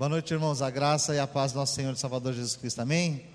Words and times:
Boa 0.00 0.08
noite, 0.08 0.32
irmãos. 0.32 0.62
A 0.62 0.70
graça 0.70 1.14
e 1.14 1.18
a 1.18 1.26
paz 1.26 1.52
do 1.52 1.58
nosso 1.58 1.74
Senhor 1.74 1.92
e 1.92 1.98
Salvador 1.98 2.32
Jesus 2.32 2.56
Cristo. 2.56 2.80
Amém? 2.80 3.26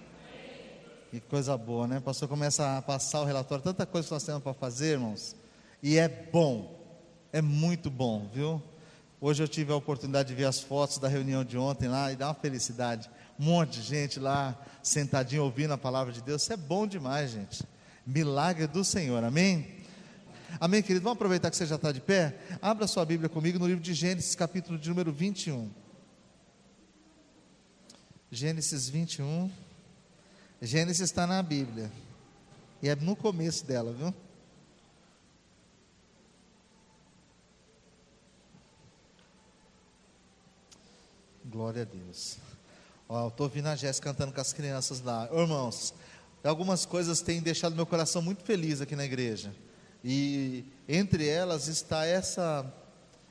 Que 1.11 1.19
coisa 1.19 1.55
boa, 1.55 1.87
né? 1.87 1.99
O 1.99 2.01
pastor 2.01 2.27
começa 2.27 2.79
a 2.79 2.81
passar 2.81 3.21
o 3.21 3.23
relatório, 3.23 3.63
tanta 3.63 3.85
coisa 3.85 4.07
que 4.07 4.13
nós 4.15 4.23
temos 4.23 4.41
para 4.41 4.51
fazer, 4.51 4.93
irmãos. 4.93 5.35
E 5.83 5.99
é 5.99 6.09
bom, 6.09 6.75
é 7.31 7.39
muito 7.39 7.91
bom, 7.91 8.27
viu? 8.33 8.63
Hoje 9.21 9.43
eu 9.43 9.47
tive 9.47 9.71
a 9.73 9.75
oportunidade 9.75 10.29
de 10.29 10.33
ver 10.33 10.45
as 10.45 10.59
fotos 10.59 10.97
da 10.97 11.07
reunião 11.07 11.43
de 11.43 11.55
ontem 11.55 11.87
lá 11.87 12.11
e 12.11 12.15
dá 12.15 12.29
uma 12.29 12.33
felicidade. 12.33 13.11
Um 13.39 13.45
monte 13.45 13.79
de 13.79 13.83
gente 13.83 14.19
lá 14.19 14.59
sentadinho 14.81 15.43
ouvindo 15.43 15.71
a 15.71 15.77
palavra 15.77 16.11
de 16.11 16.23
Deus. 16.23 16.41
Isso 16.41 16.53
é 16.53 16.57
bom 16.57 16.87
demais, 16.87 17.29
gente. 17.29 17.63
Milagre 18.07 18.65
do 18.65 18.83
Senhor, 18.83 19.23
amém? 19.23 19.67
Amém, 20.59 20.81
querido? 20.81 21.03
Vamos 21.03 21.17
aproveitar 21.17 21.51
que 21.51 21.57
você 21.57 21.67
já 21.67 21.75
está 21.75 21.91
de 21.91 22.01
pé? 22.01 22.35
Abra 22.59 22.87
sua 22.87 23.05
Bíblia 23.05 23.29
comigo 23.29 23.59
no 23.59 23.67
livro 23.67 23.83
de 23.83 23.93
Gênesis, 23.93 24.33
capítulo 24.33 24.79
de 24.79 24.89
número 24.89 25.13
21. 25.13 25.84
Gênesis 28.35 28.89
21. 28.89 29.49
Gênesis 30.61 30.99
está 30.99 31.25
na 31.25 31.41
Bíblia. 31.41 31.89
E 32.83 32.89
é 32.89 32.93
no 32.93 33.15
começo 33.15 33.65
dela, 33.65 33.93
viu? 33.93 34.13
Glória 41.45 41.83
a 41.83 41.85
Deus. 41.85 42.37
Ó, 43.07 43.23
eu 43.23 43.27
estou 43.29 43.45
ouvindo 43.45 43.67
a 43.67 43.75
Jéssica 43.77 44.09
cantando 44.09 44.33
com 44.33 44.41
as 44.41 44.51
crianças 44.51 44.99
lá. 44.99 45.29
Irmãos, 45.31 45.93
algumas 46.43 46.85
coisas 46.85 47.21
têm 47.21 47.41
deixado 47.41 47.73
meu 47.73 47.85
coração 47.85 48.21
muito 48.21 48.43
feliz 48.43 48.81
aqui 48.81 48.97
na 48.97 49.05
igreja. 49.05 49.55
E 50.03 50.65
entre 50.89 51.25
elas 51.25 51.69
está 51.69 52.05
essa 52.05 52.69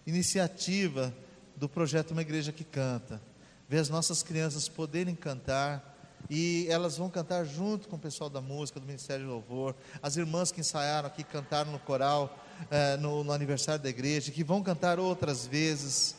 iniciativa 0.06 1.14
do 1.54 1.68
projeto 1.68 2.12
Uma 2.12 2.22
Igreja 2.22 2.52
que 2.52 2.64
Canta. 2.64 3.20
Ver 3.68 3.78
as 3.78 3.88
nossas 3.88 4.22
crianças 4.22 4.68
poderem 4.68 5.14
cantar. 5.14 5.92
E 6.30 6.66
elas 6.70 6.96
vão 6.96 7.10
cantar 7.10 7.44
junto 7.44 7.88
com 7.88 7.96
o 7.96 7.98
pessoal 7.98 8.30
da 8.30 8.40
música, 8.40 8.80
do 8.80 8.86
Ministério 8.86 9.24
de 9.24 9.30
Louvor. 9.30 9.74
As 10.02 10.16
irmãs 10.16 10.50
que 10.50 10.60
ensaiaram 10.60 11.06
aqui, 11.06 11.22
cantaram 11.22 11.70
no 11.70 11.78
coral, 11.78 12.38
eh, 12.70 12.96
no, 12.96 13.22
no 13.22 13.32
aniversário 13.32 13.82
da 13.82 13.90
igreja, 13.90 14.32
que 14.32 14.42
vão 14.42 14.62
cantar 14.62 14.98
outras 14.98 15.46
vezes. 15.46 16.16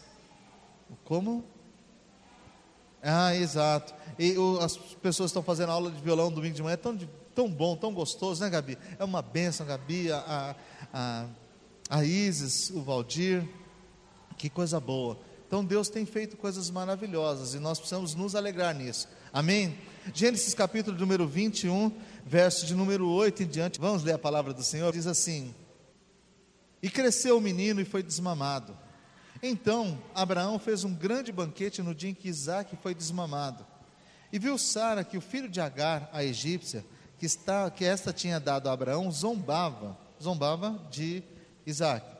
Como? 1.03 1.43
Ah, 3.01 3.35
exato. 3.35 3.93
E 4.17 4.37
o, 4.37 4.59
as 4.59 4.77
pessoas 4.77 5.29
estão 5.29 5.43
fazendo 5.43 5.71
aula 5.71 5.91
de 5.91 6.01
violão 6.01 6.31
domingo 6.31 6.55
de 6.55 6.63
manhã, 6.63 6.73
é 6.73 6.77
tão, 6.77 6.97
tão 7.35 7.49
bom, 7.49 7.75
tão 7.75 7.93
gostoso, 7.93 8.43
né, 8.43 8.49
Gabi? 8.49 8.77
É 8.97 9.03
uma 9.03 9.21
benção, 9.21 9.65
Gabi, 9.65 10.11
a, 10.11 10.55
a, 10.93 11.25
a 11.89 12.03
Isis, 12.03 12.71
o 12.71 12.81
Valdir, 12.81 13.47
que 14.37 14.49
coisa 14.49 14.79
boa. 14.79 15.19
Então 15.47 15.63
Deus 15.63 15.89
tem 15.89 16.05
feito 16.05 16.37
coisas 16.37 16.69
maravilhosas 16.71 17.53
e 17.53 17.59
nós 17.59 17.77
precisamos 17.77 18.15
nos 18.15 18.35
alegrar 18.35 18.73
nisso. 18.73 19.07
Amém? 19.31 19.77
Gênesis 20.13 20.53
capítulo 20.53 20.97
número 20.97 21.27
21, 21.27 21.91
verso 22.25 22.65
de 22.65 22.73
número 22.73 23.07
8 23.07 23.43
em 23.43 23.47
diante. 23.47 23.79
Vamos 23.79 24.03
ler 24.03 24.13
a 24.13 24.19
palavra 24.19 24.53
do 24.53 24.63
Senhor? 24.63 24.91
Diz 24.91 25.05
assim: 25.05 25.53
E 26.81 26.89
cresceu 26.89 27.37
o 27.37 27.41
menino 27.41 27.79
e 27.79 27.85
foi 27.85 28.01
desmamado. 28.01 28.75
Então 29.41 30.01
Abraão 30.15 30.57
fez 30.57 30.83
um 30.83 30.93
grande 30.93 31.31
banquete 31.31 31.81
no 31.81 31.93
dia 31.93 32.09
em 32.09 32.15
que 32.15 32.27
Isaac 32.27 32.75
foi 32.81 32.95
desmamado. 32.95 33.65
E 34.31 34.39
viu 34.39 34.57
Sara 34.57 35.03
que 35.03 35.17
o 35.17 35.21
filho 35.21 35.47
de 35.47 35.61
Agar, 35.61 36.09
a 36.11 36.23
egípcia, 36.23 36.83
que, 37.19 37.25
está, 37.25 37.69
que 37.69 37.85
esta 37.85 38.11
tinha 38.11 38.39
dado 38.39 38.67
a 38.67 38.73
Abraão, 38.73 39.11
zombava, 39.11 39.97
zombava 40.21 40.81
de 40.89 41.23
Isaac. 41.65 42.14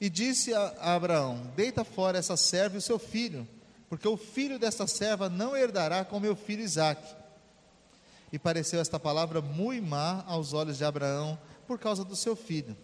E 0.00 0.10
disse 0.10 0.52
a, 0.52 0.94
Abraão: 0.94 1.50
Deita 1.54 1.84
fora 1.84 2.18
essa 2.18 2.36
serva 2.36 2.76
e 2.76 2.78
o 2.78 2.82
seu 2.82 2.98
filho, 2.98 3.46
porque 3.88 4.06
o 4.06 4.16
filho 4.16 4.58
desta 4.58 4.86
serva 4.86 5.28
não 5.28 5.56
herdará 5.56 6.04
com 6.04 6.20
meu 6.20 6.36
filho 6.36 6.62
Isaac. 6.62 7.02
E 8.32 8.38
pareceu 8.38 8.80
esta 8.80 8.98
palavra 8.98 9.40
muito 9.40 9.86
má 9.86 10.24
aos 10.26 10.52
olhos 10.52 10.78
de 10.78 10.84
Abraão 10.84 11.38
por 11.66 11.78
causa 11.78 12.04
do 12.04 12.16
seu 12.16 12.36
filho. 12.36 12.76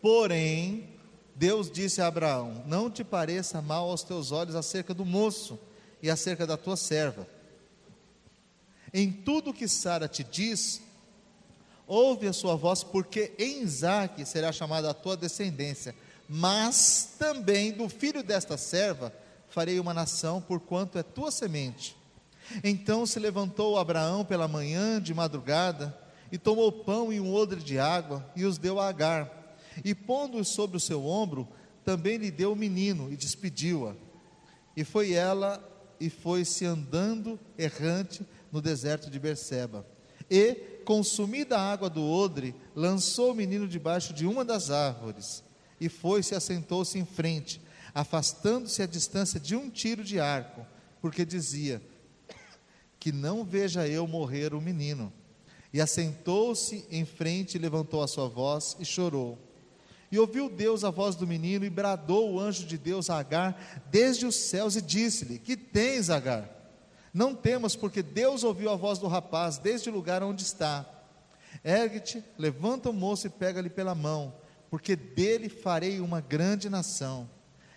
Porém, 0.00 0.88
Deus 1.34 1.70
disse 1.70 2.00
a 2.00 2.06
Abraão: 2.06 2.62
Não 2.66 2.90
te 2.90 3.04
pareça 3.04 3.62
mal 3.62 3.88
aos 3.88 4.02
teus 4.02 4.32
olhos 4.32 4.54
acerca 4.54 4.92
do 4.92 5.04
moço 5.04 5.58
e 6.02 6.10
acerca 6.10 6.46
da 6.46 6.56
tua 6.56 6.76
serva. 6.76 7.26
Em 8.92 9.10
tudo 9.10 9.52
que 9.52 9.66
Sara 9.66 10.06
te 10.06 10.22
diz, 10.22 10.80
ouve 11.86 12.26
a 12.26 12.32
sua 12.32 12.56
voz, 12.56 12.82
porque 12.82 13.32
em 13.38 13.62
Isaque 13.62 14.24
será 14.24 14.52
chamada 14.52 14.90
a 14.90 14.94
tua 14.94 15.16
descendência, 15.16 15.94
mas 16.28 17.14
também 17.18 17.72
do 17.72 17.88
filho 17.88 18.22
desta 18.22 18.56
serva 18.56 19.12
farei 19.48 19.78
uma 19.78 19.94
nação, 19.94 20.40
porquanto 20.40 20.98
é 20.98 21.02
tua 21.02 21.30
semente. 21.30 21.96
Então 22.62 23.06
se 23.06 23.18
levantou 23.18 23.78
Abraão 23.78 24.24
pela 24.24 24.48
manhã, 24.48 25.00
de 25.00 25.14
madrugada, 25.14 25.96
e 26.32 26.38
tomou 26.38 26.70
pão 26.72 27.12
e 27.12 27.20
um 27.20 27.32
odre 27.32 27.60
de 27.60 27.78
água, 27.78 28.24
e 28.34 28.44
os 28.44 28.58
deu 28.58 28.80
a 28.80 28.88
Agar 28.88 29.44
e 29.82 29.94
pondo-os 29.94 30.48
sobre 30.48 30.76
o 30.76 30.80
seu 30.80 31.06
ombro, 31.06 31.48
também 31.84 32.18
lhe 32.18 32.30
deu 32.30 32.52
o 32.52 32.56
menino 32.56 33.10
e 33.10 33.16
despediu-a. 33.16 33.94
E 34.76 34.84
foi 34.84 35.12
ela 35.12 35.62
e 35.98 36.10
foi-se 36.10 36.64
andando 36.64 37.38
errante 37.56 38.26
no 38.52 38.60
deserto 38.60 39.10
de 39.10 39.18
Berseba. 39.18 39.86
E, 40.30 40.73
consumida 40.84 41.58
a 41.58 41.72
água 41.72 41.90
do 41.90 42.02
odre, 42.02 42.54
lançou 42.76 43.32
o 43.32 43.34
menino 43.34 43.66
debaixo 43.66 44.12
de 44.12 44.26
uma 44.26 44.44
das 44.44 44.70
árvores 44.70 45.42
e 45.80 45.88
foi-se 45.88 46.34
assentou-se 46.34 46.98
em 46.98 47.04
frente, 47.04 47.60
afastando-se 47.94 48.82
a 48.82 48.86
distância 48.86 49.38
de 49.38 49.54
um 49.54 49.68
tiro 49.68 50.02
de 50.02 50.18
arco, 50.18 50.66
porque 51.00 51.24
dizia: 51.24 51.82
Que 52.98 53.12
não 53.12 53.44
veja 53.44 53.86
eu 53.86 54.06
morrer 54.06 54.54
o 54.54 54.60
menino. 54.60 55.12
E 55.72 55.80
assentou-se 55.80 56.86
em 56.88 57.04
frente, 57.04 57.58
levantou 57.58 58.02
a 58.02 58.06
sua 58.06 58.28
voz 58.28 58.76
e 58.78 58.84
chorou. 58.84 59.36
E 60.10 60.18
ouviu 60.18 60.48
Deus 60.48 60.84
a 60.84 60.90
voz 60.90 61.16
do 61.16 61.26
menino, 61.26 61.64
e 61.64 61.70
bradou 61.70 62.32
o 62.32 62.40
anjo 62.40 62.64
de 62.64 62.78
Deus 62.78 63.10
a 63.10 63.18
Agar 63.18 63.82
desde 63.90 64.24
os 64.24 64.36
céus, 64.36 64.76
e 64.76 64.82
disse-lhe: 64.82 65.38
Que 65.38 65.56
tens, 65.56 66.10
Agar? 66.10 66.53
Não 67.14 67.32
temas, 67.32 67.76
porque 67.76 68.02
Deus 68.02 68.42
ouviu 68.42 68.68
a 68.70 68.74
voz 68.74 68.98
do 68.98 69.06
rapaz 69.06 69.56
desde 69.56 69.88
o 69.88 69.92
lugar 69.92 70.20
onde 70.24 70.42
está. 70.42 70.84
Ergue-te, 71.64 72.24
levanta 72.36 72.90
o 72.90 72.92
moço 72.92 73.28
e 73.28 73.30
pega-lhe 73.30 73.70
pela 73.70 73.94
mão, 73.94 74.34
porque 74.68 74.96
dele 74.96 75.48
farei 75.48 76.00
uma 76.00 76.20
grande 76.20 76.68
nação. 76.68 77.30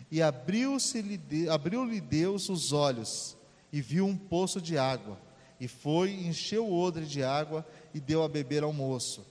E 0.09 0.23
abriu-lhe 0.23 1.47
abriu 1.51 1.87
Deus 2.01 2.49
os 2.49 2.73
olhos, 2.73 3.37
e 3.71 3.79
viu 3.79 4.07
um 4.07 4.17
poço 4.17 4.59
de 4.59 4.75
água, 4.75 5.19
e 5.59 5.67
foi, 5.67 6.13
encheu 6.13 6.65
o 6.65 6.75
odre 6.75 7.05
de 7.05 7.23
água, 7.23 7.63
e 7.93 7.99
deu 7.99 8.23
a 8.23 8.29
beber 8.29 8.63
ao 8.63 8.73
moço. 8.73 9.23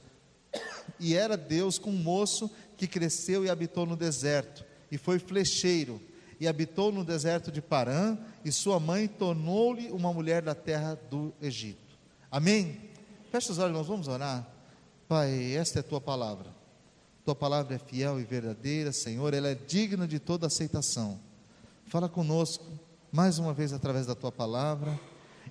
E 1.01 1.17
era 1.17 1.37
Deus 1.37 1.79
com 1.79 1.91
o 1.91 1.93
moço 1.93 2.49
que 2.77 2.87
cresceu 2.87 3.45
e 3.45 3.51
habitou 3.51 3.85
no 3.85 3.97
deserto, 3.97 4.65
e 4.89 4.97
foi 4.97 5.19
flecheiro, 5.19 6.01
e 6.41 6.47
habitou 6.47 6.93
no 6.93 7.05
deserto 7.05 7.51
de 7.51 7.63
Parã, 7.63 8.17
e 8.45 8.53
sua 8.53 8.79
mãe 8.79 9.09
tornou-lhe 9.09 9.91
uma 9.91 10.13
mulher 10.13 10.43
da 10.43 10.55
terra 10.55 10.99
do 11.11 11.33
Egito. 11.41 11.99
Amém? 12.31 12.81
Feche 13.31 13.53
os 13.53 13.59
olhos, 13.59 13.77
nós 13.77 13.87
vamos 13.87 14.09
orar. 14.09 14.47
Pai, 15.09 15.55
esta 15.55 15.79
é 15.79 15.81
a 15.81 15.85
tua 15.85 16.01
palavra. 16.01 16.55
Tua 17.25 17.35
palavra 17.35 17.75
é 17.75 17.79
fiel 17.79 18.21
e 18.21 18.25
verdadeira, 18.25 18.93
Senhor, 18.93 19.35
ela 19.35 19.49
é 19.49 19.55
digna 19.55 20.07
de 20.07 20.19
toda 20.19 20.47
aceitação. 20.47 21.19
Fala 21.87 22.09
conosco 22.09 22.65
mais 23.11 23.39
uma 23.39 23.53
vez 23.53 23.73
através 23.73 24.07
da 24.07 24.15
tua 24.15 24.31
palavra. 24.31 24.99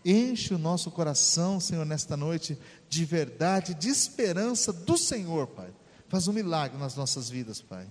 Enche 0.03 0.53
o 0.53 0.57
nosso 0.57 0.91
coração, 0.91 1.59
Senhor, 1.59 1.85
nesta 1.85 2.15
noite 2.15 2.57
de 2.87 3.05
verdade, 3.05 3.73
de 3.73 3.89
esperança 3.89 4.71
do 4.71 4.97
Senhor, 4.97 5.47
Pai 5.47 5.73
Faz 6.07 6.27
um 6.27 6.33
milagre 6.33 6.77
nas 6.77 6.95
nossas 6.95 7.29
vidas, 7.29 7.61
Pai. 7.61 7.87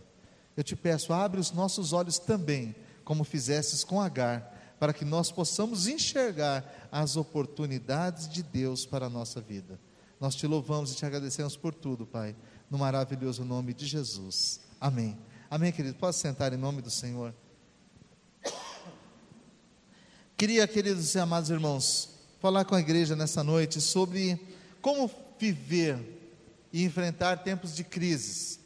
Eu 0.56 0.62
te 0.62 0.76
peço, 0.76 1.12
abre 1.12 1.40
os 1.40 1.50
nossos 1.50 1.92
olhos 1.92 2.18
também, 2.18 2.74
como 3.04 3.24
fizestes 3.24 3.84
com 3.84 4.00
Agar, 4.00 4.76
para 4.78 4.92
que 4.92 5.04
nós 5.04 5.30
possamos 5.30 5.86
enxergar 5.86 6.88
as 6.90 7.16
oportunidades 7.16 8.28
de 8.28 8.42
Deus 8.42 8.84
para 8.84 9.06
a 9.06 9.10
nossa 9.10 9.40
vida. 9.40 9.78
Nós 10.20 10.34
te 10.34 10.46
louvamos 10.46 10.92
e 10.92 10.96
te 10.96 11.04
agradecemos 11.04 11.56
por 11.56 11.74
tudo, 11.74 12.06
Pai, 12.06 12.34
no 12.70 12.78
maravilhoso 12.78 13.44
nome 13.44 13.74
de 13.74 13.86
Jesus. 13.86 14.60
Amém. 14.80 15.18
Amém, 15.50 15.72
querido. 15.72 15.96
Pode 15.96 16.16
sentar 16.16 16.52
em 16.52 16.56
nome 16.56 16.82
do 16.82 16.90
Senhor. 16.90 17.34
Queria, 20.36 20.66
queridos 20.66 21.14
e 21.14 21.18
amados 21.18 21.50
irmãos, 21.50 22.10
falar 22.40 22.64
com 22.64 22.74
a 22.74 22.80
igreja 22.80 23.14
nessa 23.14 23.44
noite 23.44 23.80
sobre 23.80 24.40
como 24.82 25.10
viver 25.38 25.98
e 26.72 26.82
enfrentar 26.84 27.44
tempos 27.44 27.74
de 27.74 27.84
crises. 27.84 28.58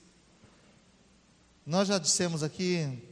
Nós 1.66 1.86
já 1.86 1.98
dissemos 1.98 2.42
aqui 2.42 3.07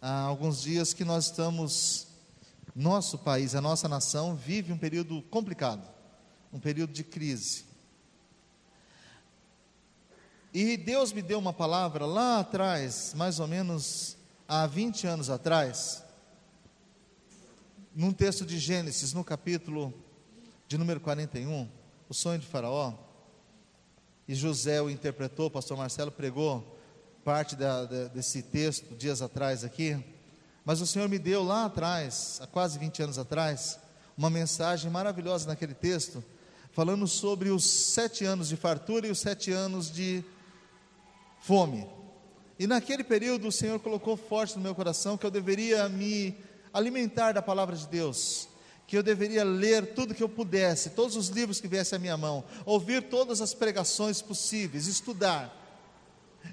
há 0.00 0.20
alguns 0.20 0.62
dias 0.62 0.92
que 0.92 1.04
nós 1.04 1.26
estamos, 1.26 2.06
nosso 2.74 3.18
país, 3.18 3.54
a 3.54 3.60
nossa 3.60 3.88
nação 3.88 4.34
vive 4.34 4.72
um 4.72 4.78
período 4.78 5.22
complicado, 5.22 5.88
um 6.52 6.60
período 6.60 6.92
de 6.92 7.02
crise. 7.04 7.64
E 10.52 10.76
Deus 10.76 11.12
me 11.12 11.22
deu 11.22 11.38
uma 11.38 11.52
palavra 11.52 12.06
lá 12.06 12.40
atrás, 12.40 13.12
mais 13.14 13.40
ou 13.40 13.46
menos 13.46 14.16
há 14.48 14.66
20 14.66 15.06
anos 15.06 15.30
atrás, 15.30 16.02
num 17.94 18.12
texto 18.12 18.44
de 18.44 18.58
Gênesis, 18.58 19.12
no 19.12 19.24
capítulo 19.24 19.92
de 20.68 20.76
número 20.76 21.00
41, 21.00 21.68
o 22.08 22.14
sonho 22.14 22.38
de 22.38 22.46
Faraó, 22.46 22.94
e 24.28 24.34
José 24.34 24.82
o 24.82 24.90
interpretou, 24.90 25.46
o 25.46 25.50
pastor 25.50 25.76
Marcelo 25.76 26.10
pregou 26.10 26.75
parte 27.26 27.56
da, 27.56 27.84
da, 27.86 28.04
desse 28.04 28.40
texto 28.40 28.94
dias 28.94 29.20
atrás 29.20 29.64
aqui, 29.64 29.98
mas 30.64 30.80
o 30.80 30.86
Senhor 30.86 31.08
me 31.08 31.18
deu 31.18 31.42
lá 31.42 31.64
atrás, 31.64 32.38
há 32.40 32.46
quase 32.46 32.78
20 32.78 33.02
anos 33.02 33.18
atrás, 33.18 33.80
uma 34.16 34.30
mensagem 34.30 34.88
maravilhosa 34.88 35.48
naquele 35.48 35.74
texto, 35.74 36.22
falando 36.70 37.04
sobre 37.08 37.48
os 37.48 37.64
sete 37.64 38.24
anos 38.24 38.48
de 38.48 38.54
fartura 38.54 39.08
e 39.08 39.10
os 39.10 39.18
sete 39.18 39.50
anos 39.50 39.90
de 39.90 40.22
fome. 41.40 41.84
E 42.60 42.66
naquele 42.68 43.02
período 43.02 43.48
o 43.48 43.52
Senhor 43.52 43.80
colocou 43.80 44.16
forte 44.16 44.54
no 44.54 44.62
meu 44.62 44.76
coração 44.76 45.18
que 45.18 45.26
eu 45.26 45.30
deveria 45.30 45.88
me 45.88 46.32
alimentar 46.72 47.32
da 47.32 47.42
palavra 47.42 47.74
de 47.74 47.88
Deus, 47.88 48.46
que 48.86 48.96
eu 48.96 49.02
deveria 49.02 49.42
ler 49.42 49.94
tudo 49.94 50.14
que 50.14 50.22
eu 50.22 50.28
pudesse, 50.28 50.90
todos 50.90 51.16
os 51.16 51.26
livros 51.26 51.60
que 51.60 51.66
viessem 51.66 51.96
à 51.96 51.98
minha 51.98 52.16
mão, 52.16 52.44
ouvir 52.64 53.02
todas 53.08 53.40
as 53.40 53.52
pregações 53.52 54.22
possíveis, 54.22 54.86
estudar. 54.86 55.65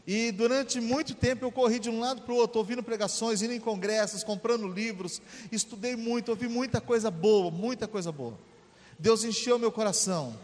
E 0.06 0.32
durante 0.32 0.82
muito 0.82 1.14
tempo 1.16 1.46
eu 1.46 1.52
corri 1.52 1.80
de 1.80 1.90
um 1.90 2.00
lado 2.00 2.22
para 2.22 2.34
o 2.34 2.38
outro, 2.38 2.60
ouvindo 2.60 2.84
pregações, 2.84 3.42
indo 3.42 3.54
em 3.54 3.60
congressos, 3.60 4.24
comprando 4.24 4.68
livros, 4.68 5.22
estudei 5.52 5.96
muito, 5.96 6.30
ouvi 6.30 6.48
muita 6.48 6.82
coisa 6.82 7.10
boa, 7.10 7.50
muita 7.50 7.88
coisa 7.88 8.12
boa. 8.12 8.38
Deus 9.00 9.24
encheu 9.24 9.58
meu 9.58 9.72
coração 9.72 10.38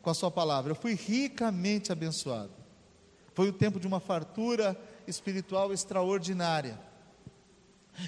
com 0.00 0.10
a 0.10 0.14
Sua 0.14 0.30
palavra, 0.30 0.72
eu 0.72 0.76
fui 0.76 0.94
ricamente 0.94 1.92
abençoado. 1.92 2.52
Foi 3.34 3.48
o 3.48 3.52
tempo 3.52 3.78
de 3.78 3.86
uma 3.86 4.00
fartura 4.00 4.78
espiritual 5.06 5.72
extraordinária. 5.72 6.80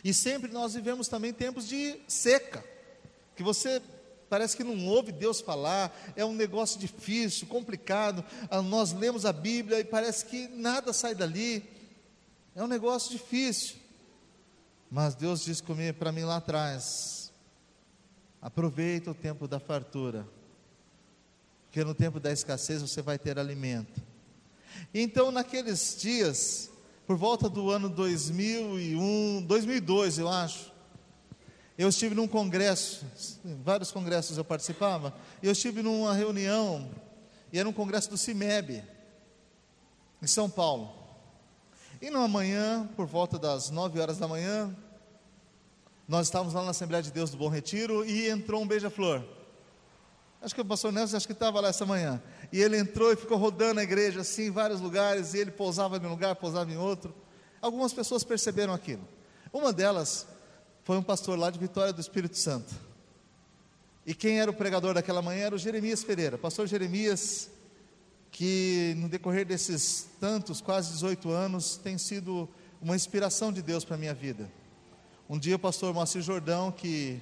E 0.02 0.14
sempre 0.14 0.50
nós 0.50 0.74
vivemos 0.74 1.08
também 1.08 1.32
tempos 1.32 1.68
de 1.68 2.00
seca, 2.06 2.64
que 3.36 3.42
você 3.42 3.82
parece 4.28 4.56
que 4.56 4.64
não 4.64 4.86
ouve 4.86 5.12
Deus 5.12 5.40
falar, 5.40 5.96
é 6.14 6.24
um 6.24 6.34
negócio 6.34 6.78
difícil, 6.78 7.46
complicado. 7.46 8.24
Ah, 8.50 8.62
nós 8.62 8.92
lemos 8.92 9.24
a 9.24 9.32
Bíblia 9.32 9.80
e 9.80 9.84
parece 9.84 10.24
que 10.24 10.48
nada 10.48 10.92
sai 10.92 11.14
dali, 11.14 11.68
é 12.54 12.62
um 12.62 12.66
negócio 12.66 13.10
difícil. 13.10 13.76
Mas 14.90 15.14
Deus 15.14 15.44
disse 15.44 15.62
para 15.98 16.12
mim 16.12 16.22
lá 16.22 16.36
atrás: 16.36 17.32
aproveita 18.40 19.10
o 19.10 19.14
tempo 19.14 19.46
da 19.46 19.58
fartura, 19.58 20.26
porque 21.66 21.84
no 21.84 21.94
tempo 21.94 22.18
da 22.18 22.32
escassez 22.32 22.80
você 22.82 23.02
vai 23.02 23.18
ter 23.18 23.38
alimento. 23.38 24.02
Então, 24.94 25.30
naqueles 25.30 25.96
dias, 26.00 26.70
por 27.06 27.16
volta 27.16 27.48
do 27.48 27.70
ano 27.70 27.88
2001, 27.88 29.42
2002, 29.46 30.18
eu 30.18 30.28
acho. 30.28 30.77
Eu 31.78 31.88
estive 31.90 32.12
num 32.12 32.26
congresso, 32.26 33.06
vários 33.64 33.92
congressos 33.92 34.36
eu 34.36 34.44
participava, 34.44 35.14
e 35.40 35.46
eu 35.46 35.52
estive 35.52 35.80
numa 35.80 36.12
reunião, 36.12 36.90
e 37.52 37.58
era 37.58 37.68
um 37.68 37.72
congresso 37.72 38.10
do 38.10 38.18
CIMEB, 38.18 38.82
em 40.20 40.26
São 40.26 40.50
Paulo. 40.50 40.92
E 42.02 42.10
numa 42.10 42.26
manhã, 42.26 42.90
por 42.96 43.06
volta 43.06 43.38
das 43.38 43.70
9 43.70 44.00
horas 44.00 44.18
da 44.18 44.26
manhã, 44.26 44.76
nós 46.08 46.26
estávamos 46.26 46.52
lá 46.52 46.64
na 46.64 46.70
Assembleia 46.70 47.00
de 47.02 47.12
Deus 47.12 47.30
do 47.30 47.36
Bom 47.36 47.48
Retiro 47.48 48.04
e 48.04 48.28
entrou 48.28 48.60
um 48.60 48.66
beija-flor. 48.66 49.22
Acho 50.42 50.56
que 50.56 50.60
o 50.60 50.64
pastor 50.64 50.92
Nelson 50.92 51.16
acho 51.16 51.26
que 51.28 51.32
estava 51.32 51.60
lá 51.60 51.68
essa 51.68 51.86
manhã. 51.86 52.20
E 52.52 52.60
ele 52.60 52.76
entrou 52.76 53.12
e 53.12 53.16
ficou 53.16 53.36
rodando 53.36 53.78
a 53.78 53.84
igreja 53.84 54.22
assim, 54.22 54.46
em 54.46 54.50
vários 54.50 54.80
lugares, 54.80 55.32
e 55.32 55.38
ele 55.38 55.52
pousava 55.52 55.96
em 55.96 56.06
um 56.06 56.10
lugar, 56.10 56.34
pousava 56.34 56.72
em 56.72 56.76
outro. 56.76 57.14
Algumas 57.62 57.92
pessoas 57.92 58.24
perceberam 58.24 58.74
aquilo. 58.74 59.06
Uma 59.52 59.72
delas 59.72 60.26
foi 60.88 60.96
um 60.96 61.02
pastor 61.02 61.38
lá 61.38 61.50
de 61.50 61.58
Vitória 61.58 61.92
do 61.92 62.00
Espírito 62.00 62.38
Santo. 62.38 62.74
E 64.06 64.14
quem 64.14 64.40
era 64.40 64.50
o 64.50 64.54
pregador 64.54 64.94
daquela 64.94 65.20
manhã 65.20 65.44
era 65.44 65.54
o 65.54 65.58
Jeremias 65.58 66.02
Pereira, 66.02 66.38
pastor 66.38 66.66
Jeremias, 66.66 67.50
que 68.30 68.94
no 68.96 69.06
decorrer 69.06 69.44
desses 69.44 70.08
tantos, 70.18 70.62
quase 70.62 70.90
18 70.92 71.28
anos, 71.28 71.76
tem 71.76 71.98
sido 71.98 72.48
uma 72.80 72.96
inspiração 72.96 73.52
de 73.52 73.60
Deus 73.60 73.84
para 73.84 73.96
a 73.96 73.98
minha 73.98 74.14
vida. 74.14 74.50
Um 75.28 75.38
dia 75.38 75.56
o 75.56 75.58
pastor 75.58 75.92
Moacir 75.92 76.22
Jordão, 76.22 76.72
que 76.72 77.20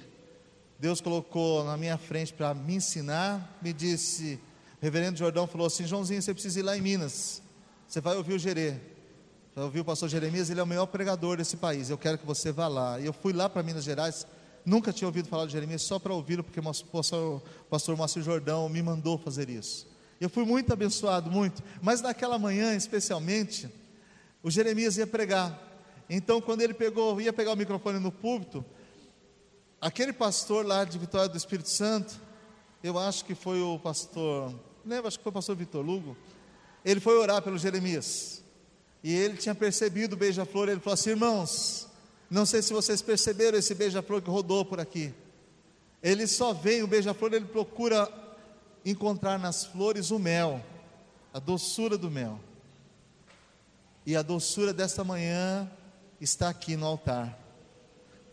Deus 0.79 1.01
colocou 1.01 1.65
na 1.65 1.75
minha 1.75 1.97
frente 1.97 2.31
para 2.31 2.53
me 2.53 2.75
ensinar, 2.75 3.59
me 3.61 3.73
disse: 3.73 4.39
reverendo 4.79 5.19
Jordão 5.19 5.45
falou 5.45 5.67
assim: 5.67 5.85
Joãozinho, 5.85 6.21
você 6.21 6.33
precisa 6.33 6.61
ir 6.61 6.63
lá 6.63 6.77
em 6.77 6.81
Minas. 6.81 7.41
Você 7.85 7.99
vai 7.99 8.15
ouvir 8.15 8.35
o 8.35 8.39
Gerê. 8.39 8.79
Vai 9.57 9.65
ouvir 9.65 9.79
o 9.79 9.85
pastor 9.85 10.07
Jeremias, 10.07 10.51
ele 10.51 10.59
é 10.59 10.63
o 10.63 10.67
maior 10.67 10.85
pregador 10.85 11.37
desse 11.37 11.57
país. 11.57 11.89
Eu 11.89 11.97
quero 11.97 12.19
que 12.19 12.27
você 12.27 12.51
vá 12.51 12.67
lá. 12.67 12.99
E 12.99 13.07
eu 13.07 13.11
fui 13.11 13.33
lá 13.33 13.49
para 13.49 13.63
Minas 13.63 13.83
Gerais, 13.83 14.27
nunca 14.63 14.93
tinha 14.93 15.07
ouvido 15.07 15.27
falar 15.27 15.47
de 15.47 15.53
Jeremias, 15.53 15.81
só 15.81 15.97
para 15.97 16.13
ouvir, 16.13 16.43
porque 16.43 16.59
o 16.59 16.63
pastor, 16.91 17.41
pastor 17.67 17.97
Márcio 17.97 18.21
Jordão 18.21 18.69
me 18.69 18.83
mandou 18.83 19.17
fazer 19.17 19.49
isso. 19.49 19.87
Eu 20.21 20.29
fui 20.29 20.45
muito 20.45 20.71
abençoado, 20.71 21.31
muito. 21.31 21.63
Mas 21.81 22.01
naquela 22.01 22.37
manhã, 22.37 22.75
especialmente, 22.75 23.67
o 24.43 24.51
Jeremias 24.51 24.95
ia 24.95 25.07
pregar. 25.07 25.59
Então, 26.07 26.39
quando 26.39 26.61
ele 26.61 26.75
pegou, 26.75 27.19
ia 27.19 27.33
pegar 27.33 27.51
o 27.53 27.55
microfone 27.55 27.97
no 27.97 28.11
púlpito, 28.11 28.63
aquele 29.81 30.13
pastor 30.13 30.67
lá 30.67 30.83
de 30.83 30.99
Vitória 30.99 31.29
do 31.29 31.35
Espírito 31.35 31.69
Santo, 31.69 32.13
eu 32.83 32.99
acho 32.99 33.25
que 33.25 33.33
foi 33.33 33.59
o 33.59 33.79
pastor, 33.79 34.53
lembra, 34.85 35.07
acho 35.07 35.17
que 35.17 35.23
foi 35.23 35.31
o 35.31 35.33
pastor 35.33 35.55
Vitor 35.55 35.83
Lugo, 35.83 36.15
ele 36.85 36.99
foi 36.99 37.17
orar 37.17 37.41
pelo 37.41 37.57
Jeremias. 37.57 38.45
E 39.07 39.15
ele 39.15 39.37
tinha 39.37 39.55
percebido 39.55 40.15
o 40.15 40.17
beija-flor, 40.17 40.67
ele 40.67 40.81
falou 40.81 40.95
assim: 40.95 41.11
irmãos, 41.11 41.87
não 42.29 42.45
sei 42.45 42.61
se 42.61 42.73
vocês 42.73 43.01
perceberam 43.01 43.57
esse 43.57 43.73
beija-flor 43.73 44.21
que 44.21 44.29
rodou 44.29 44.65
por 44.65 44.81
aqui. 44.81 45.13
Ele 46.03 46.27
só 46.27 46.51
vem, 46.51 46.83
o 46.83 46.87
beija-flor, 46.87 47.33
ele 47.33 47.45
procura 47.45 48.11
encontrar 48.83 49.39
nas 49.39 49.63
flores 49.63 50.11
o 50.11 50.19
mel, 50.19 50.61
a 51.33 51.39
doçura 51.39 51.97
do 51.97 52.11
mel. 52.11 52.37
E 54.05 54.13
a 54.13 54.21
doçura 54.21 54.73
desta 54.73 55.05
manhã 55.05 55.71
está 56.19 56.49
aqui 56.49 56.75
no 56.75 56.85
altar 56.85 57.39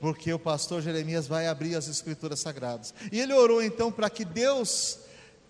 porque 0.00 0.32
o 0.32 0.38
pastor 0.40 0.82
Jeremias 0.82 1.26
vai 1.28 1.46
abrir 1.46 1.76
as 1.76 1.88
escrituras 1.88 2.40
sagradas. 2.40 2.92
E 3.12 3.20
ele 3.20 3.32
orou 3.32 3.62
então 3.62 3.92
para 3.92 4.10
que 4.10 4.22
Deus 4.22 4.98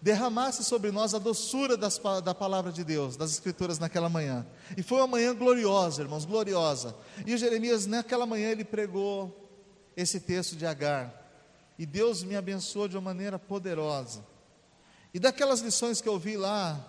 derramasse 0.04 0.62
sobre 0.62 0.90
nós 0.90 1.14
a 1.14 1.18
doçura 1.18 1.78
das, 1.78 1.98
da 2.22 2.34
palavra 2.34 2.70
de 2.70 2.84
Deus, 2.84 3.16
das 3.16 3.30
escrituras 3.30 3.78
naquela 3.78 4.10
manhã. 4.10 4.46
E 4.76 4.82
foi 4.82 4.98
uma 4.98 5.06
manhã 5.06 5.34
gloriosa, 5.34 6.02
irmãos, 6.02 6.26
gloriosa. 6.26 6.94
E 7.26 7.34
Jeremias 7.38 7.86
naquela 7.86 8.26
manhã 8.26 8.50
ele 8.50 8.66
pregou 8.66 9.34
esse 9.96 10.20
texto 10.20 10.56
de 10.56 10.66
Agar. 10.66 11.10
E 11.78 11.86
Deus 11.86 12.22
me 12.22 12.36
abençoou 12.36 12.86
de 12.86 12.98
uma 12.98 13.00
maneira 13.00 13.38
poderosa. 13.38 14.22
E 15.14 15.18
daquelas 15.18 15.60
lições 15.60 16.02
que 16.02 16.08
eu 16.08 16.18
vi 16.18 16.36
lá, 16.36 16.86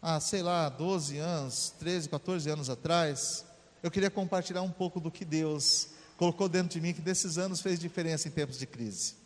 há, 0.00 0.20
sei 0.20 0.40
lá, 0.40 0.68
12 0.68 1.18
anos, 1.18 1.74
13, 1.80 2.08
14 2.08 2.48
anos 2.48 2.70
atrás, 2.70 3.44
eu 3.82 3.90
queria 3.90 4.10
compartilhar 4.10 4.62
um 4.62 4.70
pouco 4.70 5.00
do 5.00 5.10
que 5.10 5.24
Deus 5.24 5.88
colocou 6.16 6.48
dentro 6.48 6.68
de 6.68 6.80
mim 6.80 6.94
que 6.94 7.00
desses 7.00 7.36
anos 7.36 7.60
fez 7.60 7.80
diferença 7.80 8.28
em 8.28 8.30
tempos 8.30 8.60
de 8.60 8.66
crise. 8.66 9.23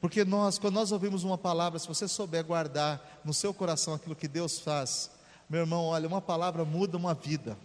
Porque 0.00 0.24
nós, 0.24 0.58
quando 0.58 0.74
nós 0.74 0.92
ouvimos 0.92 1.24
uma 1.24 1.38
palavra, 1.38 1.78
se 1.78 1.88
você 1.88 2.08
souber 2.08 2.44
guardar 2.44 3.20
no 3.24 3.34
seu 3.34 3.52
coração 3.52 3.94
aquilo 3.94 4.16
que 4.16 4.28
Deus 4.28 4.58
faz, 4.58 5.10
meu 5.48 5.60
irmão, 5.60 5.84
olha, 5.84 6.08
uma 6.08 6.20
palavra 6.20 6.64
muda 6.64 6.96
uma 6.96 7.14
vida, 7.14 7.56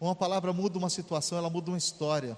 uma 0.00 0.14
palavra 0.14 0.52
muda 0.52 0.78
uma 0.78 0.90
situação, 0.90 1.38
ela 1.38 1.50
muda 1.50 1.70
uma 1.70 1.78
história. 1.78 2.36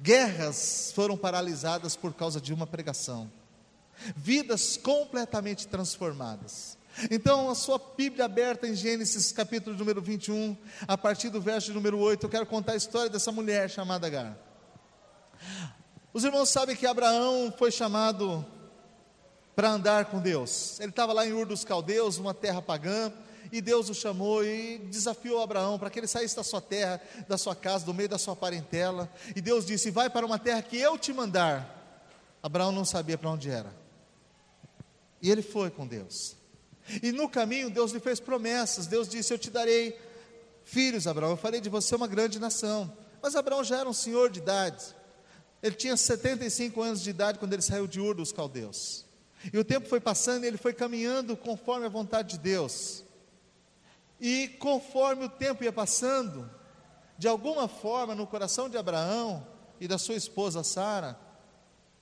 Guerras 0.00 0.92
foram 0.94 1.16
paralisadas 1.16 1.96
por 1.96 2.14
causa 2.14 2.40
de 2.40 2.52
uma 2.52 2.66
pregação, 2.66 3.30
vidas 4.16 4.76
completamente 4.76 5.66
transformadas. 5.66 6.78
Então, 7.10 7.48
a 7.48 7.54
sua 7.54 7.80
Bíblia 7.96 8.24
aberta 8.24 8.66
em 8.66 8.74
Gênesis 8.74 9.30
capítulo 9.30 9.76
número 9.76 10.02
21, 10.02 10.56
a 10.86 10.98
partir 10.98 11.30
do 11.30 11.40
verso 11.40 11.72
número 11.72 11.98
8, 11.98 12.24
eu 12.26 12.30
quero 12.30 12.46
contar 12.46 12.72
a 12.72 12.76
história 12.76 13.08
dessa 13.08 13.30
mulher 13.30 13.70
chamada 13.70 14.06
Agar. 14.06 14.36
Os 16.18 16.24
irmãos 16.24 16.48
sabem 16.48 16.74
que 16.74 16.84
Abraão 16.84 17.54
foi 17.56 17.70
chamado 17.70 18.44
para 19.54 19.70
andar 19.70 20.06
com 20.06 20.18
Deus. 20.18 20.80
Ele 20.80 20.90
estava 20.90 21.12
lá 21.12 21.24
em 21.24 21.32
Ur 21.32 21.46
dos 21.46 21.64
Caldeus, 21.64 22.18
uma 22.18 22.34
terra 22.34 22.60
pagã, 22.60 23.12
e 23.52 23.60
Deus 23.60 23.88
o 23.88 23.94
chamou 23.94 24.44
e 24.44 24.78
desafiou 24.78 25.40
Abraão 25.40 25.78
para 25.78 25.88
que 25.88 26.00
ele 26.00 26.08
saísse 26.08 26.34
da 26.34 26.42
sua 26.42 26.60
terra, 26.60 27.00
da 27.28 27.38
sua 27.38 27.54
casa, 27.54 27.86
do 27.86 27.94
meio 27.94 28.08
da 28.08 28.18
sua 28.18 28.34
parentela. 28.34 29.08
E 29.36 29.40
Deus 29.40 29.64
disse: 29.64 29.92
Vai 29.92 30.10
para 30.10 30.26
uma 30.26 30.40
terra 30.40 30.60
que 30.60 30.76
eu 30.76 30.98
te 30.98 31.12
mandar. 31.12 32.02
Abraão 32.42 32.72
não 32.72 32.84
sabia 32.84 33.16
para 33.16 33.30
onde 33.30 33.48
era. 33.48 33.72
E 35.22 35.30
ele 35.30 35.40
foi 35.40 35.70
com 35.70 35.86
Deus. 35.86 36.34
E 37.00 37.12
no 37.12 37.28
caminho, 37.28 37.70
Deus 37.70 37.92
lhe 37.92 38.00
fez 38.00 38.18
promessas. 38.18 38.88
Deus 38.88 39.08
disse: 39.08 39.32
Eu 39.32 39.38
te 39.38 39.50
darei 39.50 39.96
filhos, 40.64 41.06
Abraão. 41.06 41.30
Eu 41.30 41.36
farei 41.36 41.60
de 41.60 41.68
você 41.68 41.94
uma 41.94 42.08
grande 42.08 42.40
nação. 42.40 42.92
Mas 43.22 43.36
Abraão 43.36 43.62
já 43.62 43.78
era 43.78 43.88
um 43.88 43.94
senhor 43.94 44.30
de 44.30 44.40
idade. 44.40 44.97
Ele 45.62 45.74
tinha 45.74 45.96
75 45.96 46.80
anos 46.80 47.02
de 47.02 47.10
idade 47.10 47.38
quando 47.38 47.52
ele 47.52 47.62
saiu 47.62 47.86
de 47.86 48.00
Ur 48.00 48.14
dos 48.14 48.32
caldeus. 48.32 49.04
E 49.52 49.58
o 49.58 49.64
tempo 49.64 49.88
foi 49.88 50.00
passando 50.00 50.44
e 50.44 50.46
ele 50.46 50.56
foi 50.56 50.72
caminhando 50.72 51.36
conforme 51.36 51.86
a 51.86 51.88
vontade 51.88 52.30
de 52.30 52.38
Deus. 52.38 53.04
E 54.20 54.48
conforme 54.58 55.24
o 55.24 55.28
tempo 55.28 55.62
ia 55.62 55.72
passando, 55.72 56.50
de 57.16 57.28
alguma 57.28 57.68
forma 57.68 58.14
no 58.14 58.26
coração 58.26 58.68
de 58.68 58.76
Abraão 58.76 59.46
e 59.80 59.86
da 59.86 59.98
sua 59.98 60.14
esposa 60.14 60.64
Sara, 60.64 61.18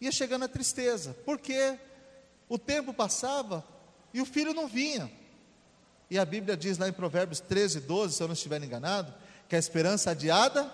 ia 0.01 0.13
chegando 0.13 0.45
a 0.45 0.49
tristeza, 0.49 1.17
porque 1.25 1.79
o 2.49 2.59
tempo 2.59 2.93
passava 2.93 3.65
e 4.13 4.21
o 4.21 4.27
filho 4.27 4.55
não 4.55 4.67
vinha. 4.67 5.11
E 6.11 6.19
a 6.19 6.25
Bíblia 6.25 6.57
diz 6.57 6.79
lá 6.79 6.89
em 6.89 6.93
Provérbios 6.93 7.41
13, 7.41 7.81
12, 7.81 8.15
se 8.15 8.23
eu 8.23 8.29
não 8.29 8.35
estiver 8.35 8.63
enganado, 8.63 9.13
que 9.49 9.57
a 9.57 9.59
esperança 9.59 10.11
adiada 10.11 10.71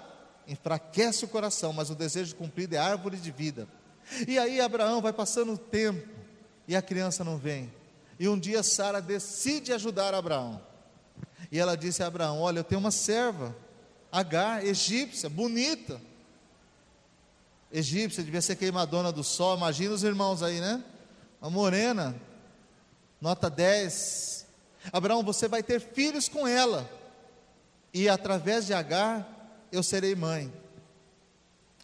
enfraquece 0.47 1.25
o 1.25 1.29
coração, 1.29 1.73
mas 1.73 1.91
o 1.91 1.95
desejo 1.95 2.35
cumprido 2.37 2.75
é 2.75 2.79
árvore 2.79 3.17
de 3.17 3.31
vida. 3.31 3.69
E 4.27 4.39
aí 4.39 4.61
Abraão 4.61 5.01
vai 5.01 5.13
passando 5.13 5.53
o 5.53 5.59
tempo 5.59 6.09
e 6.67 6.77
a 6.77 6.83
criança 6.83 7.25
não 7.25 7.37
vem. 7.37 7.73
E 8.19 8.29
um 8.29 8.39
dia 8.39 8.63
Sara 8.63 9.01
decide 9.01 9.73
ajudar 9.73 10.15
Abraão. 10.15 10.61
E 11.51 11.59
ela 11.59 11.77
disse 11.77 12.03
a 12.03 12.07
Abraão: 12.07 12.41
Olha, 12.41 12.61
eu 12.61 12.65
tenho 12.65 12.81
uma 12.81 12.91
serva, 12.91 13.55
Agar, 14.11 14.65
egípcia, 14.65 15.31
bonita. 15.31 16.01
Egípcia, 17.73 18.23
devia 18.23 18.43
ser 18.43 18.57
queimadona 18.57 19.11
do 19.11 19.25
sol. 19.25 19.57
Imagina 19.57 19.95
os 19.95 20.05
irmãos 20.05 20.43
aí, 20.43 20.61
né? 20.61 20.85
Uma 21.41 21.51
morena, 21.51 22.15
nota 23.19 23.49
10. 23.49 24.47
Abraão, 24.93 25.23
você 25.23 25.49
vai 25.49 25.63
ter 25.63 25.81
filhos 25.81 26.29
com 26.29 26.47
ela. 26.47 26.89
E 27.95 28.09
através 28.09 28.67
de 28.67 28.75
Agar, 28.75 29.27
eu 29.73 29.83
serei 29.83 30.15
mãe. 30.15 30.53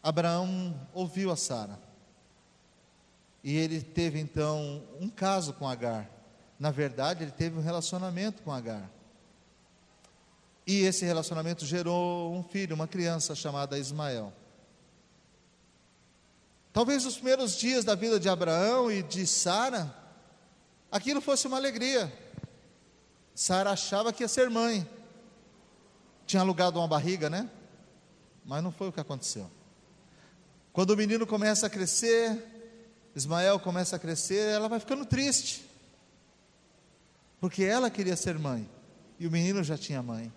Abraão 0.02 0.78
ouviu 0.92 1.32
a 1.32 1.36
Sara. 1.36 1.80
E 3.42 3.56
ele 3.56 3.80
teve 3.80 4.20
então 4.20 4.82
um 5.00 5.08
caso 5.08 5.54
com 5.54 5.66
Agar. 5.66 6.08
Na 6.58 6.70
verdade, 6.70 7.24
ele 7.24 7.32
teve 7.32 7.58
um 7.58 7.62
relacionamento 7.62 8.42
com 8.42 8.52
Agar. 8.52 8.90
E 10.66 10.82
esse 10.82 11.04
relacionamento 11.04 11.64
gerou 11.64 12.34
um 12.34 12.42
filho, 12.42 12.74
uma 12.74 12.86
criança 12.86 13.34
chamada 13.34 13.78
Ismael. 13.78 14.32
Talvez 16.74 17.06
os 17.06 17.14
primeiros 17.14 17.56
dias 17.56 17.86
da 17.86 17.94
vida 17.94 18.20
de 18.20 18.28
Abraão 18.28 18.90
e 18.92 19.02
de 19.02 19.26
Sara, 19.26 19.94
aquilo 20.92 21.22
fosse 21.22 21.46
uma 21.46 21.56
alegria. 21.56 22.12
Sara 23.34 23.70
achava 23.70 24.12
que 24.12 24.22
ia 24.22 24.28
ser 24.28 24.50
mãe. 24.50 24.86
Tinha 26.26 26.42
alugado 26.42 26.78
uma 26.78 26.86
barriga, 26.86 27.30
né? 27.30 27.50
Mas 28.48 28.64
não 28.64 28.72
foi 28.72 28.88
o 28.88 28.92
que 28.92 28.98
aconteceu. 28.98 29.48
Quando 30.72 30.92
o 30.92 30.96
menino 30.96 31.26
começa 31.26 31.66
a 31.66 31.70
crescer, 31.70 32.42
Ismael 33.14 33.60
começa 33.60 33.96
a 33.96 33.98
crescer, 33.98 34.54
ela 34.54 34.70
vai 34.70 34.80
ficando 34.80 35.04
triste. 35.04 35.68
Porque 37.42 37.62
ela 37.62 37.90
queria 37.90 38.16
ser 38.16 38.38
mãe 38.38 38.66
e 39.20 39.26
o 39.26 39.30
menino 39.30 39.62
já 39.62 39.76
tinha 39.76 40.02
mãe. 40.02 40.32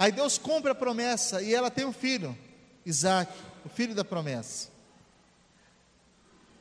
Aí 0.00 0.10
Deus 0.10 0.36
cumpre 0.36 0.72
a 0.72 0.74
promessa 0.74 1.40
e 1.40 1.54
ela 1.54 1.70
tem 1.70 1.84
um 1.84 1.92
filho, 1.92 2.36
Isaac, 2.84 3.32
o 3.64 3.68
filho 3.68 3.94
da 3.94 4.04
promessa. 4.04 4.68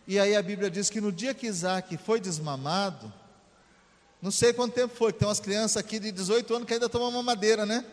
E 0.06 0.20
aí 0.20 0.36
a 0.36 0.44
Bíblia 0.44 0.70
diz 0.70 0.92
que 0.92 1.02
no 1.02 1.12
dia 1.12 1.34
que 1.34 1.48
Isaac 1.48 1.98
foi 1.98 2.20
desmamado, 2.20 3.12
não 4.22 4.30
sei 4.30 4.54
quanto 4.54 4.76
tempo 4.76 4.96
foi, 4.96 5.12
tem 5.12 5.28
umas 5.28 5.40
crianças 5.40 5.78
aqui 5.78 5.98
de 5.98 6.12
18 6.12 6.54
anos 6.54 6.68
que 6.68 6.74
ainda 6.76 6.88
tomam 6.88 7.12
mamadeira, 7.12 7.66
né? 7.66 7.84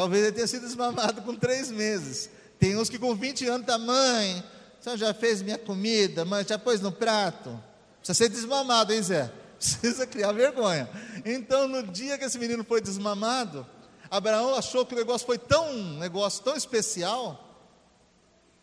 Talvez 0.00 0.24
ele 0.24 0.32
tenha 0.32 0.46
sido 0.46 0.62
desmamado 0.62 1.20
com 1.20 1.36
três 1.36 1.70
meses. 1.70 2.30
Tem 2.58 2.74
uns 2.74 2.88
que 2.88 2.98
com 2.98 3.14
20 3.14 3.46
anos 3.48 3.66
tá, 3.66 3.76
mãe, 3.76 4.42
você 4.80 4.96
já 4.96 5.12
fez 5.12 5.42
minha 5.42 5.58
comida, 5.58 6.24
mãe, 6.24 6.42
já 6.42 6.58
pôs 6.58 6.80
no 6.80 6.90
prato. 6.90 7.62
Precisa 7.98 8.14
ser 8.14 8.30
desmamado, 8.30 8.94
hein, 8.94 9.02
Zé? 9.02 9.30
Precisa 9.60 10.06
criar 10.06 10.32
vergonha. 10.32 10.88
Então, 11.22 11.68
no 11.68 11.82
dia 11.82 12.16
que 12.16 12.24
esse 12.24 12.38
menino 12.38 12.64
foi 12.64 12.80
desmamado, 12.80 13.66
Abraão 14.10 14.54
achou 14.54 14.86
que 14.86 14.94
o 14.94 14.96
negócio 14.96 15.26
foi 15.26 15.36
tão 15.36 15.70
um 15.70 15.98
negócio 15.98 16.42
tão 16.42 16.56
especial 16.56 17.68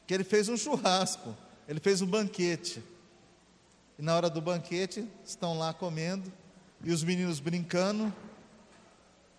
que 0.07 0.15
ele 0.15 0.23
fez 0.23 0.49
um 0.49 0.57
churrasco, 0.57 1.37
ele 1.67 1.79
fez 1.79 2.01
um 2.01 2.07
banquete. 2.07 2.83
E 3.99 4.01
na 4.01 4.15
hora 4.15 4.27
do 4.27 4.41
banquete, 4.41 5.07
estão 5.23 5.55
lá 5.59 5.71
comendo 5.71 6.33
e 6.83 6.91
os 6.91 7.03
meninos 7.03 7.39
brincando. 7.39 8.11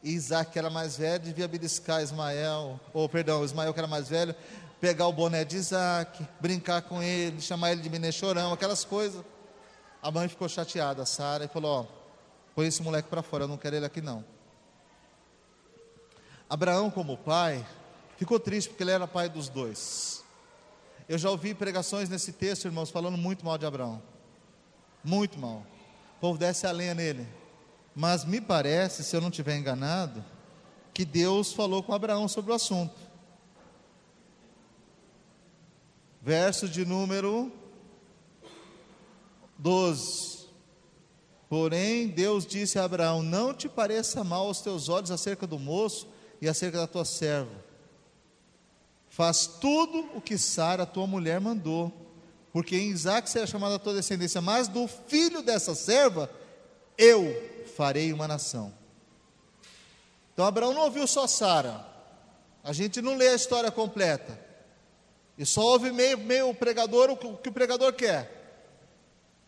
E 0.02 0.12
Isaac, 0.12 0.52
que 0.52 0.58
era 0.58 0.70
mais 0.70 0.96
velho, 0.96 1.24
devia 1.24 1.48
beliscar 1.48 2.02
Ismael, 2.02 2.78
ou 2.92 3.08
perdão, 3.08 3.44
Ismael, 3.44 3.72
que 3.72 3.80
era 3.80 3.88
mais 3.88 4.08
velho, 4.08 4.34
pegar 4.80 5.06
o 5.06 5.12
boné 5.12 5.44
de 5.44 5.56
Isaac, 5.56 6.24
brincar 6.40 6.82
com 6.82 7.02
ele, 7.02 7.40
chamar 7.40 7.72
ele 7.72 7.82
de 7.82 7.90
menino 7.90 8.12
chorão, 8.12 8.52
aquelas 8.52 8.84
coisas. 8.84 9.24
A 10.00 10.10
mãe 10.10 10.28
ficou 10.28 10.48
chateada, 10.48 11.04
Sara, 11.04 11.44
e 11.44 11.48
falou: 11.48 11.80
Ó, 11.80 11.86
põe 12.54 12.66
esse 12.66 12.82
moleque 12.82 13.08
para 13.08 13.22
fora, 13.22 13.44
eu 13.44 13.48
não 13.48 13.56
quero 13.56 13.76
ele 13.76 13.86
aqui 13.86 14.00
não. 14.00 14.24
Abraão, 16.48 16.90
como 16.90 17.16
pai, 17.16 17.66
ficou 18.16 18.38
triste 18.38 18.68
porque 18.68 18.82
ele 18.82 18.92
era 18.92 19.06
pai 19.06 19.28
dos 19.28 19.48
dois. 19.48 20.24
Eu 21.08 21.18
já 21.18 21.30
ouvi 21.30 21.54
pregações 21.54 22.08
nesse 22.08 22.32
texto, 22.32 22.66
irmãos, 22.66 22.90
falando 22.90 23.18
muito 23.18 23.44
mal 23.44 23.58
de 23.58 23.66
Abraão. 23.66 24.00
Muito 25.02 25.38
mal. 25.38 25.64
O 26.16 26.20
povo 26.20 26.38
desce 26.38 26.66
a 26.66 26.70
lenha 26.70 26.94
nele. 26.94 27.26
Mas 27.98 28.24
me 28.24 28.40
parece, 28.40 29.02
se 29.02 29.16
eu 29.16 29.20
não 29.20 29.28
estiver 29.28 29.56
enganado, 29.56 30.24
que 30.94 31.04
Deus 31.04 31.52
falou 31.52 31.82
com 31.82 31.92
Abraão 31.92 32.28
sobre 32.28 32.52
o 32.52 32.54
assunto. 32.54 32.94
Verso 36.22 36.68
de 36.68 36.84
número 36.84 37.50
12. 39.58 40.46
Porém, 41.48 42.06
Deus 42.06 42.46
disse 42.46 42.78
a 42.78 42.84
Abraão: 42.84 43.20
Não 43.20 43.52
te 43.52 43.68
pareça 43.68 44.22
mal 44.22 44.46
aos 44.46 44.60
teus 44.60 44.88
olhos 44.88 45.10
acerca 45.10 45.44
do 45.44 45.58
moço 45.58 46.06
e 46.40 46.48
acerca 46.48 46.78
da 46.78 46.86
tua 46.86 47.04
serva. 47.04 47.64
Faz 49.08 49.44
tudo 49.60 50.08
o 50.14 50.20
que 50.20 50.38
Sara, 50.38 50.86
tua 50.86 51.08
mulher, 51.08 51.40
mandou, 51.40 51.92
porque 52.52 52.76
em 52.76 52.90
Isaac 52.90 53.28
será 53.28 53.44
chamada 53.44 53.74
a 53.74 53.80
tua 53.80 53.94
descendência, 53.94 54.40
mas 54.40 54.68
do 54.68 54.86
filho 54.86 55.42
dessa 55.42 55.74
serva 55.74 56.30
eu 56.96 57.57
farei 57.68 58.12
uma 58.12 58.26
nação. 58.26 58.74
Então 60.32 60.44
Abraão 60.44 60.74
não 60.74 60.82
ouviu 60.82 61.06
só 61.06 61.26
Sara, 61.26 61.86
a 62.64 62.72
gente 62.72 63.00
não 63.00 63.16
lê 63.16 63.28
a 63.28 63.34
história 63.34 63.70
completa, 63.70 64.38
e 65.36 65.46
só 65.46 65.62
ouve 65.62 65.92
meio, 65.92 66.18
meio 66.18 66.50
o 66.50 66.54
pregador 66.54 67.10
o 67.10 67.16
que 67.16 67.48
o 67.48 67.52
pregador 67.52 67.92
quer. 67.92 68.38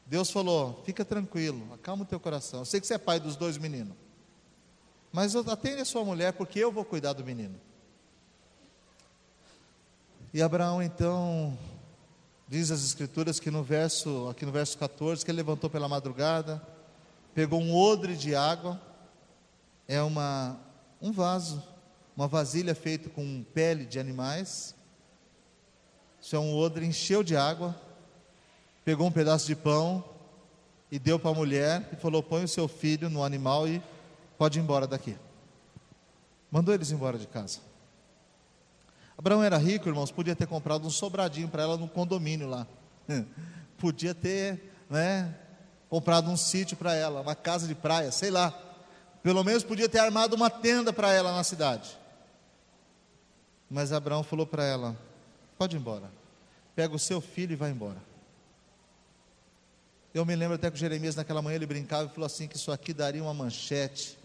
Deus 0.06 0.30
falou: 0.30 0.82
fica 0.84 1.04
tranquilo, 1.04 1.72
acalma 1.72 2.02
o 2.02 2.06
teu 2.06 2.20
coração. 2.20 2.60
Eu 2.60 2.64
sei 2.64 2.80
que 2.80 2.86
você 2.86 2.94
é 2.94 2.98
pai 2.98 3.18
dos 3.20 3.36
dois 3.36 3.56
meninos. 3.56 3.96
Mas 5.12 5.34
atende 5.34 5.82
a 5.82 5.84
sua 5.84 6.04
mulher, 6.04 6.32
porque 6.32 6.58
eu 6.58 6.70
vou 6.70 6.84
cuidar 6.84 7.12
do 7.12 7.24
menino. 7.24 7.60
E 10.32 10.40
Abraão 10.40 10.80
então 10.80 11.58
diz 12.48 12.70
as 12.70 12.84
escrituras 12.84 13.38
que 13.38 13.50
no 13.50 13.62
verso, 13.62 14.28
aqui 14.28 14.44
no 14.44 14.52
verso 14.52 14.76
14, 14.78 15.24
que 15.24 15.30
ele 15.30 15.36
levantou 15.36 15.70
pela 15.70 15.88
madrugada, 15.88 16.60
pegou 17.34 17.60
um 17.60 17.74
odre 17.74 18.16
de 18.16 18.34
água, 18.34 18.80
é 19.86 20.02
uma 20.02 20.58
um 21.02 21.12
vaso, 21.12 21.62
uma 22.16 22.28
vasilha 22.28 22.74
feita 22.74 23.08
com 23.08 23.44
pele 23.54 23.86
de 23.86 23.98
animais. 23.98 24.74
Isso 26.20 26.36
é 26.36 26.38
um 26.38 26.54
odre, 26.54 26.84
encheu 26.84 27.22
de 27.22 27.36
água, 27.36 27.74
pegou 28.84 29.06
um 29.06 29.12
pedaço 29.12 29.46
de 29.46 29.56
pão 29.56 30.04
e 30.90 30.98
deu 30.98 31.18
para 31.18 31.30
a 31.30 31.34
mulher 31.34 31.88
e 31.92 31.96
falou: 31.96 32.22
"Põe 32.22 32.44
o 32.44 32.48
seu 32.48 32.68
filho 32.68 33.08
no 33.08 33.24
animal 33.24 33.66
e 33.66 33.82
Pode 34.40 34.58
ir 34.58 34.62
embora 34.62 34.86
daqui. 34.86 35.18
Mandou 36.50 36.72
eles 36.72 36.90
embora 36.90 37.18
de 37.18 37.26
casa. 37.26 37.58
Abraão 39.18 39.42
era 39.42 39.58
rico, 39.58 39.86
irmãos, 39.86 40.10
podia 40.10 40.34
ter 40.34 40.46
comprado 40.46 40.86
um 40.86 40.90
sobradinho 40.90 41.46
para 41.46 41.62
ela 41.62 41.76
no 41.76 41.86
condomínio 41.86 42.48
lá. 42.48 42.66
podia 43.76 44.14
ter, 44.14 44.72
né, 44.88 45.36
comprado 45.90 46.30
um 46.30 46.36
sítio 46.36 46.76
para 46.76 46.94
ela, 46.94 47.20
uma 47.20 47.34
casa 47.34 47.68
de 47.68 47.74
praia, 47.74 48.10
sei 48.10 48.30
lá. 48.30 48.58
Pelo 49.22 49.44
menos 49.44 49.62
podia 49.62 49.88
ter 49.88 49.98
armado 49.98 50.34
uma 50.34 50.48
tenda 50.48 50.90
para 50.92 51.12
ela 51.12 51.36
na 51.36 51.44
cidade. 51.44 51.98
Mas 53.68 53.92
Abraão 53.92 54.22
falou 54.22 54.46
para 54.46 54.64
ela: 54.64 54.96
Pode 55.58 55.76
ir 55.76 55.78
embora. 55.78 56.10
Pega 56.74 56.94
o 56.94 56.98
seu 56.98 57.20
filho 57.20 57.52
e 57.52 57.56
vai 57.56 57.70
embora. 57.70 57.98
Eu 60.14 60.24
me 60.24 60.34
lembro 60.34 60.54
até 60.54 60.70
que 60.70 60.78
Jeremias 60.78 61.14
naquela 61.14 61.42
manhã 61.42 61.56
ele 61.56 61.66
brincava 61.66 62.06
e 62.06 62.14
falou 62.14 62.26
assim 62.26 62.48
que 62.48 62.56
isso 62.56 62.72
aqui 62.72 62.94
daria 62.94 63.22
uma 63.22 63.34
manchete 63.34 64.18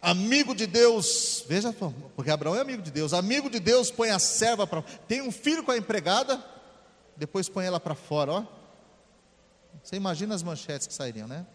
amigo 0.00 0.54
de 0.54 0.66
Deus, 0.66 1.44
veja, 1.46 1.74
porque 2.16 2.30
Abraão 2.30 2.56
é 2.56 2.60
amigo 2.60 2.82
de 2.82 2.90
Deus, 2.90 3.12
amigo 3.12 3.50
de 3.50 3.60
Deus 3.60 3.90
põe 3.90 4.10
a 4.10 4.18
serva 4.18 4.66
para, 4.66 4.82
tem 5.06 5.20
um 5.20 5.30
filho 5.30 5.62
com 5.62 5.70
a 5.70 5.76
empregada, 5.76 6.42
depois 7.16 7.48
põe 7.48 7.66
ela 7.66 7.78
para 7.78 7.94
fora, 7.94 8.32
ó. 8.32 8.44
Você 9.82 9.96
imagina 9.96 10.34
as 10.34 10.42
manchetes 10.42 10.86
que 10.86 10.94
sairiam, 10.94 11.26
né? 11.26 11.46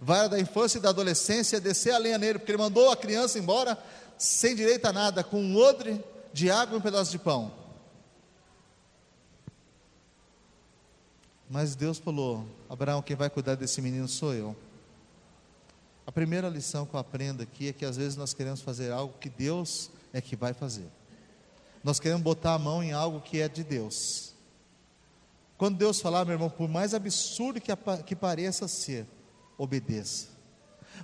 Vai 0.00 0.28
da 0.28 0.38
infância 0.38 0.78
e 0.78 0.80
da 0.80 0.90
adolescência 0.90 1.60
descer 1.60 1.92
a 1.92 1.98
lenha 1.98 2.18
nele, 2.18 2.38
porque 2.38 2.52
ele 2.52 2.58
mandou 2.58 2.90
a 2.90 2.96
criança 2.96 3.38
embora 3.38 3.78
sem 4.18 4.54
direito 4.54 4.84
a 4.86 4.92
nada, 4.92 5.24
com 5.24 5.40
um 5.40 5.56
odre 5.56 6.04
de 6.32 6.50
água 6.50 6.74
e 6.74 6.78
um 6.78 6.82
pedaço 6.82 7.10
de 7.10 7.18
pão. 7.18 7.52
Mas 11.48 11.74
Deus 11.74 11.98
falou: 11.98 12.46
Abraão, 12.68 13.02
quem 13.02 13.16
vai 13.16 13.28
cuidar 13.28 13.56
desse 13.56 13.82
menino 13.82 14.06
sou 14.06 14.32
eu. 14.32 14.56
A 16.06 16.12
primeira 16.12 16.48
lição 16.48 16.86
que 16.86 16.94
eu 16.94 17.00
aprendo 17.00 17.42
aqui 17.42 17.68
é 17.68 17.72
que 17.72 17.84
às 17.84 17.96
vezes 17.96 18.16
nós 18.16 18.32
queremos 18.32 18.60
fazer 18.60 18.92
algo 18.92 19.14
que 19.20 19.28
Deus 19.28 19.90
é 20.12 20.20
que 20.20 20.36
vai 20.36 20.52
fazer. 20.52 20.86
Nós 21.82 21.98
queremos 21.98 22.22
botar 22.22 22.54
a 22.54 22.58
mão 22.58 22.82
em 22.82 22.92
algo 22.92 23.20
que 23.20 23.40
é 23.40 23.48
de 23.48 23.64
Deus. 23.64 24.29
Quando 25.60 25.76
Deus 25.76 26.00
falar, 26.00 26.24
meu 26.24 26.32
irmão, 26.32 26.48
por 26.48 26.70
mais 26.70 26.94
absurdo 26.94 27.60
que, 27.60 27.70
que 28.06 28.16
pareça 28.16 28.66
ser, 28.66 29.06
obedeça. 29.58 30.28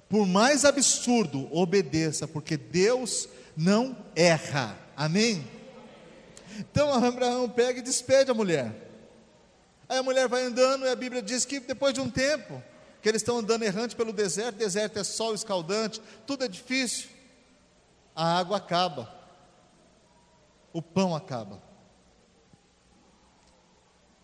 Por 0.08 0.26
mais 0.26 0.64
absurdo, 0.64 1.46
obedeça, 1.54 2.26
porque 2.26 2.56
Deus 2.56 3.28
não 3.54 3.94
erra. 4.14 4.74
Amém? 4.96 5.46
Então 6.58 6.90
Abraão 6.90 7.50
pega 7.50 7.80
e 7.80 7.82
despede 7.82 8.30
a 8.30 8.34
mulher. 8.34 8.74
Aí 9.86 9.98
a 9.98 10.02
mulher 10.02 10.26
vai 10.26 10.44
andando 10.44 10.86
e 10.86 10.88
a 10.88 10.96
Bíblia 10.96 11.20
diz 11.20 11.44
que 11.44 11.60
depois 11.60 11.92
de 11.92 12.00
um 12.00 12.08
tempo, 12.08 12.62
que 13.02 13.10
eles 13.10 13.20
estão 13.20 13.36
andando 13.36 13.62
errante 13.62 13.94
pelo 13.94 14.10
deserto, 14.10 14.56
deserto 14.56 14.98
é 14.98 15.04
sol 15.04 15.34
escaldante, 15.34 16.00
tudo 16.26 16.46
é 16.46 16.48
difícil. 16.48 17.10
A 18.14 18.38
água 18.38 18.56
acaba. 18.56 19.14
O 20.72 20.80
pão 20.80 21.14
acaba. 21.14 21.65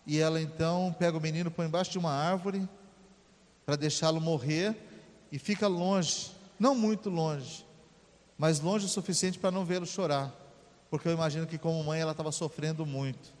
E 0.05 0.19
ela 0.19 0.41
então 0.41 0.93
pega 0.99 1.17
o 1.17 1.21
menino, 1.21 1.49
põe 1.49 1.65
embaixo 1.65 1.91
de 1.91 1.97
uma 1.97 2.11
árvore 2.11 2.67
para 3.65 3.75
deixá-lo 3.75 4.19
morrer 4.19 4.75
e 5.31 5.39
fica 5.39 5.67
longe, 5.67 6.31
não 6.59 6.75
muito 6.75 7.09
longe, 7.09 7.65
mas 8.37 8.59
longe 8.59 8.85
o 8.85 8.89
suficiente 8.89 9.39
para 9.39 9.51
não 9.51 9.63
vê-lo 9.63 9.85
chorar, 9.85 10.33
porque 10.89 11.07
eu 11.07 11.13
imagino 11.13 11.47
que 11.47 11.57
como 11.57 11.83
mãe 11.83 12.01
ela 12.01 12.11
estava 12.11 12.31
sofrendo 12.31 12.85
muito. 12.85 13.33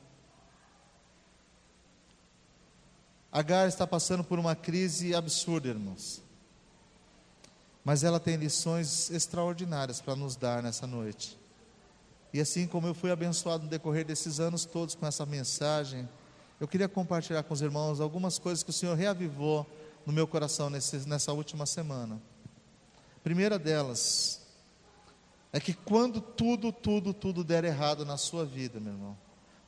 Agar 3.31 3.67
está 3.67 3.85
passando 3.85 4.23
por 4.23 4.37
uma 4.37 4.55
crise 4.55 5.15
absurda, 5.15 5.67
irmãos. 5.67 6.21
Mas 7.83 8.03
ela 8.03 8.19
tem 8.19 8.35
lições 8.35 9.09
extraordinárias 9.09 9.99
para 9.99 10.15
nos 10.15 10.35
dar 10.35 10.63
nessa 10.63 10.87
noite. 10.87 11.37
E 12.31 12.39
assim 12.39 12.65
como 12.65 12.87
eu 12.87 12.93
fui 12.93 13.11
abençoado 13.11 13.63
no 13.63 13.69
decorrer 13.69 14.05
desses 14.05 14.39
anos 14.39 14.65
todos 14.65 14.95
com 14.95 15.05
essa 15.05 15.25
mensagem, 15.25 16.07
eu 16.59 16.67
queria 16.67 16.87
compartilhar 16.87 17.43
com 17.43 17.53
os 17.53 17.61
irmãos 17.61 17.99
algumas 17.99 18.39
coisas 18.39 18.63
que 18.63 18.69
o 18.69 18.73
Senhor 18.73 18.95
reavivou 18.95 19.67
no 20.05 20.13
meu 20.13 20.27
coração 20.27 20.69
nesse, 20.69 21.07
nessa 21.07 21.33
última 21.33 21.65
semana. 21.65 22.21
A 23.17 23.19
primeira 23.23 23.57
delas 23.57 24.41
é 25.51 25.59
que 25.59 25.73
quando 25.73 26.19
tudo, 26.19 26.71
tudo, 26.71 27.13
tudo 27.13 27.43
der 27.43 27.63
errado 27.63 28.05
na 28.05 28.17
sua 28.17 28.45
vida, 28.45 28.79
meu 28.79 28.93
irmão, 28.93 29.17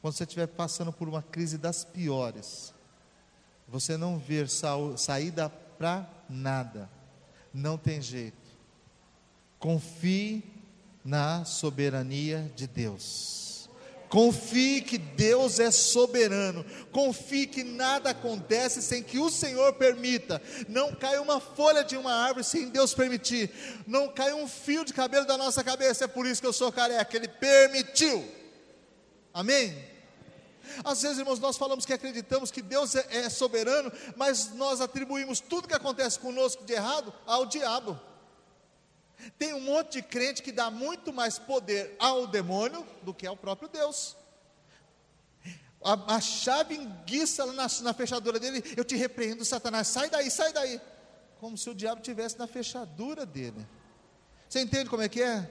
quando 0.02 0.14
você 0.16 0.24
estiver 0.24 0.48
passando 0.48 0.92
por 0.92 1.08
uma 1.08 1.22
crise 1.22 1.58
das 1.58 1.84
piores, 1.84 2.74
você 3.68 3.98
não 3.98 4.18
ver 4.18 4.48
saída 4.98 5.50
para 5.50 6.10
nada, 6.30 6.90
não 7.54 7.78
tem 7.78 8.02
jeito. 8.02 8.38
Confie 9.60 10.44
na 11.04 11.46
soberania 11.46 12.52
de 12.56 12.68
Deus. 12.68 13.45
Confie 14.10 14.82
que 14.82 14.98
Deus 14.98 15.60
é 15.60 15.72
soberano. 15.72 16.66
Confie 16.92 17.48
que 17.48 17.64
nada 17.64 18.12
acontece 18.12 18.82
sem 18.82 19.04
que 19.04 19.18
o 19.18 19.30
Senhor 19.30 19.74
permita. 19.74 20.42
Não 20.68 20.94
cai 20.94 21.18
uma 21.20 21.40
folha 21.40 21.84
de 21.84 21.98
uma 21.98 22.14
árvore 22.14 22.44
sem 22.44 22.70
Deus 22.70 22.94
permitir. 22.94 23.52
Não 23.88 24.08
cai 24.08 24.34
um 24.34 24.48
fio 24.48 24.86
de 24.86 24.94
cabelo 24.94 25.26
da 25.26 25.38
nossa 25.38 25.64
cabeça. 25.64 26.06
É 26.06 26.08
por 26.08 26.26
isso 26.26 26.42
que 26.42 26.48
eu 26.48 26.54
sou 26.54 26.72
careca. 26.72 27.16
Ele 27.16 27.28
permitiu. 27.28 28.26
Amém? 29.34 29.76
Às 30.84 31.02
vezes, 31.02 31.20
irmãos, 31.20 31.40
nós 31.40 31.58
falamos 31.58 31.86
que 31.86 31.94
acreditamos 31.94 32.52
que 32.52 32.62
Deus 32.62 32.96
é, 32.96 33.06
é 33.10 33.30
soberano, 33.30 33.92
mas 34.16 34.54
nós 34.54 34.82
atribuímos 34.82 35.40
tudo 35.40 35.68
que 35.68 35.76
acontece 35.76 36.20
conosco 36.20 36.64
de 36.64 36.74
errado 36.74 37.14
ao 37.26 37.46
diabo. 37.46 38.00
Tem 39.38 39.54
um 39.54 39.62
monte 39.62 39.94
de 39.94 40.02
crente 40.02 40.44
que 40.44 40.52
dá 40.52 40.70
muito 40.70 41.12
mais 41.14 41.40
poder 41.40 41.96
ao 42.00 42.28
demônio 42.28 42.86
do 43.02 43.14
que 43.14 43.26
ao 43.26 43.38
próprio 43.38 43.70
Deus. 43.70 44.16
A, 45.84 46.16
a 46.16 46.22
chave 46.22 46.76
enguiça 46.76 47.46
na, 47.48 47.68
na 47.82 47.94
fechadura 47.94 48.40
dele, 48.40 48.64
eu 48.76 48.84
te 48.84 48.96
repreendo, 48.96 49.46
Satanás, 49.46 49.88
sai 49.88 50.10
daí, 50.10 50.30
sai 50.32 50.52
daí. 50.52 50.82
Como 51.40 51.58
se 51.58 51.70
o 51.70 51.76
diabo 51.76 52.02
tivesse 52.02 52.38
na 52.40 52.48
fechadura 52.48 53.26
dele. 53.26 53.68
Você 54.50 54.62
entende 54.62 54.90
como 54.90 55.04
é 55.04 55.10
que 55.10 55.22
é? 55.22 55.50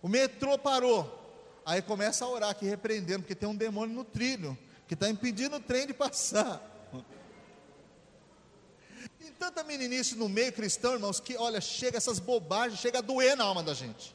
O 0.00 0.08
metrô 0.08 0.58
parou. 0.58 1.20
Aí 1.64 1.80
começa 1.80 2.24
a 2.24 2.28
orar 2.28 2.50
aqui, 2.50 2.66
repreendendo, 2.66 3.20
porque 3.20 3.34
tem 3.34 3.48
um 3.48 3.54
demônio 3.54 3.94
no 3.94 4.04
trilho, 4.04 4.58
que 4.88 4.94
está 4.94 5.08
impedindo 5.08 5.56
o 5.56 5.60
trem 5.60 5.86
de 5.86 5.94
passar 5.94 6.71
tanta 9.42 9.64
meninice 9.64 10.14
no 10.14 10.28
meio 10.28 10.52
cristão, 10.52 10.92
irmãos, 10.92 11.18
que 11.18 11.36
olha, 11.36 11.60
chega 11.60 11.96
essas 11.96 12.20
bobagens, 12.20 12.78
chega 12.78 12.98
a 12.98 13.02
doer 13.02 13.36
na 13.36 13.42
alma 13.42 13.60
da 13.60 13.74
gente. 13.74 14.14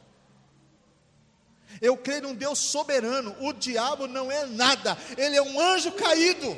Eu 1.81 1.97
creio 1.97 2.21
num 2.21 2.33
Deus 2.33 2.57
soberano, 2.59 3.35
o 3.41 3.51
diabo 3.51 4.07
não 4.07 4.31
é 4.31 4.45
nada, 4.45 4.97
ele 5.17 5.35
é 5.35 5.41
um 5.41 5.59
anjo 5.59 5.91
caído, 5.91 6.57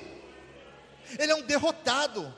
ele 1.18 1.32
é 1.32 1.36
um 1.36 1.42
derrotado. 1.42 2.32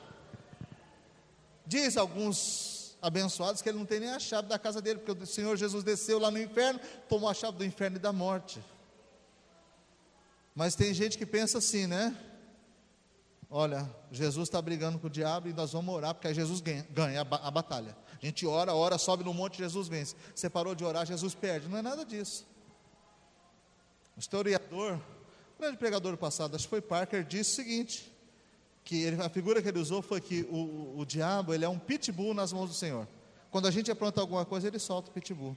Diz 1.66 1.98
alguns 1.98 2.96
abençoados 3.02 3.60
que 3.60 3.68
ele 3.68 3.76
não 3.76 3.84
tem 3.84 4.00
nem 4.00 4.10
a 4.12 4.18
chave 4.18 4.48
da 4.48 4.58
casa 4.58 4.80
dele, 4.80 5.00
porque 5.00 5.24
o 5.24 5.26
Senhor 5.26 5.54
Jesus 5.58 5.84
desceu 5.84 6.18
lá 6.18 6.30
no 6.30 6.40
inferno, 6.40 6.80
tomou 7.10 7.28
a 7.28 7.34
chave 7.34 7.58
do 7.58 7.64
inferno 7.64 7.98
e 7.98 8.00
da 8.00 8.10
morte. 8.10 8.58
Mas 10.54 10.74
tem 10.74 10.94
gente 10.94 11.18
que 11.18 11.26
pensa 11.26 11.58
assim, 11.58 11.86
né? 11.86 12.16
Olha, 13.54 13.86
Jesus 14.10 14.48
está 14.48 14.62
brigando 14.62 14.98
com 14.98 15.08
o 15.08 15.10
diabo 15.10 15.46
e 15.46 15.52
nós 15.52 15.72
vamos 15.72 15.94
orar, 15.94 16.14
porque 16.14 16.26
aí 16.26 16.32
Jesus 16.32 16.62
ganha, 16.62 16.86
ganha 16.88 17.20
a, 17.20 17.48
a, 17.48 17.50
batalha. 17.50 17.94
A 18.10 18.24
gente 18.24 18.46
ora, 18.46 18.72
ora, 18.72 18.96
sobe 18.96 19.22
no 19.22 19.34
monte, 19.34 19.58
Jesus 19.58 19.88
vence. 19.88 20.16
Você 20.34 20.48
parou 20.48 20.74
de 20.74 20.82
orar, 20.82 21.04
Jesus 21.04 21.34
perde. 21.34 21.68
Não 21.68 21.76
é 21.76 21.82
nada 21.82 22.02
disso. 22.02 22.46
O 24.16 24.20
historiador, 24.20 24.94
o 24.94 25.60
grande 25.60 25.76
pregador 25.76 26.16
passado, 26.16 26.56
acho 26.56 26.64
que 26.64 26.70
foi 26.70 26.80
Parker, 26.80 27.22
disse 27.26 27.52
o 27.52 27.54
seguinte: 27.56 28.10
que 28.82 29.02
ele, 29.02 29.22
a 29.22 29.28
figura 29.28 29.60
que 29.60 29.68
ele 29.68 29.78
usou 29.78 30.00
foi 30.00 30.22
que 30.22 30.48
o, 30.50 30.98
o 30.98 31.04
diabo 31.04 31.52
ele 31.52 31.66
é 31.66 31.68
um 31.68 31.78
pitbull 31.78 32.32
nas 32.32 32.54
mãos 32.54 32.70
do 32.70 32.74
Senhor. 32.74 33.06
Quando 33.50 33.68
a 33.68 33.70
gente 33.70 33.90
apronta 33.90 34.18
alguma 34.18 34.46
coisa, 34.46 34.66
ele 34.66 34.78
solta 34.78 35.10
o 35.10 35.12
pitbull. 35.12 35.54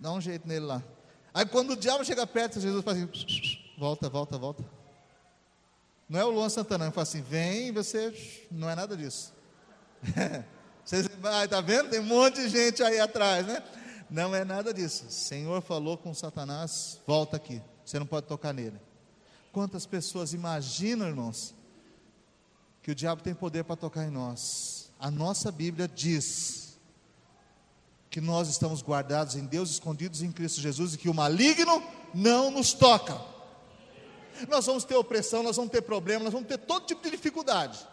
Dá 0.00 0.10
um 0.12 0.20
jeito 0.20 0.48
nele 0.48 0.64
lá. 0.64 0.82
Aí 1.34 1.44
quando 1.44 1.72
o 1.72 1.76
diabo 1.76 2.02
chega 2.06 2.26
perto, 2.26 2.58
Jesus 2.58 2.82
faz 2.82 2.96
assim: 2.96 3.10
volta, 3.78 4.08
volta, 4.08 4.38
volta. 4.38 4.77
Não 6.08 6.18
é 6.18 6.24
o 6.24 6.30
Luan 6.30 6.48
Santana 6.48 6.86
que 6.86 6.92
fala 6.92 7.02
assim, 7.02 7.20
vem, 7.20 7.70
você. 7.70 8.14
Não 8.50 8.68
é 8.68 8.74
nada 8.74 8.96
disso. 8.96 9.32
Vocês, 10.84 11.06
ah, 11.22 11.46
tá 11.46 11.60
vendo? 11.60 11.90
Tem 11.90 12.00
um 12.00 12.04
monte 12.04 12.36
de 12.36 12.48
gente 12.48 12.82
aí 12.82 12.98
atrás, 12.98 13.46
né? 13.46 13.62
Não 14.08 14.34
é 14.34 14.42
nada 14.42 14.72
disso. 14.72 15.04
O 15.06 15.10
Senhor 15.10 15.60
falou 15.60 15.98
com 15.98 16.14
Satanás, 16.14 16.98
volta 17.06 17.36
aqui. 17.36 17.60
Você 17.84 17.98
não 17.98 18.06
pode 18.06 18.26
tocar 18.26 18.54
nele. 18.54 18.80
Quantas 19.52 19.84
pessoas 19.84 20.32
imaginam, 20.32 21.06
irmãos, 21.06 21.54
que 22.82 22.90
o 22.90 22.94
diabo 22.94 23.22
tem 23.22 23.34
poder 23.34 23.64
para 23.64 23.76
tocar 23.76 24.06
em 24.06 24.10
nós? 24.10 24.90
A 24.98 25.10
nossa 25.10 25.52
Bíblia 25.52 25.86
diz 25.86 26.78
que 28.08 28.22
nós 28.22 28.48
estamos 28.48 28.82
guardados 28.82 29.36
em 29.36 29.44
Deus, 29.44 29.72
escondidos 29.72 30.22
em 30.22 30.32
Cristo 30.32 30.58
Jesus 30.58 30.94
e 30.94 30.98
que 30.98 31.10
o 31.10 31.14
maligno 31.14 31.82
não 32.14 32.50
nos 32.50 32.72
toca 32.72 33.20
nós 34.46 34.66
vamos 34.66 34.84
ter 34.84 34.94
opressão, 34.94 35.42
nós 35.42 35.56
vamos 35.56 35.72
ter 35.72 35.82
problema, 35.82 36.24
nós 36.24 36.32
vamos 36.32 36.48
ter 36.48 36.58
todo 36.58 36.86
tipo 36.86 37.02
de 37.02 37.10
dificuldade. 37.10 37.86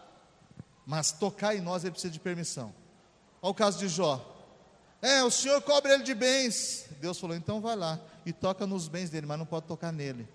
Mas 0.85 1.11
tocar 1.11 1.55
em 1.55 1.61
nós 1.61 1.83
ele 1.83 1.91
precisa 1.91 2.13
de 2.13 2.19
permissão. 2.19 2.73
Olha 3.41 3.51
o 3.51 3.53
caso 3.53 3.79
de 3.79 3.87
Jó. 3.87 4.33
É, 5.01 5.23
o 5.23 5.31
Senhor 5.31 5.61
cobre 5.61 5.93
ele 5.93 6.03
de 6.03 6.13
bens. 6.13 6.85
Deus 6.99 7.19
falou, 7.19 7.35
então 7.35 7.61
vai 7.61 7.75
lá 7.75 7.99
e 8.25 8.33
toca 8.33 8.65
nos 8.65 8.87
bens 8.87 9.09
dele, 9.09 9.25
mas 9.25 9.37
não 9.37 9.45
pode 9.45 9.67
tocar 9.67 9.91
nele. 9.91 10.27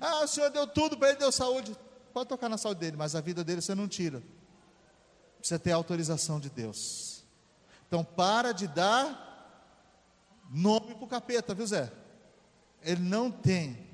Ah, 0.00 0.20
o 0.24 0.28
Senhor 0.28 0.50
deu 0.50 0.66
tudo 0.66 0.96
para 0.96 1.10
ele, 1.10 1.18
deu 1.18 1.32
saúde. 1.32 1.76
Pode 2.12 2.28
tocar 2.28 2.48
na 2.48 2.58
saúde 2.58 2.80
dele, 2.80 2.96
mas 2.96 3.14
a 3.14 3.20
vida 3.20 3.42
dele 3.42 3.60
você 3.60 3.74
não 3.74 3.88
tira. 3.88 4.22
Precisa 5.38 5.58
ter 5.58 5.72
autorização 5.72 6.38
de 6.38 6.50
Deus. 6.50 7.24
Então 7.88 8.04
para 8.04 8.52
de 8.52 8.66
dar 8.68 9.30
nome 10.50 10.94
para 10.94 11.04
o 11.04 11.08
capeta, 11.08 11.54
viu 11.54 11.66
Zé? 11.66 11.90
Ele 12.82 13.00
não 13.00 13.30
tem 13.30 13.91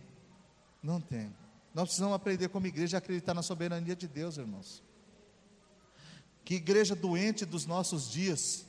não 0.83 1.01
tem. 1.01 1.35
Nós 1.75 1.85
precisamos 1.85 2.15
aprender 2.15 2.49
como 2.49 2.67
igreja 2.67 2.97
a 2.97 2.99
acreditar 2.99 3.35
na 3.35 3.43
soberania 3.43 3.95
de 3.95 4.09
Deus, 4.09 4.37
irmãos. 4.37 4.83
Que 6.45 6.55
igreja 6.55 6.95
doente 6.95 7.45
dos 7.45 7.67
nossos 7.67 8.11
dias, 8.11 8.65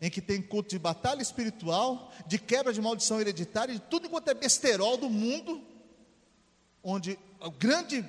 em 0.00 0.10
que 0.10 0.20
tem 0.20 0.40
culto 0.40 0.70
de 0.70 0.78
batalha 0.78 1.20
espiritual, 1.20 2.12
de 2.26 2.38
quebra 2.38 2.72
de 2.72 2.80
maldição 2.80 3.20
hereditária, 3.20 3.74
de 3.74 3.80
tudo 3.80 4.06
enquanto 4.06 4.28
é 4.28 4.34
besterol 4.34 4.96
do 4.96 5.10
mundo, 5.10 5.62
onde 6.82 7.18
o 7.40 7.50
grande, 7.50 8.04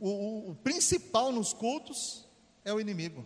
o, 0.00 0.08
o, 0.08 0.50
o 0.50 0.54
principal 0.56 1.30
nos 1.30 1.52
cultos 1.52 2.24
é 2.64 2.72
o 2.72 2.80
inimigo. 2.80 3.24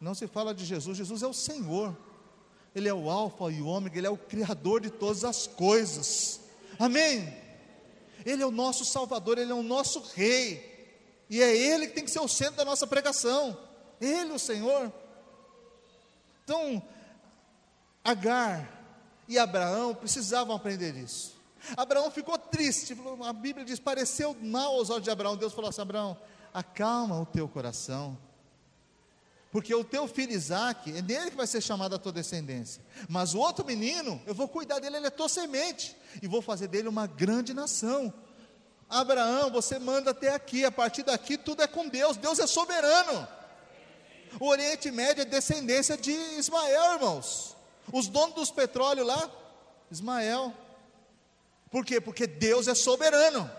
Não 0.00 0.14
se 0.14 0.26
fala 0.26 0.54
de 0.54 0.64
Jesus, 0.64 0.96
Jesus 0.96 1.22
é 1.22 1.26
o 1.26 1.34
Senhor, 1.34 1.96
Ele 2.74 2.88
é 2.88 2.94
o 2.94 3.10
Alfa 3.10 3.52
e 3.52 3.60
o 3.60 3.66
Ômega, 3.66 3.98
Ele 3.98 4.06
é 4.06 4.10
o 4.10 4.16
Criador 4.16 4.80
de 4.80 4.90
todas 4.90 5.24
as 5.24 5.46
coisas. 5.46 6.40
Amém? 6.78 7.39
Ele 8.24 8.42
é 8.42 8.46
o 8.46 8.50
nosso 8.50 8.84
Salvador, 8.84 9.38
Ele 9.38 9.52
é 9.52 9.54
o 9.54 9.62
nosso 9.62 10.00
Rei, 10.14 10.68
e 11.28 11.42
é 11.42 11.56
Ele 11.56 11.86
que 11.86 11.94
tem 11.94 12.04
que 12.04 12.10
ser 12.10 12.20
o 12.20 12.28
centro 12.28 12.56
da 12.56 12.64
nossa 12.64 12.86
pregação, 12.86 13.58
Ele, 14.00 14.32
o 14.32 14.38
Senhor. 14.38 14.92
Então, 16.44 16.82
Agar 18.02 18.80
e 19.28 19.38
Abraão 19.38 19.94
precisavam 19.94 20.56
aprender 20.56 20.96
isso. 20.96 21.38
Abraão 21.76 22.10
ficou 22.10 22.38
triste, 22.38 22.96
a 23.24 23.32
Bíblia 23.32 23.64
diz: 23.64 23.78
pareceu 23.78 24.34
mal 24.40 24.74
aos 24.74 24.88
olhos 24.88 25.04
de 25.04 25.10
Abraão. 25.10 25.36
Deus 25.36 25.52
falou 25.52 25.68
assim: 25.68 25.82
Abraão, 25.82 26.16
acalma 26.52 27.20
o 27.20 27.26
teu 27.26 27.46
coração, 27.46 28.16
porque 29.50 29.74
o 29.74 29.82
teu 29.82 30.06
filho 30.06 30.32
Isaac, 30.32 30.96
é 30.96 31.02
nele 31.02 31.30
que 31.30 31.36
vai 31.36 31.46
ser 31.46 31.60
chamada 31.60 31.96
a 31.96 31.98
tua 31.98 32.12
descendência. 32.12 32.82
Mas 33.08 33.34
o 33.34 33.38
outro 33.38 33.64
menino, 33.64 34.22
eu 34.26 34.34
vou 34.34 34.46
cuidar 34.46 34.78
dele, 34.78 34.96
ele 34.96 35.06
é 35.06 35.10
tua 35.10 35.28
semente, 35.28 35.96
e 36.22 36.28
vou 36.28 36.40
fazer 36.40 36.68
dele 36.68 36.88
uma 36.88 37.06
grande 37.06 37.52
nação. 37.52 38.12
Abraão, 38.88 39.50
você 39.50 39.78
manda 39.78 40.12
até 40.12 40.34
aqui, 40.34 40.64
a 40.64 40.70
partir 40.70 41.02
daqui 41.02 41.36
tudo 41.36 41.62
é 41.62 41.66
com 41.66 41.88
Deus, 41.88 42.16
Deus 42.16 42.38
é 42.38 42.46
soberano. 42.46 43.26
O 44.38 44.46
Oriente 44.46 44.90
Médio 44.90 45.22
é 45.22 45.24
descendência 45.24 45.96
de 45.96 46.12
Ismael, 46.12 46.94
irmãos. 46.94 47.56
Os 47.92 48.06
donos 48.06 48.34
dos 48.34 48.50
petróleos 48.50 49.06
lá, 49.06 49.30
Ismael. 49.90 50.54
Por 51.70 51.84
quê? 51.84 52.00
Porque 52.00 52.26
Deus 52.26 52.68
é 52.68 52.74
soberano. 52.74 53.50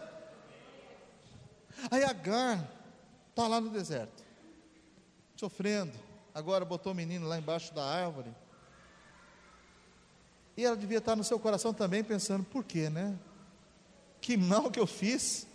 Aí 1.89 2.03
Agar 2.03 2.69
está 3.29 3.47
lá 3.47 3.59
no 3.59 3.69
deserto, 3.69 4.20
sofrendo. 5.41 5.91
Agora 6.35 6.63
botou 6.63 6.91
o 6.91 6.95
menino 6.95 7.27
lá 7.27 7.35
embaixo 7.35 7.73
da 7.73 7.83
árvore. 7.83 8.29
E 10.55 10.63
ela 10.63 10.75
devia 10.75 10.99
estar 10.99 11.15
no 11.15 11.23
seu 11.23 11.39
coração 11.39 11.73
também 11.73 12.03
pensando: 12.03 12.43
por 12.43 12.63
quê, 12.63 12.89
né? 12.91 13.17
Que 14.21 14.37
mal 14.37 14.69
que 14.69 14.79
eu 14.79 14.85
fiz. 14.85 15.47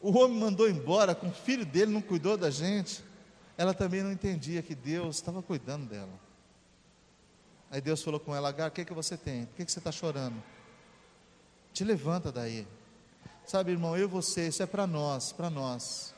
O 0.00 0.18
homem 0.18 0.38
mandou 0.38 0.68
embora, 0.68 1.14
com 1.14 1.28
o 1.28 1.32
filho 1.32 1.66
dele 1.66 1.92
não 1.92 2.00
cuidou 2.00 2.36
da 2.36 2.50
gente. 2.50 3.04
Ela 3.58 3.74
também 3.74 4.02
não 4.02 4.10
entendia 4.10 4.62
que 4.62 4.74
Deus 4.74 5.16
estava 5.16 5.42
cuidando 5.42 5.86
dela. 5.86 6.12
Aí 7.70 7.82
Deus 7.82 8.02
falou 8.02 8.18
com 8.18 8.34
ela: 8.34 8.48
Agar, 8.48 8.68
o 8.68 8.72
que, 8.72 8.86
que 8.86 8.94
você 8.94 9.18
tem? 9.18 9.44
Por 9.46 9.56
que, 9.56 9.66
que 9.66 9.72
você 9.72 9.80
está 9.80 9.92
chorando? 9.92 10.42
Te 11.74 11.84
levanta 11.84 12.32
daí. 12.32 12.66
Sabe, 13.44 13.72
irmão, 13.72 13.96
eu 13.98 14.04
e 14.04 14.08
você, 14.08 14.48
isso 14.48 14.62
é 14.62 14.66
para 14.66 14.86
nós, 14.86 15.30
para 15.30 15.50
nós. 15.50 16.13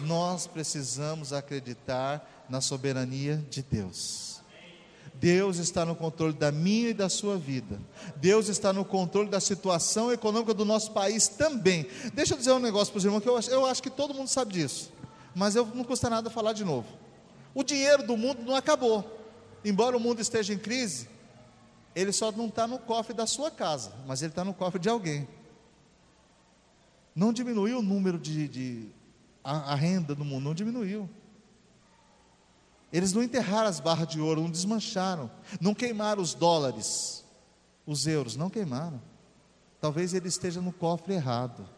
Nós 0.00 0.46
precisamos 0.46 1.32
acreditar 1.32 2.46
na 2.48 2.60
soberania 2.60 3.44
de 3.50 3.62
Deus. 3.62 4.40
Deus 5.14 5.56
está 5.56 5.84
no 5.84 5.94
controle 5.96 6.34
da 6.34 6.52
minha 6.52 6.90
e 6.90 6.94
da 6.94 7.08
sua 7.08 7.38
vida. 7.38 7.80
Deus 8.16 8.48
está 8.48 8.72
no 8.72 8.84
controle 8.84 9.30
da 9.30 9.40
situação 9.40 10.12
econômica 10.12 10.52
do 10.52 10.64
nosso 10.64 10.92
país 10.92 11.26
também. 11.26 11.86
Deixa 12.12 12.34
eu 12.34 12.38
dizer 12.38 12.52
um 12.52 12.58
negócio 12.58 12.92
para 12.92 12.98
os 12.98 13.04
irmãos, 13.04 13.22
que 13.22 13.28
eu 13.28 13.36
acho, 13.36 13.50
eu 13.50 13.64
acho 13.64 13.82
que 13.82 13.90
todo 13.90 14.14
mundo 14.14 14.28
sabe 14.28 14.52
disso. 14.52 14.92
Mas 15.34 15.56
eu 15.56 15.66
não 15.66 15.84
custa 15.84 16.10
nada 16.10 16.28
falar 16.28 16.52
de 16.52 16.64
novo. 16.64 16.86
O 17.54 17.64
dinheiro 17.64 18.06
do 18.06 18.16
mundo 18.16 18.42
não 18.42 18.54
acabou. 18.54 19.04
Embora 19.64 19.96
o 19.96 20.00
mundo 20.00 20.20
esteja 20.20 20.52
em 20.52 20.58
crise, 20.58 21.08
ele 21.94 22.12
só 22.12 22.30
não 22.30 22.46
está 22.46 22.66
no 22.66 22.78
cofre 22.78 23.14
da 23.14 23.26
sua 23.26 23.50
casa, 23.50 23.92
mas 24.06 24.20
ele 24.20 24.32
está 24.32 24.44
no 24.44 24.52
cofre 24.52 24.78
de 24.78 24.88
alguém. 24.88 25.26
Não 27.14 27.32
diminuiu 27.32 27.78
o 27.78 27.82
número 27.82 28.18
de, 28.18 28.46
de 28.48 28.88
a, 29.46 29.72
a 29.72 29.74
renda 29.76 30.14
do 30.14 30.24
mundo, 30.24 30.44
não 30.44 30.54
diminuiu. 30.54 31.08
Eles 32.92 33.12
não 33.12 33.22
enterraram 33.22 33.68
as 33.68 33.78
barras 33.78 34.08
de 34.08 34.20
ouro, 34.20 34.42
não 34.42 34.50
desmancharam, 34.50 35.30
não 35.60 35.74
queimaram 35.74 36.20
os 36.20 36.34
dólares, 36.34 37.24
os 37.86 38.06
euros, 38.06 38.36
não 38.36 38.50
queimaram. 38.50 39.00
Talvez 39.80 40.14
ele 40.14 40.28
esteja 40.28 40.60
no 40.60 40.72
cofre 40.72 41.14
errado. 41.14 41.68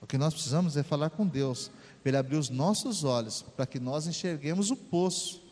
O 0.00 0.06
que 0.06 0.16
nós 0.16 0.32
precisamos 0.32 0.76
é 0.76 0.82
falar 0.84 1.10
com 1.10 1.26
Deus, 1.26 1.70
para 2.02 2.10
Ele 2.10 2.16
abrir 2.16 2.36
os 2.36 2.48
nossos 2.48 3.02
olhos, 3.02 3.42
para 3.56 3.66
que 3.66 3.80
nós 3.80 4.06
enxerguemos 4.06 4.70
o 4.70 4.76
poço, 4.76 5.42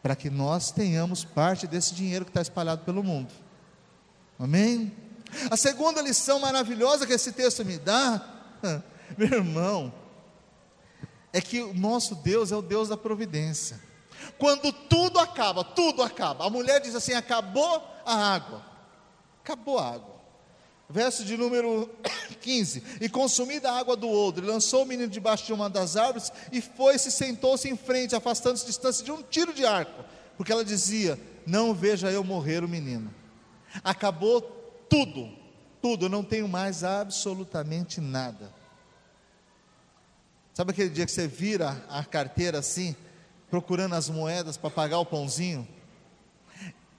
para 0.00 0.14
que 0.14 0.30
nós 0.30 0.70
tenhamos 0.70 1.24
parte 1.24 1.66
desse 1.66 1.92
dinheiro 1.92 2.24
que 2.24 2.30
está 2.30 2.40
espalhado 2.40 2.84
pelo 2.84 3.02
mundo. 3.02 3.32
Amém? 4.38 4.92
A 5.50 5.56
segunda 5.56 6.00
lição 6.00 6.38
maravilhosa 6.38 7.06
que 7.06 7.12
esse 7.12 7.32
texto 7.32 7.64
me 7.64 7.78
dá, 7.78 8.24
meu 9.16 9.28
irmão, 9.28 9.92
é 11.32 11.40
que 11.40 11.60
o 11.60 11.74
nosso 11.74 12.14
Deus 12.14 12.50
é 12.50 12.56
o 12.56 12.62
Deus 12.62 12.88
da 12.88 12.96
providência. 12.96 13.80
Quando 14.38 14.72
tudo 14.72 15.18
acaba, 15.18 15.62
tudo 15.62 16.02
acaba. 16.02 16.46
A 16.46 16.50
mulher 16.50 16.80
diz 16.80 16.94
assim: 16.94 17.12
acabou 17.12 17.82
a 18.04 18.14
água. 18.34 18.64
Acabou 19.42 19.78
a 19.78 19.94
água. 19.94 20.16
Verso 20.88 21.24
de 21.24 21.36
número 21.36 21.90
15: 22.40 22.82
E 23.00 23.08
consumida 23.08 23.70
a 23.70 23.78
água 23.78 23.96
do 23.96 24.08
odre, 24.08 24.46
lançou 24.46 24.82
o 24.82 24.86
menino 24.86 25.08
debaixo 25.08 25.46
de 25.46 25.52
uma 25.52 25.68
das 25.68 25.96
árvores 25.96 26.32
e 26.52 26.60
foi-se, 26.60 27.10
sentou-se 27.10 27.68
em 27.68 27.76
frente, 27.76 28.14
afastando-se 28.14 28.66
distância 28.66 29.04
de 29.04 29.10
um 29.12 29.22
tiro 29.22 29.52
de 29.52 29.66
arco, 29.66 30.04
porque 30.36 30.52
ela 30.52 30.64
dizia: 30.64 31.18
Não 31.46 31.74
veja 31.74 32.10
eu 32.10 32.24
morrer 32.24 32.64
o 32.64 32.68
menino. 32.68 33.12
Acabou 33.82 34.40
tudo, 34.88 35.28
tudo, 35.82 36.06
eu 36.06 36.08
não 36.08 36.22
tenho 36.22 36.48
mais 36.48 36.84
absolutamente 36.84 38.00
nada. 38.00 38.55
Sabe 40.56 40.70
aquele 40.70 40.88
dia 40.88 41.04
que 41.04 41.12
você 41.12 41.28
vira 41.28 41.84
a 41.86 42.02
carteira 42.02 42.60
assim, 42.60 42.96
procurando 43.50 43.94
as 43.94 44.08
moedas 44.08 44.56
para 44.56 44.70
pagar 44.70 44.98
o 44.98 45.04
pãozinho? 45.04 45.68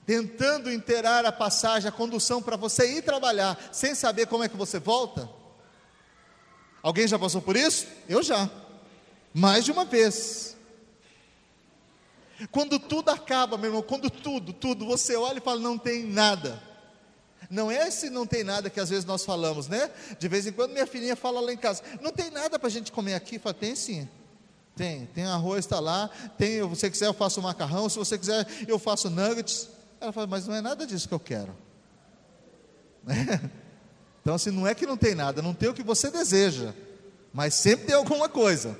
Tentando 0.06 0.72
inteirar 0.72 1.26
a 1.26 1.32
passagem, 1.32 1.90
a 1.90 1.92
condução 1.92 2.40
para 2.40 2.56
você 2.56 2.98
ir 2.98 3.02
trabalhar, 3.02 3.58
sem 3.72 3.96
saber 3.96 4.28
como 4.28 4.44
é 4.44 4.48
que 4.48 4.56
você 4.56 4.78
volta? 4.78 5.28
Alguém 6.84 7.08
já 7.08 7.18
passou 7.18 7.42
por 7.42 7.56
isso? 7.56 7.88
Eu 8.08 8.22
já. 8.22 8.48
Mais 9.34 9.66
de 9.66 9.72
uma 9.72 9.86
vez. 9.86 10.56
Quando 12.52 12.78
tudo 12.78 13.10
acaba, 13.10 13.58
meu 13.58 13.72
irmão, 13.72 13.82
quando 13.82 14.08
tudo, 14.12 14.54
tudo, 14.54 14.86
você 14.86 15.16
olha 15.16 15.40
e 15.40 15.42
fala, 15.42 15.60
não 15.60 15.80
tem 15.80 16.06
nada. 16.06 16.62
Não 17.50 17.72
é 17.72 17.90
se 17.90 18.10
não 18.10 18.26
tem 18.26 18.44
nada 18.44 18.70
que 18.70 18.80
às 18.80 18.90
vezes 18.90 19.06
nós 19.06 19.24
falamos, 19.24 19.68
né? 19.68 19.90
De 20.20 20.28
vez 20.28 20.46
em 20.46 20.52
quando 20.52 20.72
minha 20.72 20.88
filhinha 20.88 21.16
fala 21.16 21.40
lá 21.40 21.54
em 21.54 21.58
casa, 21.58 21.82
não 22.02 22.12
tem 22.12 22.30
nada 22.30 22.60
para 22.60 22.68
a 22.68 22.72
gente 22.72 22.92
comer 22.92 23.14
aqui. 23.14 23.40
Fala, 23.40 23.54
tem 23.54 23.76
sim. 23.76 24.08
Tem, 24.76 25.06
tem 25.08 25.26
arroz, 25.26 25.66
está 25.66 25.80
lá. 25.80 26.10
Tem, 26.38 26.58
se 26.58 26.62
você 26.62 26.90
quiser, 26.90 27.08
eu 27.08 27.14
faço 27.14 27.42
macarrão. 27.42 27.90
Se 27.90 27.98
você 27.98 28.18
quiser, 28.18 28.46
eu 28.68 28.78
faço 28.78 29.10
nuggets. 29.10 29.70
Ela 30.00 30.12
fala, 30.12 30.28
mas 30.28 30.46
não 30.46 30.56
é 30.56 30.62
nada 30.62 30.86
disso 30.86 31.08
que 31.08 31.14
eu 31.14 31.20
quero. 31.20 31.56
Então, 34.28 34.36
assim, 34.36 34.52
não 34.52 34.68
é 34.68 34.76
que 34.76 34.86
não 34.86 34.98
tem 34.98 35.16
nada, 35.16 35.42
não 35.42 35.54
tem 35.54 35.70
o 35.70 35.74
que 35.74 35.82
você 35.82 36.12
deseja, 36.12 36.74
mas 37.32 37.54
sempre 37.54 37.86
tem 37.86 37.96
alguma 37.96 38.28
coisa. 38.28 38.78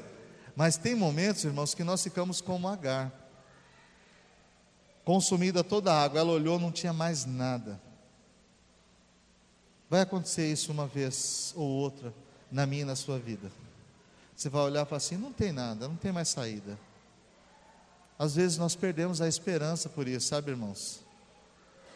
Mas 0.58 0.76
tem 0.76 0.94
momentos, 0.94 1.46
irmãos, 1.46 1.74
que 1.74 1.86
nós 1.86 2.04
ficamos 2.04 2.42
como 2.42 2.68
Agar. 2.68 3.14
Consumida 5.06 5.64
toda 5.64 5.94
a 5.94 6.04
água, 6.04 6.20
ela 6.20 6.34
olhou, 6.34 6.60
não 6.60 6.70
tinha 6.70 6.92
mais 6.92 7.26
nada. 7.26 7.80
Vai 9.90 10.02
acontecer 10.02 10.52
isso 10.52 10.72
uma 10.72 10.86
vez 10.86 11.54
ou 11.56 11.68
outra 11.68 12.14
na 12.52 12.66
minha 12.66 12.82
e 12.82 12.86
na 12.86 12.96
sua 12.96 13.18
vida. 13.18 13.52
Você 14.36 14.50
vai 14.50 14.64
olhar 14.64 14.84
e 14.84 14.86
falar 14.86 14.98
assim: 14.98 15.18
não 15.18 15.32
tem 15.32 15.52
nada, 15.52 15.88
não 15.88 15.96
tem 15.96 16.12
mais 16.12 16.28
saída. 16.30 16.78
Às 18.20 18.36
vezes 18.36 18.58
nós 18.58 18.76
perdemos 18.76 19.22
a 19.22 19.28
esperança 19.28 19.88
por 19.88 20.08
isso, 20.08 20.28
sabe, 20.28 20.52
irmãos? 20.52 21.00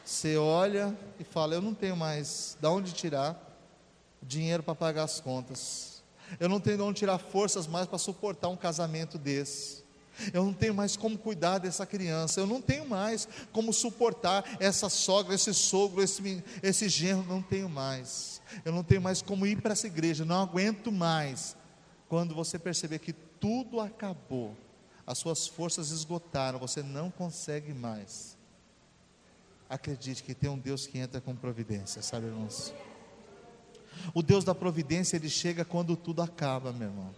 Você 0.06 0.38
olha 0.38 0.98
e 1.20 1.24
fala: 1.24 1.54
eu 1.54 1.62
não 1.62 1.74
tenho 1.74 1.96
mais 1.96 2.58
de 2.60 2.68
onde 2.68 2.94
tirar 2.94 3.40
dinheiro 4.22 4.64
para 4.64 4.76
pagar 4.76 5.04
as 5.04 5.20
contas. 5.20 6.02
Eu 6.40 6.48
não 6.48 6.60
tenho 6.60 6.78
de 6.78 6.84
onde 6.84 7.00
tirar 7.00 7.18
forças 7.18 7.68
mais 7.68 7.88
para 7.88 7.98
suportar 7.98 8.48
um 8.48 8.56
casamento 8.56 9.18
desse. 9.18 9.81
Eu 10.34 10.44
não 10.46 10.54
tenho 10.54 10.74
mais 10.74 10.96
como 10.96 11.18
cuidar 11.18 11.58
dessa 11.58 11.86
criança. 11.86 12.40
Eu 12.40 12.48
não 12.48 12.62
tenho 12.62 12.88
mais 12.88 13.28
como 13.52 13.74
suportar 13.74 14.46
essa 14.60 14.90
sogra, 14.90 15.36
esse 15.36 15.54
sogro, 15.54 16.02
esse, 16.02 16.44
esse 16.62 16.90
genro. 16.90 17.24
Não 17.24 17.42
tenho 17.42 17.70
mais. 17.70 18.42
Eu 18.66 18.72
não 18.72 18.84
tenho 18.84 19.02
mais 19.02 19.22
como 19.22 19.46
ir 19.46 19.62
para 19.62 19.74
essa 19.74 19.88
igreja. 19.88 20.26
Não 20.26 20.42
aguento 20.42 20.92
mais. 20.92 21.56
Quando 22.08 22.36
você 22.36 22.60
perceber 22.60 23.00
que 23.00 23.14
tudo 23.14 23.80
acabou, 23.80 24.56
as 25.06 25.18
suas 25.18 25.48
forças 25.48 25.92
esgotaram, 25.92 26.60
você 26.60 26.84
não 26.84 27.10
consegue 27.10 27.74
mais. 27.74 28.38
Acredite 29.70 30.22
que 30.22 30.34
tem 30.34 30.50
um 30.50 30.60
Deus 30.60 30.86
que 30.86 30.98
entra 30.98 31.22
com 31.22 31.34
providência, 31.34 32.02
sabe, 32.02 32.28
irmãos? 32.28 32.74
O 34.14 34.22
Deus 34.22 34.44
da 34.44 34.54
providência, 34.54 35.16
ele 35.16 35.30
chega 35.30 35.64
quando 35.64 35.96
tudo 35.96 36.22
acaba, 36.22 36.74
meu 36.74 36.90
irmão. 36.90 37.16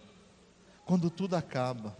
Quando 0.84 1.10
tudo 1.10 1.34
acaba. 1.34 1.96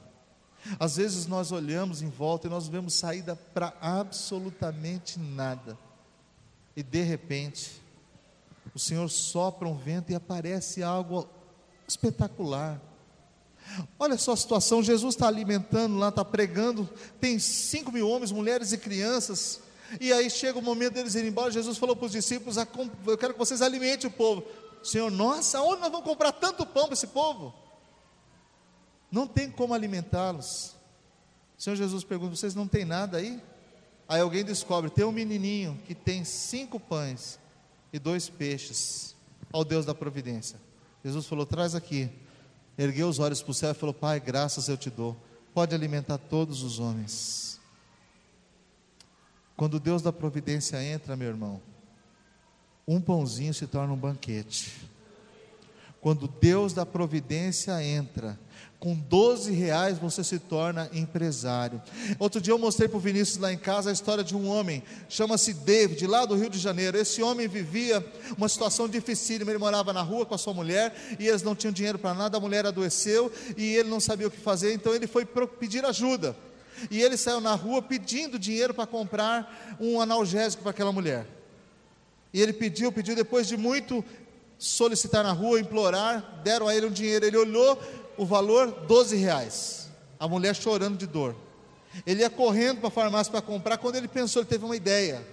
Às 0.78 0.96
vezes 0.96 1.26
nós 1.26 1.52
olhamos 1.52 2.02
em 2.02 2.08
volta 2.08 2.46
e 2.46 2.50
nós 2.50 2.68
vemos 2.68 2.94
saída 2.94 3.36
para 3.36 3.74
absolutamente 3.80 5.18
nada. 5.18 5.78
E 6.76 6.82
de 6.82 7.02
repente, 7.02 7.80
o 8.74 8.78
Senhor 8.78 9.08
sopra 9.08 9.68
um 9.68 9.76
vento 9.76 10.10
e 10.10 10.14
aparece 10.14 10.82
algo 10.82 11.28
espetacular. 11.86 12.80
Olha 13.98 14.16
só 14.16 14.32
a 14.32 14.36
situação: 14.36 14.82
Jesus 14.82 15.14
está 15.14 15.28
alimentando 15.28 15.96
lá, 15.96 16.08
está 16.08 16.24
pregando, 16.24 16.88
tem 17.20 17.38
cinco 17.38 17.92
mil 17.92 18.08
homens, 18.08 18.32
mulheres 18.32 18.72
e 18.72 18.78
crianças. 18.78 19.60
E 20.00 20.12
aí 20.12 20.28
chega 20.30 20.58
o 20.58 20.62
momento 20.62 20.94
deles 20.94 21.14
irem 21.14 21.28
embora. 21.28 21.50
Jesus 21.50 21.78
falou 21.78 21.94
para 21.94 22.06
os 22.06 22.12
discípulos: 22.12 22.56
Eu 23.06 23.18
quero 23.18 23.34
que 23.34 23.38
vocês 23.38 23.62
alimentem 23.62 24.08
o 24.08 24.12
povo. 24.12 24.44
Senhor, 24.82 25.10
nossa, 25.10 25.60
onde 25.62 25.80
nós 25.80 25.90
vamos 25.90 26.06
comprar 26.06 26.32
tanto 26.32 26.66
pão 26.66 26.84
para 26.84 26.94
esse 26.94 27.06
povo? 27.06 27.54
Não 29.14 29.28
tem 29.28 29.48
como 29.48 29.72
alimentá-los. 29.72 30.74
O 31.56 31.62
Senhor 31.62 31.76
Jesus 31.76 32.02
pergunta: 32.02 32.34
vocês 32.34 32.52
não 32.52 32.66
têm 32.66 32.84
nada 32.84 33.18
aí? 33.18 33.40
Aí 34.08 34.20
alguém 34.20 34.44
descobre: 34.44 34.90
tem 34.90 35.04
um 35.04 35.12
menininho 35.12 35.80
que 35.86 35.94
tem 35.94 36.24
cinco 36.24 36.80
pães 36.80 37.38
e 37.92 37.98
dois 38.00 38.28
peixes 38.28 39.14
ao 39.52 39.64
Deus 39.64 39.86
da 39.86 39.94
providência. 39.94 40.60
Jesus 41.04 41.26
falou: 41.26 41.46
traz 41.46 41.76
aqui. 41.76 42.10
Ergueu 42.76 43.08
os 43.08 43.20
olhos 43.20 43.40
para 43.40 43.52
o 43.52 43.54
céu 43.54 43.70
e 43.70 43.74
falou: 43.74 43.94
Pai, 43.94 44.18
graças 44.18 44.68
eu 44.68 44.76
te 44.76 44.90
dou. 44.90 45.16
Pode 45.54 45.72
alimentar 45.72 46.18
todos 46.18 46.64
os 46.64 46.80
homens. 46.80 47.60
Quando 49.56 49.78
Deus 49.78 50.02
da 50.02 50.12
providência 50.12 50.82
entra, 50.82 51.14
meu 51.14 51.28
irmão, 51.28 51.62
um 52.88 53.00
pãozinho 53.00 53.54
se 53.54 53.68
torna 53.68 53.92
um 53.92 53.96
banquete. 53.96 54.72
Quando 56.04 56.28
Deus 56.28 56.74
da 56.74 56.84
providência 56.84 57.82
entra, 57.82 58.38
com 58.78 58.94
12 58.94 59.50
reais 59.52 59.96
você 59.96 60.22
se 60.22 60.38
torna 60.38 60.86
empresário. 60.92 61.80
Outro 62.18 62.42
dia 62.42 62.52
eu 62.52 62.58
mostrei 62.58 62.86
para 62.86 62.98
o 62.98 63.00
Vinícius 63.00 63.38
lá 63.38 63.50
em 63.50 63.56
casa 63.56 63.88
a 63.88 63.92
história 63.94 64.22
de 64.22 64.36
um 64.36 64.46
homem, 64.46 64.82
chama-se 65.08 65.54
David, 65.54 66.06
lá 66.06 66.26
do 66.26 66.34
Rio 66.34 66.50
de 66.50 66.58
Janeiro. 66.58 66.98
Esse 66.98 67.22
homem 67.22 67.48
vivia 67.48 68.06
uma 68.36 68.50
situação 68.50 68.86
dificílima. 68.86 69.50
Ele 69.50 69.58
morava 69.58 69.94
na 69.94 70.02
rua 70.02 70.26
com 70.26 70.34
a 70.34 70.36
sua 70.36 70.52
mulher 70.52 70.94
e 71.18 71.26
eles 71.26 71.42
não 71.42 71.54
tinham 71.54 71.72
dinheiro 71.72 71.98
para 71.98 72.12
nada. 72.12 72.36
A 72.36 72.40
mulher 72.40 72.66
adoeceu 72.66 73.32
e 73.56 73.74
ele 73.74 73.88
não 73.88 73.98
sabia 73.98 74.26
o 74.26 74.30
que 74.30 74.36
fazer, 74.38 74.74
então 74.74 74.94
ele 74.94 75.06
foi 75.06 75.24
pedir 75.24 75.86
ajuda. 75.86 76.36
E 76.90 77.00
ele 77.00 77.16
saiu 77.16 77.40
na 77.40 77.54
rua 77.54 77.80
pedindo 77.80 78.38
dinheiro 78.38 78.74
para 78.74 78.86
comprar 78.86 79.78
um 79.80 79.98
analgésico 80.02 80.64
para 80.64 80.72
aquela 80.72 80.92
mulher. 80.92 81.26
E 82.34 82.42
ele 82.42 82.52
pediu, 82.52 82.90
pediu, 82.90 83.14
depois 83.14 83.46
de 83.46 83.56
muito 83.56 84.04
solicitar 84.64 85.22
na 85.22 85.32
rua, 85.32 85.60
implorar, 85.60 86.40
deram 86.42 86.66
a 86.66 86.74
ele 86.74 86.86
um 86.86 86.90
dinheiro. 86.90 87.26
Ele 87.26 87.36
olhou 87.36 87.78
o 88.16 88.24
valor, 88.24 88.70
12 88.86 89.16
reais. 89.16 89.90
A 90.18 90.26
mulher 90.26 90.56
chorando 90.56 90.96
de 90.96 91.06
dor. 91.06 91.36
Ele 92.06 92.22
ia 92.22 92.30
correndo 92.30 92.78
para 92.78 92.88
a 92.88 92.90
farmácia 92.90 93.30
para 93.30 93.42
comprar. 93.42 93.76
Quando 93.76 93.96
ele 93.96 94.08
pensou, 94.08 94.40
ele 94.40 94.48
teve 94.48 94.64
uma 94.64 94.74
ideia: 94.74 95.24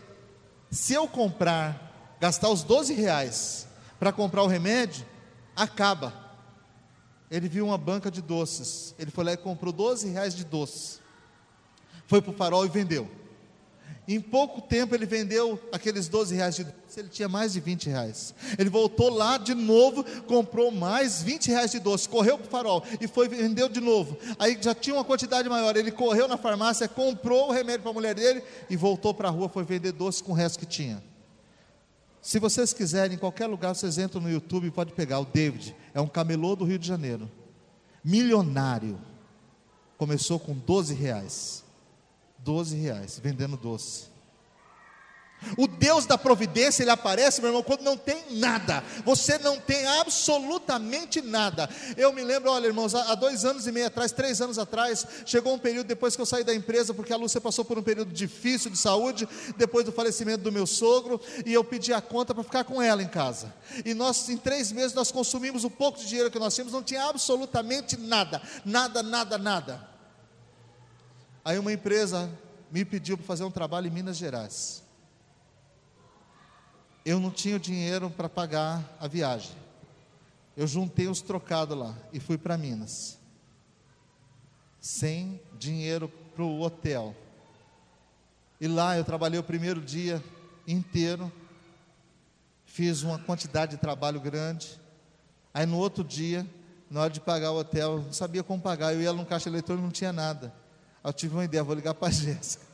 se 0.70 0.94
eu 0.94 1.08
comprar, 1.08 2.18
gastar 2.20 2.50
os 2.50 2.64
12 2.64 2.94
reais 2.94 3.68
para 3.98 4.12
comprar 4.12 4.44
o 4.44 4.48
remédio, 4.48 5.06
acaba. 5.56 6.14
Ele 7.30 7.48
viu 7.48 7.66
uma 7.66 7.78
banca 7.78 8.12
de 8.12 8.22
doces. 8.22 8.94
Ele 9.00 9.10
foi 9.10 9.24
lá 9.24 9.32
e 9.32 9.38
comprou 9.38 9.72
12 9.72 10.10
reais 10.10 10.36
de 10.36 10.44
doce. 10.44 11.00
Foi 12.06 12.22
para 12.22 12.32
o 12.32 12.36
farol 12.36 12.66
e 12.66 12.70
vendeu. 12.70 13.10
Em 14.14 14.20
pouco 14.20 14.60
tempo 14.60 14.94
ele 14.94 15.06
vendeu 15.06 15.58
aqueles 15.72 16.10
12 16.10 16.36
reais 16.36 16.56
de 16.58 16.66
doce, 16.66 17.00
ele 17.00 17.08
tinha 17.08 17.30
mais 17.30 17.54
de 17.54 17.62
20 17.62 17.90
reais. 17.90 18.36
Ele 18.60 18.70
voltou 18.70 19.10
lá 19.10 19.38
de 19.38 19.54
novo, 19.54 20.04
comprou 20.24 20.70
mais 20.70 21.24
20 21.24 21.48
reais 21.48 21.72
de 21.72 21.80
doce, 21.80 22.10
correu 22.10 22.38
para 22.38 22.46
o 22.46 22.50
farol 22.50 22.84
e 23.00 23.08
foi 23.08 23.30
vendeu 23.30 23.70
de 23.70 23.80
novo. 23.80 24.18
Aí 24.38 24.58
já 24.62 24.76
tinha 24.76 24.98
uma 24.98 25.06
quantidade 25.06 25.48
maior. 25.48 25.78
Ele 25.78 25.92
correu 25.92 26.28
na 26.28 26.36
farmácia, 26.36 26.90
comprou 26.90 27.48
o 27.48 27.52
remédio 27.54 27.84
para 27.84 27.92
a 27.92 27.94
mulher 27.94 28.14
dele 28.14 28.44
e 28.70 28.76
voltou 28.76 29.14
para 29.14 29.30
a 29.30 29.32
rua, 29.32 29.48
foi 29.48 29.64
vender 29.64 29.94
doce 29.94 30.22
com 30.22 30.34
o 30.34 30.36
resto 30.36 30.60
que 30.60 30.66
tinha. 30.66 31.02
Se 32.22 32.38
vocês 32.38 32.74
quiserem, 32.74 33.16
em 33.16 33.20
qualquer 33.20 33.48
lugar, 33.48 33.74
vocês 33.74 33.98
entram 33.98 34.20
no 34.20 34.30
YouTube 34.30 34.68
e 34.68 34.72
pode 34.72 34.92
pegar. 34.92 35.22
O 35.22 35.26
David 35.26 35.74
é 35.94 36.02
um 36.02 36.08
camelô 36.08 36.54
do 36.54 36.66
Rio 36.66 36.78
de 36.78 36.86
Janeiro, 36.86 37.32
milionário. 38.04 39.00
Começou 39.98 40.38
com 40.38 40.54
12 40.54 40.94
reais. 40.94 41.64
12 42.44 42.76
reais, 42.76 43.20
vendendo 43.22 43.56
doce. 43.56 44.12
O 45.58 45.68
Deus 45.68 46.06
da 46.06 46.18
providência, 46.18 46.84
ele 46.84 46.92
aparece, 46.92 47.42
meu 47.42 47.50
irmão, 47.50 47.64
quando 47.64 47.82
não 47.82 47.98
tem 47.98 48.24
nada. 48.38 48.84
Você 49.04 49.40
não 49.40 49.60
tem 49.60 49.86
absolutamente 50.00 51.20
nada. 51.20 51.68
Eu 51.98 52.14
me 52.14 52.24
lembro, 52.24 52.52
olha, 52.52 52.68
irmãos, 52.68 52.94
há 52.94 53.16
dois 53.16 53.44
anos 53.44 53.66
e 53.66 53.72
meio 53.72 53.88
atrás, 53.88 54.12
três 54.12 54.40
anos 54.40 54.60
atrás, 54.60 55.06
chegou 55.26 55.54
um 55.54 55.60
período 55.60 55.88
depois 55.88 56.16
que 56.16 56.22
eu 56.22 56.28
saí 56.28 56.44
da 56.44 56.54
empresa, 56.54 56.94
porque 56.94 57.12
a 57.12 57.18
Lúcia 57.18 57.42
passou 57.42 57.66
por 57.66 57.78
um 57.78 57.84
período 57.84 58.14
difícil 58.14 58.70
de 58.70 58.78
saúde, 58.78 59.28
depois 59.58 59.84
do 59.84 59.92
falecimento 59.92 60.44
do 60.44 60.52
meu 60.52 60.68
sogro, 60.68 61.20
e 61.44 61.52
eu 61.52 61.64
pedi 61.64 61.92
a 61.92 62.02
conta 62.02 62.36
para 62.36 62.44
ficar 62.44 62.64
com 62.64 62.80
ela 62.80 63.02
em 63.02 63.08
casa. 63.08 63.54
E 63.84 63.94
nós, 63.96 64.30
em 64.30 64.38
três 64.38 64.72
meses, 64.72 64.94
nós 64.94 65.12
consumimos 65.12 65.64
o 65.64 65.72
pouco 65.72 65.98
de 66.00 66.08
dinheiro 66.08 66.30
que 66.30 66.40
nós 66.40 66.54
tínhamos, 66.54 66.74
não 66.74 66.84
tinha 66.84 67.06
absolutamente 67.06 67.98
nada, 67.98 68.42
nada, 68.64 69.02
nada, 69.02 69.38
nada. 69.40 69.92
Aí 71.44 71.58
uma 71.58 71.74
empresa 71.74 72.30
me 72.72 72.86
pediu 72.86 73.18
para 73.18 73.26
fazer 73.26 73.44
um 73.44 73.52
trabalho 73.52 73.88
em 73.88 73.92
Minas 73.92 74.18
Gerais. 74.18 74.84
Eu 77.04 77.20
não 77.20 77.32
tinha 77.32 77.60
dinheiro 77.60 78.10
para 78.12 78.30
pagar 78.30 78.84
a 79.00 79.08
viagem. 79.08 79.56
Eu 80.56 80.68
juntei 80.68 81.08
os 81.08 81.22
trocados 81.22 81.76
lá 81.76 81.98
e 82.14 82.20
fui 82.20 82.38
para 82.38 82.58
Minas. 82.58 83.18
Sem 84.80 85.42
dinheiro 85.58 86.08
para 86.08 86.44
o 86.44 86.62
hotel. 86.62 87.16
E 88.60 88.68
lá 88.68 88.96
eu 88.96 89.04
trabalhei 89.04 89.40
o 89.40 89.44
primeiro 89.44 89.82
dia 89.82 90.24
inteiro. 90.68 91.32
Fiz 92.66 93.02
uma 93.02 93.18
quantidade 93.18 93.72
de 93.72 93.78
trabalho 93.78 94.22
grande. 94.22 94.80
Aí 95.52 95.66
no 95.66 95.78
outro 95.78 96.04
dia, 96.04 96.48
na 96.90 97.02
hora 97.02 97.10
de 97.10 97.20
pagar 97.20 97.52
o 97.52 97.58
hotel, 97.58 98.00
não 98.04 98.14
sabia 98.14 98.44
como 98.44 98.62
pagar. 98.62 98.94
Eu 98.94 99.02
ia 99.02 99.12
no 99.12 99.26
caixa 99.26 99.50
eletrônico 99.50 99.84
não 99.84 99.92
tinha 99.92 100.14
nada. 100.14 100.61
Eu 101.04 101.14
tive 101.14 101.34
uma 101.34 101.46
ideia, 101.46 101.64
vou 101.64 101.76
ligar 101.76 101.94
para 101.94 102.08
a 102.08 102.12
Jéssica. 102.12 102.66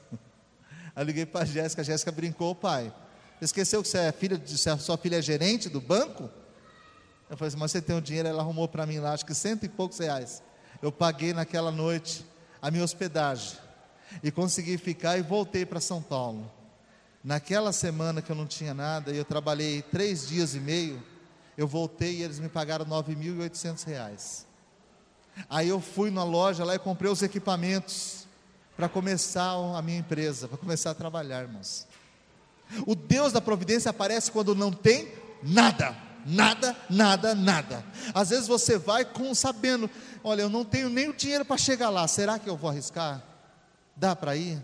Aí 0.95 1.05
liguei 1.05 1.25
para 1.25 1.41
a 1.41 1.45
Jéssica, 1.45 1.81
a 1.81 1.85
Jéssica 1.85 2.11
brincou, 2.11 2.55
pai. 2.55 2.93
Esqueceu 3.39 3.83
que 3.83 3.87
você 3.87 3.99
é 3.99 4.11
filha 4.11 4.41
sua 4.79 4.97
filha 4.97 5.17
é 5.17 5.21
gerente 5.21 5.69
do 5.69 5.79
banco? 5.79 6.29
Eu 7.29 7.37
falei 7.37 7.49
assim, 7.49 7.57
mas 7.57 7.71
você 7.71 7.81
tem 7.81 7.95
o 7.95 7.99
um 7.99 8.01
dinheiro, 8.01 8.27
ela 8.27 8.41
arrumou 8.41 8.67
para 8.67 8.85
mim 8.85 8.99
lá, 8.99 9.13
acho 9.13 9.25
que 9.25 9.35
cento 9.35 9.63
e 9.63 9.69
poucos 9.69 9.99
reais. 9.99 10.41
Eu 10.81 10.91
paguei 10.91 11.33
naquela 11.33 11.71
noite 11.71 12.25
a 12.61 12.71
minha 12.71 12.83
hospedagem. 12.83 13.57
E 14.23 14.31
consegui 14.31 14.77
ficar 14.77 15.17
e 15.17 15.21
voltei 15.21 15.65
para 15.65 15.79
São 15.79 16.01
Paulo. 16.01 16.51
Naquela 17.23 17.73
semana 17.73 18.21
que 18.21 18.31
eu 18.31 18.35
não 18.35 18.47
tinha 18.47 18.73
nada, 18.73 19.11
e 19.11 19.17
eu 19.17 19.25
trabalhei 19.25 19.81
três 19.81 20.27
dias 20.27 20.55
e 20.55 20.59
meio, 20.59 21.03
eu 21.57 21.67
voltei 21.67 22.15
e 22.15 22.23
eles 22.23 22.39
me 22.39 22.47
pagaram 22.47 22.85
nove 22.85 23.15
mil 23.15 23.35
e 23.35 23.39
oitocentos 23.39 23.83
reais. 23.83 24.46
Aí 25.49 25.69
eu 25.69 25.79
fui 25.79 26.09
na 26.09 26.23
loja 26.23 26.63
lá 26.63 26.75
e 26.75 26.79
comprei 26.79 27.11
os 27.11 27.21
equipamentos 27.21 28.27
para 28.75 28.87
começar 28.87 29.53
a 29.75 29.81
minha 29.81 29.99
empresa, 29.99 30.47
para 30.47 30.57
começar 30.57 30.91
a 30.91 30.95
trabalhar, 30.95 31.41
irmãos. 31.41 31.87
O 32.85 32.95
Deus 32.95 33.33
da 33.33 33.41
providência 33.41 33.89
aparece 33.89 34.31
quando 34.31 34.53
não 34.53 34.71
tem 34.71 35.11
nada, 35.41 35.95
nada, 36.25 36.75
nada, 36.89 37.33
nada. 37.33 37.85
Às 38.13 38.29
vezes 38.29 38.47
você 38.47 38.77
vai 38.77 39.05
com 39.05 39.33
sabendo, 39.33 39.89
olha, 40.23 40.41
eu 40.41 40.49
não 40.49 40.65
tenho 40.65 40.89
nem 40.89 41.09
o 41.09 41.13
dinheiro 41.13 41.45
para 41.45 41.57
chegar 41.57 41.89
lá. 41.89 42.07
Será 42.07 42.37
que 42.37 42.49
eu 42.49 42.57
vou 42.57 42.69
arriscar? 42.69 43.23
Dá 43.95 44.15
para 44.15 44.35
ir? 44.35 44.61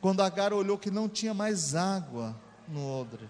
Quando 0.00 0.22
Agar 0.22 0.52
olhou 0.52 0.78
que 0.78 0.90
não 0.90 1.08
tinha 1.08 1.32
mais 1.32 1.74
água 1.74 2.36
no 2.68 2.86
odre, 3.00 3.28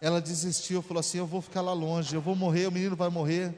ela 0.00 0.20
desistiu, 0.20 0.82
falou 0.82 1.00
assim: 1.00 1.18
Eu 1.18 1.26
vou 1.26 1.42
ficar 1.42 1.60
lá 1.60 1.72
longe, 1.72 2.14
eu 2.14 2.20
vou 2.20 2.34
morrer, 2.34 2.66
o 2.66 2.72
menino 2.72 2.96
vai 2.96 3.10
morrer. 3.10 3.54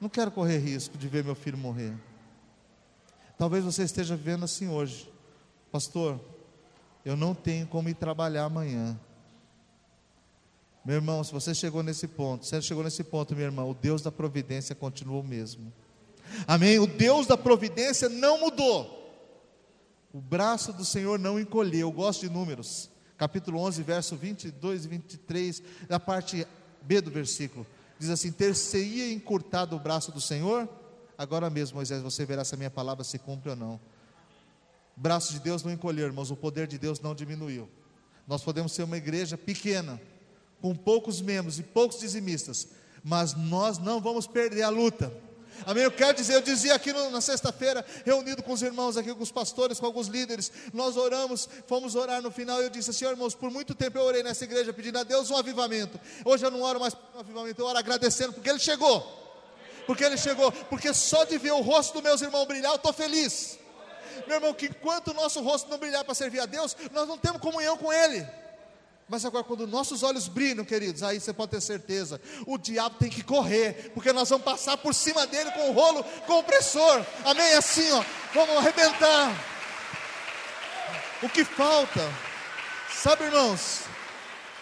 Não 0.00 0.08
quero 0.08 0.30
correr 0.30 0.58
risco 0.58 0.98
de 0.98 1.08
ver 1.08 1.24
meu 1.24 1.34
filho 1.34 1.56
morrer. 1.56 1.94
Talvez 3.38 3.64
você 3.64 3.82
esteja 3.82 4.16
vivendo 4.16 4.44
assim 4.44 4.68
hoje, 4.68 5.10
pastor. 5.70 6.20
Eu 7.04 7.16
não 7.16 7.34
tenho 7.34 7.66
como 7.66 7.88
ir 7.88 7.94
trabalhar 7.94 8.44
amanhã. 8.44 8.98
Meu 10.84 10.96
irmão, 10.96 11.22
se 11.24 11.32
você 11.32 11.54
chegou 11.54 11.82
nesse 11.82 12.06
ponto, 12.06 12.44
se 12.44 12.50
você 12.50 12.62
chegou 12.62 12.84
nesse 12.84 13.02
ponto, 13.02 13.34
meu 13.34 13.44
irmão, 13.44 13.70
o 13.70 13.74
Deus 13.74 14.02
da 14.02 14.12
providência 14.12 14.74
continua 14.74 15.20
o 15.20 15.24
mesmo. 15.24 15.72
Amém? 16.46 16.78
O 16.78 16.86
Deus 16.86 17.26
da 17.26 17.36
providência 17.36 18.08
não 18.08 18.40
mudou. 18.40 18.96
O 20.12 20.20
braço 20.20 20.72
do 20.72 20.84
Senhor 20.84 21.18
não 21.18 21.38
encolheu. 21.38 21.88
Eu 21.88 21.92
gosto 21.92 22.20
de 22.20 22.30
números. 22.32 22.90
Capítulo 23.18 23.58
11, 23.60 23.82
verso 23.82 24.16
22 24.16 24.84
e 24.84 24.88
23, 24.88 25.62
da 25.88 25.98
parte 25.98 26.46
B 26.82 27.00
do 27.00 27.10
versículo. 27.10 27.66
Diz 27.98 28.10
assim: 28.10 28.30
Ter-se-ia 28.32 29.12
encurtado 29.12 29.76
o 29.76 29.80
braço 29.80 30.12
do 30.12 30.20
Senhor? 30.20 30.68
Agora 31.18 31.48
mesmo, 31.48 31.76
Moisés, 31.76 32.02
você 32.02 32.26
verá 32.26 32.44
se 32.44 32.54
a 32.54 32.58
minha 32.58 32.70
palavra 32.70 33.02
se 33.02 33.18
cumpre 33.18 33.50
ou 33.50 33.56
não. 33.56 33.80
Braço 34.94 35.32
de 35.32 35.40
Deus 35.40 35.62
não 35.62 35.72
encolheu, 35.72 36.06
irmãos, 36.06 36.30
o 36.30 36.36
poder 36.36 36.66
de 36.66 36.78
Deus 36.78 37.00
não 37.00 37.14
diminuiu. 37.14 37.68
Nós 38.26 38.42
podemos 38.42 38.72
ser 38.72 38.82
uma 38.82 38.96
igreja 38.96 39.38
pequena, 39.38 40.00
com 40.60 40.74
poucos 40.74 41.20
membros 41.20 41.58
e 41.58 41.62
poucos 41.62 42.00
dizimistas, 42.00 42.68
mas 43.04 43.34
nós 43.34 43.78
não 43.78 44.00
vamos 44.00 44.26
perder 44.26 44.62
a 44.62 44.68
luta. 44.68 45.12
Amém? 45.64 45.84
Eu 45.84 45.90
quero 45.90 46.16
dizer, 46.16 46.34
eu 46.34 46.42
dizia 46.42 46.74
aqui 46.74 46.92
no, 46.92 47.10
na 47.10 47.20
sexta-feira, 47.20 47.84
reunido 48.04 48.42
com 48.42 48.52
os 48.52 48.62
irmãos 48.62 48.96
aqui, 48.96 49.14
com 49.14 49.22
os 49.22 49.32
pastores, 49.32 49.80
com 49.80 49.86
alguns 49.86 50.08
líderes, 50.08 50.52
nós 50.72 50.96
oramos, 50.96 51.48
fomos 51.66 51.94
orar 51.94 52.20
no 52.20 52.30
final, 52.30 52.60
e 52.60 52.64
eu 52.64 52.70
disse, 52.70 52.92
Senhor 52.92 53.12
irmãos, 53.12 53.34
por 53.34 53.50
muito 53.50 53.74
tempo 53.74 53.98
eu 53.98 54.02
orei 54.02 54.22
nessa 54.22 54.44
igreja 54.44 54.72
pedindo 54.72 54.98
a 54.98 55.02
Deus 55.02 55.30
um 55.30 55.36
avivamento. 55.36 55.98
Hoje 56.24 56.44
eu 56.44 56.50
não 56.50 56.62
oro 56.62 56.80
mais 56.80 56.94
por 56.94 57.16
um 57.16 57.20
avivamento, 57.20 57.60
eu 57.60 57.66
oro 57.66 57.78
agradecendo, 57.78 58.32
porque 58.32 58.50
Ele 58.50 58.58
chegou. 58.58 59.24
Porque 59.86 60.04
Ele 60.04 60.16
chegou, 60.16 60.50
porque 60.52 60.92
só 60.92 61.24
de 61.24 61.38
ver 61.38 61.52
o 61.52 61.60
rosto 61.60 61.94
dos 61.94 62.02
meus 62.02 62.20
irmãos 62.20 62.44
brilhar, 62.46 62.72
eu 62.72 62.76
estou 62.76 62.92
feliz. 62.92 63.58
Meu 64.26 64.36
irmão, 64.36 64.54
que 64.54 64.66
enquanto 64.66 65.08
o 65.08 65.14
nosso 65.14 65.40
rosto 65.40 65.70
não 65.70 65.78
brilhar 65.78 66.04
para 66.04 66.14
servir 66.14 66.40
a 66.40 66.46
Deus, 66.46 66.76
nós 66.92 67.06
não 67.06 67.18
temos 67.18 67.40
comunhão 67.40 67.76
com 67.76 67.92
Ele. 67.92 68.26
Mas 69.08 69.24
agora, 69.24 69.44
quando 69.44 69.66
nossos 69.68 70.02
olhos 70.02 70.26
brilham, 70.26 70.64
queridos, 70.64 71.02
aí 71.02 71.20
você 71.20 71.32
pode 71.32 71.52
ter 71.52 71.60
certeza, 71.60 72.20
o 72.46 72.58
diabo 72.58 72.96
tem 72.98 73.08
que 73.08 73.22
correr, 73.22 73.92
porque 73.94 74.12
nós 74.12 74.28
vamos 74.28 74.44
passar 74.44 74.76
por 74.78 74.92
cima 74.92 75.26
dele 75.28 75.50
com 75.52 75.70
o 75.70 75.72
rolo 75.72 76.02
compressor, 76.26 77.06
amém? 77.24 77.52
Assim, 77.54 77.88
ó, 77.92 78.04
vamos 78.34 78.56
arrebentar. 78.56 79.32
O 81.22 81.28
que 81.28 81.44
falta, 81.44 82.00
sabe, 82.90 83.24
irmãos, 83.24 83.84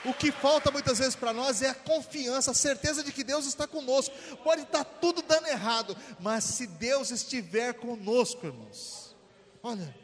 O 0.05 0.13
que 0.13 0.31
falta 0.31 0.71
muitas 0.71 0.99
vezes 0.99 1.17
para 1.17 1.33
nós 1.33 1.63
é 1.63 1.71
a 1.71 1.75
confiança, 1.75 2.51
a 2.51 2.55
certeza 2.55 3.03
de 3.03 3.11
que 3.11 3.25
Deus 3.25 3.47
está 3.47 3.67
conosco. 3.67 4.15
Pode 4.45 4.63
estar 4.63 4.85
tudo 4.85 5.23
dando 5.23 5.47
errado, 5.47 5.97
mas 6.21 6.45
se 6.45 6.67
Deus 6.67 7.11
estiver 7.11 7.73
conosco, 7.73 8.47
irmãos, 8.47 9.17
olha, 9.63 9.95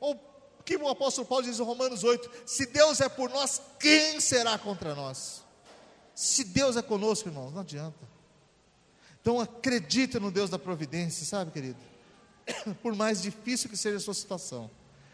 o 0.00 0.14
que 0.64 0.76
o 0.76 0.88
apóstolo 0.88 1.26
Paulo 1.26 1.44
diz 1.44 1.58
em 1.58 1.62
Romanos 1.62 2.04
8: 2.04 2.30
se 2.46 2.66
Deus 2.66 3.00
é 3.00 3.08
por 3.08 3.30
nós, 3.30 3.60
quem 3.78 4.20
será 4.20 4.58
contra 4.58 4.94
nós? 4.94 5.42
Se 6.14 6.44
Deus 6.44 6.76
é 6.76 6.82
conosco, 6.82 7.28
irmãos, 7.28 7.52
não 7.52 7.60
adianta. 7.60 8.12
Então 9.20 9.40
acredite 9.40 10.18
no 10.18 10.30
Deus 10.30 10.50
da 10.50 10.58
providência, 10.58 11.24
sabe, 11.24 11.50
querido? 11.50 11.78
Por 12.82 12.94
mais 12.94 13.22
difícil 13.22 13.70
que 13.70 13.76
seja 13.76 13.96
a 13.96 14.00
sua 14.00 14.14
situação, 14.14 14.68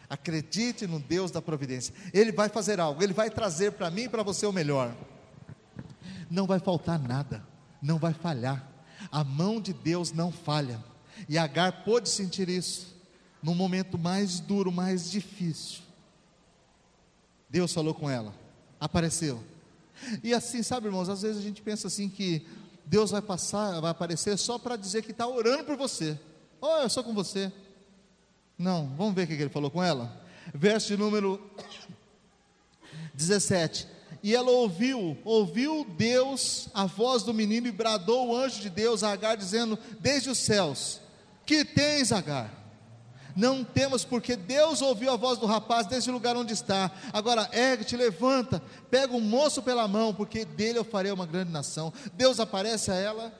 acredite 0.09 0.87
no 0.87 0.99
Deus 0.99 1.29
da 1.29 1.41
providência. 1.41 1.93
Ele 2.11 2.31
vai 2.31 2.49
fazer 2.49 2.79
algo, 2.79 3.03
ele 3.03 3.13
vai 3.13 3.29
trazer 3.29 3.73
para 3.73 3.91
mim 3.91 4.03
e 4.03 4.09
para 4.09 4.23
você 4.23 4.45
o 4.45 4.51
melhor. 4.51 4.95
Não 6.29 6.47
vai 6.47 6.59
faltar 6.59 6.99
nada, 6.99 7.45
não 7.81 7.99
vai 7.99 8.13
falhar. 8.13 8.67
A 9.11 9.23
mão 9.23 9.61
de 9.61 9.73
Deus 9.73 10.11
não 10.11 10.31
falha. 10.31 10.83
E 11.27 11.37
Agar 11.37 11.83
pôde 11.83 12.09
sentir 12.09 12.49
isso 12.49 12.98
no 13.41 13.55
momento 13.55 13.97
mais 13.97 14.39
duro, 14.39 14.71
mais 14.71 15.09
difícil. 15.09 15.81
Deus 17.49 17.73
falou 17.73 17.93
com 17.93 18.09
ela, 18.09 18.33
apareceu. 18.79 19.43
E 20.23 20.33
assim, 20.33 20.61
sabe, 20.63 20.87
irmãos, 20.87 21.09
às 21.09 21.21
vezes 21.21 21.37
a 21.37 21.43
gente 21.43 21.61
pensa 21.61 21.87
assim 21.87 22.09
que 22.09 22.45
Deus 22.85 23.11
vai 23.11 23.21
passar, 23.21 23.79
vai 23.79 23.91
aparecer 23.91 24.37
só 24.37 24.57
para 24.57 24.75
dizer 24.75 25.03
que 25.03 25.11
está 25.11 25.27
orando 25.27 25.63
por 25.63 25.75
você. 25.75 26.17
Oh, 26.61 26.77
eu 26.77 26.89
sou 26.89 27.03
com 27.03 27.13
você. 27.13 27.51
Não, 28.57 28.87
vamos 28.97 29.13
ver 29.13 29.23
o 29.23 29.27
que 29.27 29.33
ele 29.33 29.49
falou 29.49 29.71
com 29.71 29.81
ela. 29.81 30.21
Verso 30.53 30.97
número 30.97 31.39
17. 33.13 33.87
E 34.21 34.35
ela 34.35 34.51
ouviu, 34.51 35.17
ouviu 35.23 35.85
Deus 35.97 36.67
a 36.73 36.85
voz 36.85 37.23
do 37.23 37.33
menino 37.33 37.67
e 37.67 37.71
bradou 37.71 38.29
o 38.29 38.35
anjo 38.35 38.59
de 38.59 38.69
Deus 38.69 39.03
a 39.03 39.11
Agar, 39.11 39.35
dizendo: 39.35 39.79
Desde 39.99 40.29
os 40.29 40.37
céus, 40.37 40.99
que 41.45 41.63
tens, 41.63 42.11
Agar? 42.11 42.58
Não 43.39 43.63
temos, 43.63 44.03
porque 44.03 44.35
Deus 44.35 44.81
ouviu 44.81 45.13
a 45.13 45.15
voz 45.15 45.39
do 45.39 45.45
rapaz 45.45 45.87
desde 45.87 46.09
o 46.09 46.13
lugar 46.13 46.35
onde 46.35 46.51
está. 46.51 46.91
Agora, 47.13 47.49
ergue-te, 47.53 47.95
levanta, 47.95 48.61
pega 48.91 49.15
o 49.15 49.21
moço 49.21 49.61
pela 49.61 49.87
mão, 49.87 50.13
porque 50.13 50.43
dele 50.43 50.77
eu 50.77 50.83
farei 50.83 51.09
uma 51.09 51.25
grande 51.25 51.49
nação. 51.49 51.93
Deus 52.15 52.37
aparece 52.41 52.91
a 52.91 52.95
ela, 52.95 53.33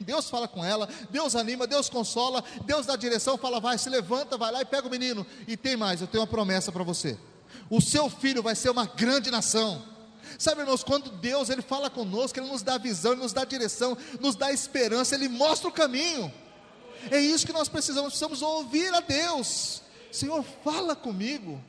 Deus 0.00 0.30
fala 0.30 0.46
com 0.46 0.64
ela, 0.64 0.88
Deus 1.10 1.34
anima, 1.34 1.66
Deus 1.66 1.88
consola, 1.88 2.44
Deus 2.64 2.86
dá 2.86 2.94
direção, 2.94 3.36
fala, 3.36 3.58
vai, 3.58 3.76
se 3.76 3.90
levanta, 3.90 4.38
vai 4.38 4.52
lá 4.52 4.60
e 4.62 4.64
pega 4.64 4.86
o 4.86 4.90
menino. 4.90 5.26
E 5.48 5.56
tem 5.56 5.76
mais, 5.76 6.00
eu 6.00 6.06
tenho 6.06 6.22
uma 6.22 6.30
promessa 6.30 6.70
para 6.70 6.84
você. 6.84 7.18
O 7.68 7.80
seu 7.80 8.08
filho 8.08 8.44
vai 8.44 8.54
ser 8.54 8.70
uma 8.70 8.86
grande 8.86 9.32
nação. 9.32 9.82
Sabe, 10.38 10.60
irmãos, 10.60 10.84
quando 10.84 11.10
Deus 11.10 11.50
ele 11.50 11.60
fala 11.60 11.90
conosco, 11.90 12.38
ele 12.38 12.46
nos 12.46 12.62
dá 12.62 12.78
visão, 12.78 13.14
ele 13.14 13.22
nos 13.22 13.32
dá 13.32 13.44
direção, 13.44 13.98
nos 14.20 14.36
dá 14.36 14.52
esperança, 14.52 15.16
ele 15.16 15.28
mostra 15.28 15.68
o 15.68 15.72
caminho. 15.72 16.32
É 17.10 17.20
isso 17.20 17.46
que 17.46 17.52
nós 17.52 17.68
precisamos, 17.68 18.10
precisamos 18.10 18.42
ouvir 18.42 18.92
a 18.92 19.00
Deus. 19.00 19.82
Senhor, 20.10 20.42
fala 20.64 20.96
comigo. 20.96 21.62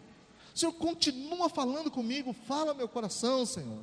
Senhor, 0.53 0.73
continua 0.73 1.49
falando 1.49 1.89
comigo, 1.89 2.35
fala 2.47 2.73
meu 2.73 2.87
coração, 2.87 3.45
Senhor. 3.45 3.79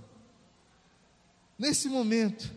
Nesse 1.58 1.88
momento, 1.88 2.50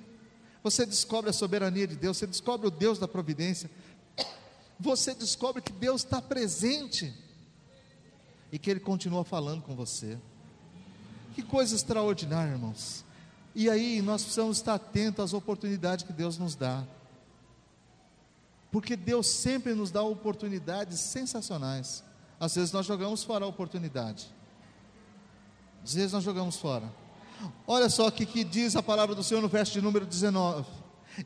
você 0.63 0.85
descobre 0.85 1.29
a 1.29 1.33
soberania 1.33 1.87
de 1.87 1.95
Deus, 1.95 2.17
você 2.17 2.27
descobre 2.27 2.67
o 2.67 2.71
Deus 2.71 2.99
da 2.99 3.07
providência, 3.07 3.69
você 4.79 5.15
descobre 5.15 5.61
que 5.61 5.71
Deus 5.71 6.03
está 6.03 6.21
presente 6.21 7.13
e 8.51 8.59
que 8.59 8.69
Ele 8.69 8.79
continua 8.79 9.23
falando 9.23 9.61
com 9.61 9.75
você. 9.75 10.17
Que 11.33 11.41
coisa 11.41 11.75
extraordinária, 11.75 12.51
irmãos. 12.51 13.05
E 13.55 13.69
aí 13.69 14.01
nós 14.01 14.23
precisamos 14.23 14.57
estar 14.57 14.75
atentos 14.75 15.23
às 15.23 15.33
oportunidades 15.33 16.05
que 16.05 16.13
Deus 16.13 16.37
nos 16.37 16.55
dá. 16.55 16.83
Porque 18.71 18.95
Deus 18.95 19.27
sempre 19.27 19.73
nos 19.73 19.91
dá 19.91 20.01
oportunidades 20.01 20.99
sensacionais. 21.01 22.03
Às 22.39 22.55
vezes 22.55 22.71
nós 22.71 22.85
jogamos 22.85 23.23
fora 23.23 23.43
a 23.43 23.47
oportunidade. 23.47 24.33
Às 25.83 25.93
vezes 25.93 26.13
nós 26.13 26.23
jogamos 26.23 26.55
fora. 26.55 26.91
Olha 27.67 27.89
só 27.89 28.07
o 28.07 28.11
que, 28.11 28.25
que 28.25 28.43
diz 28.43 28.75
a 28.75 28.81
palavra 28.81 29.13
do 29.13 29.23
Senhor 29.23 29.41
no 29.41 29.49
verso 29.49 29.73
de 29.73 29.81
número 29.81 30.05
19. 30.05 30.65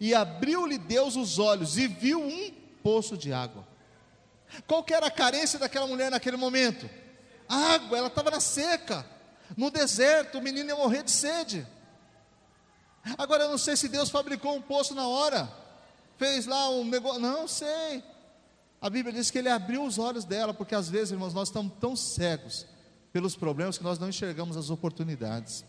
E 0.02 0.16
abriu-lhe 0.16 0.78
Deus 0.78 1.16
os 1.16 1.38
olhos 1.38 1.78
e 1.78 1.88
viu 1.88 2.20
um 2.20 2.52
poço 2.82 3.16
de 3.16 3.32
água. 3.32 3.64
Qual 4.66 4.84
que 4.84 4.94
era 4.94 5.08
a 5.08 5.12
carência 5.12 5.60
daquela 5.60 5.86
mulher 5.86 6.10
naquele 6.10 6.38
momento? 6.38 6.90
Água, 7.48 7.98
ela 7.98 8.08
estava 8.08 8.32
na 8.32 8.40
seca, 8.40 9.06
no 9.56 9.70
deserto, 9.70 10.40
o 10.40 10.42
menino 10.42 10.70
ia 10.70 10.76
morrer 10.76 11.04
de 11.04 11.12
sede. 11.12 11.68
Agora 13.18 13.44
eu 13.44 13.52
não 13.52 13.58
sei 13.58 13.76
se 13.76 13.88
Deus 13.88 14.10
fabricou 14.10 14.56
um 14.56 14.62
poço 14.62 14.96
na 14.96 15.08
hora 15.08 15.65
fez 16.18 16.46
lá 16.46 16.70
um 16.70 16.86
negócio. 16.86 17.20
Não 17.20 17.48
sei. 17.48 18.04
A 18.82 18.90
Bíblia 18.90 19.14
diz 19.14 19.32
que 19.32 19.38
ele 19.38 19.50
abriu 19.50 19.84
os 19.84 19.98
olhos 19.98 20.26
dela, 20.26 20.54
porque 20.54 20.76
às 20.76 20.90
vezes, 20.90 21.12
irmãos, 21.12 21.34
nós 21.34 21.50
estamos 21.50 21.74
tão 21.80 21.96
cegos 21.96 22.66
pelos 23.12 23.36
problemas 23.36 23.78
que 23.78 23.84
nós 23.84 23.98
não 23.98 24.10
enxergamos 24.10 24.58
as 24.58 24.70
oportunidades. 24.70 25.66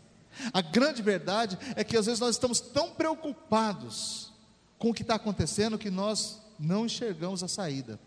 A 0.53 0.61
grande 0.61 1.01
verdade 1.01 1.59
é 1.77 1.83
que 1.83 1.97
às 1.97 2.07
vezes 2.07 2.21
nós 2.21 2.35
estamos 2.35 2.61
tão 2.61 2.91
preocupados 2.91 4.33
com 4.79 4.91
o 4.91 4.95
que 4.95 5.03
está 5.03 5.15
acontecendo 5.15 5.79
que 5.79 5.91
nós 5.91 6.41
não 6.59 6.87
enxergamos 6.87 7.43
a 7.43 7.49
saída. 7.49 7.99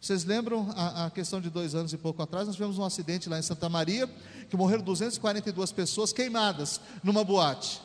Vocês 0.00 0.24
lembram 0.24 0.72
a, 0.74 1.06
a, 1.06 1.10
questão 1.10 1.40
de 1.40 1.50
dois 1.50 1.74
anos 1.74 1.92
e 1.92 1.98
pouco 1.98 2.22
atrás? 2.22 2.46
Nós 2.46 2.56
tivemos 2.56 2.78
um 2.78 2.84
acidente 2.84 3.28
lá 3.28 3.38
em 3.38 3.42
Santa 3.42 3.68
Maria, 3.68 4.08
que 4.48 4.56
morreram 4.56 4.82
242 4.82 5.72
pessoas 5.72 6.12
queimadas 6.12 6.80
numa 7.02 7.22
boate. 7.22 7.82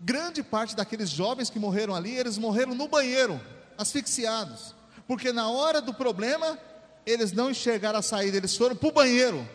Grande 0.00 0.42
parte 0.42 0.76
daqueles 0.76 1.10
jovens 1.10 1.50
que 1.50 1.58
morreram 1.58 1.94
ali, 1.94 2.16
eles 2.16 2.38
morreram 2.38 2.74
no 2.74 2.86
banheiro, 2.86 3.40
asfixiados, 3.76 4.74
porque 5.06 5.32
na 5.32 5.48
hora 5.48 5.80
do 5.80 5.92
problema, 5.92 6.58
eles 7.04 7.32
não 7.32 7.50
enxergaram 7.50 7.98
a 7.98 8.02
saída, 8.02 8.36
eles 8.36 8.56
foram 8.56 8.76
para 8.76 8.88
o 8.88 8.92
banheiro 8.92 9.48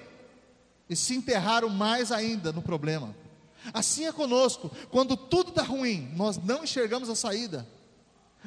e 0.90 0.96
se 0.96 1.16
enterraram 1.16 1.70
mais 1.70 2.12
ainda 2.12 2.52
no 2.52 2.62
problema. 2.62 3.16
Assim 3.74 4.06
é 4.06 4.12
conosco, 4.12 4.70
quando 4.90 5.16
tudo 5.16 5.50
está 5.50 5.62
ruim, 5.62 6.12
nós 6.16 6.38
não 6.38 6.64
enxergamos 6.64 7.10
a 7.10 7.16
saída. 7.16 7.66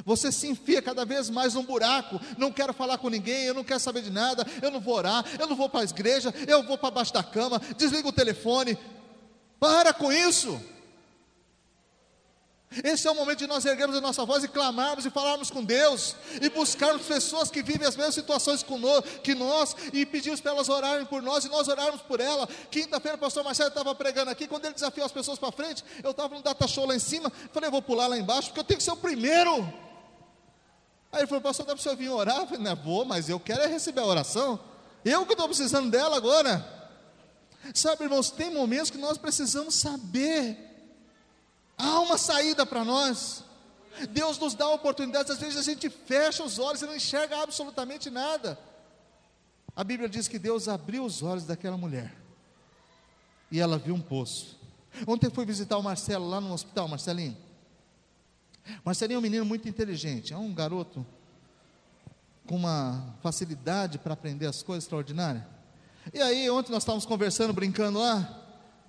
Você 0.04 0.30
se 0.30 0.46
enfia 0.46 0.82
cada 0.82 1.06
vez 1.06 1.30
mais 1.30 1.54
num 1.54 1.64
buraco. 1.64 2.20
Não 2.36 2.52
quero 2.52 2.74
falar 2.74 2.98
com 2.98 3.08
ninguém, 3.08 3.44
eu 3.44 3.54
não 3.54 3.64
quero 3.64 3.80
saber 3.80 4.02
de 4.02 4.10
nada, 4.10 4.46
eu 4.60 4.70
não 4.70 4.80
vou 4.80 4.94
orar, 4.94 5.24
eu 5.38 5.46
não 5.46 5.56
vou 5.56 5.70
para 5.70 5.80
a 5.80 5.84
igreja, 5.84 6.34
eu 6.46 6.62
vou 6.64 6.76
para 6.76 6.90
baixo 6.90 7.14
da 7.14 7.22
cama, 7.22 7.58
desliga 7.78 8.06
o 8.06 8.12
telefone. 8.12 8.76
Para 9.58 9.94
com 9.94 10.12
isso. 10.12 10.60
Esse 12.84 13.06
é 13.06 13.10
o 13.10 13.14
momento 13.14 13.38
de 13.38 13.46
nós 13.46 13.64
erguermos 13.64 13.96
a 13.96 14.00
nossa 14.00 14.24
voz 14.24 14.44
e 14.44 14.48
clamarmos 14.48 15.06
e 15.06 15.10
falarmos 15.10 15.50
com 15.50 15.64
Deus 15.64 16.14
e 16.40 16.48
buscarmos 16.48 17.06
pessoas 17.06 17.50
que 17.50 17.62
vivem 17.62 17.86
as 17.86 17.96
mesmas 17.96 18.14
situações 18.14 18.64
que 19.22 19.34
nós 19.34 19.76
e 19.92 20.04
pedirmos 20.04 20.40
para 20.40 20.52
elas 20.52 20.68
orarem 20.68 21.06
por 21.06 21.22
nós 21.22 21.44
e 21.44 21.48
nós 21.48 21.68
orarmos 21.68 22.02
por 22.02 22.20
ela. 22.20 22.48
Quinta-feira 22.70 23.16
o 23.16 23.20
pastor 23.20 23.44
Marcelo 23.44 23.68
estava 23.68 23.94
pregando 23.94 24.30
aqui, 24.30 24.46
quando 24.46 24.64
ele 24.64 24.74
desafiou 24.74 25.06
as 25.06 25.12
pessoas 25.12 25.38
para 25.38 25.52
frente, 25.52 25.84
eu 26.02 26.10
estava 26.10 26.34
no 26.34 26.42
data 26.42 26.66
show 26.66 26.86
lá 26.86 26.94
em 26.94 26.98
cima, 26.98 27.32
falei, 27.52 27.68
eu 27.68 27.72
vou 27.72 27.82
pular 27.82 28.06
lá 28.06 28.18
embaixo 28.18 28.48
porque 28.48 28.60
eu 28.60 28.64
tenho 28.64 28.78
que 28.78 28.84
ser 28.84 28.92
o 28.92 28.96
primeiro. 28.96 29.62
Aí 31.12 31.20
ele 31.20 31.26
falou, 31.26 31.40
pastor, 31.40 31.64
dá 31.64 31.72
para 31.72 31.80
o 31.80 31.82
senhor 31.82 31.96
vir 31.96 32.10
orar? 32.10 32.38
Eu 32.38 32.46
falei, 32.46 32.62
não, 32.62 32.76
vou, 32.76 33.04
mas 33.04 33.28
eu 33.28 33.40
quero 33.40 33.62
é 33.62 33.66
receber 33.66 34.00
a 34.00 34.06
oração. 34.06 34.60
Eu 35.04 35.24
que 35.24 35.32
estou 35.32 35.46
precisando 35.48 35.90
dela 35.90 36.16
agora. 36.16 36.74
Sabe, 37.74 38.04
irmãos, 38.04 38.30
tem 38.30 38.50
momentos 38.50 38.90
que 38.90 38.98
nós 38.98 39.16
precisamos 39.16 39.74
saber 39.74 40.65
Há 41.76 42.00
uma 42.00 42.18
saída 42.18 42.64
para 42.64 42.84
nós. 42.84 43.44
Deus 44.10 44.38
nos 44.38 44.54
dá 44.54 44.68
oportunidades, 44.68 45.30
às 45.30 45.38
vezes 45.38 45.56
a 45.56 45.62
gente 45.62 45.88
fecha 45.88 46.44
os 46.44 46.58
olhos 46.58 46.82
e 46.82 46.86
não 46.86 46.94
enxerga 46.94 47.42
absolutamente 47.42 48.10
nada. 48.10 48.58
A 49.74 49.82
Bíblia 49.82 50.08
diz 50.08 50.28
que 50.28 50.38
Deus 50.38 50.68
abriu 50.68 51.04
os 51.04 51.22
olhos 51.22 51.44
daquela 51.44 51.76
mulher 51.76 52.14
e 53.50 53.60
ela 53.60 53.78
viu 53.78 53.94
um 53.94 54.00
poço. 54.00 54.58
Ontem 55.06 55.30
fui 55.30 55.44
visitar 55.44 55.76
o 55.76 55.82
Marcelo 55.82 56.28
lá 56.28 56.40
no 56.40 56.52
hospital, 56.52 56.88
Marcelinho. 56.88 57.36
Marcelinho 58.84 59.16
é 59.16 59.18
um 59.18 59.22
menino 59.22 59.44
muito 59.44 59.68
inteligente, 59.68 60.32
é 60.32 60.36
um 60.36 60.52
garoto 60.52 61.06
com 62.46 62.56
uma 62.56 63.14
facilidade 63.22 63.98
para 63.98 64.14
aprender 64.14 64.46
as 64.46 64.62
coisas 64.62 64.84
extraordinárias. 64.84 65.44
E 66.12 66.20
aí, 66.20 66.48
ontem 66.48 66.70
nós 66.72 66.82
estávamos 66.82 67.04
conversando, 67.04 67.52
brincando 67.52 67.98
lá, 67.98 68.45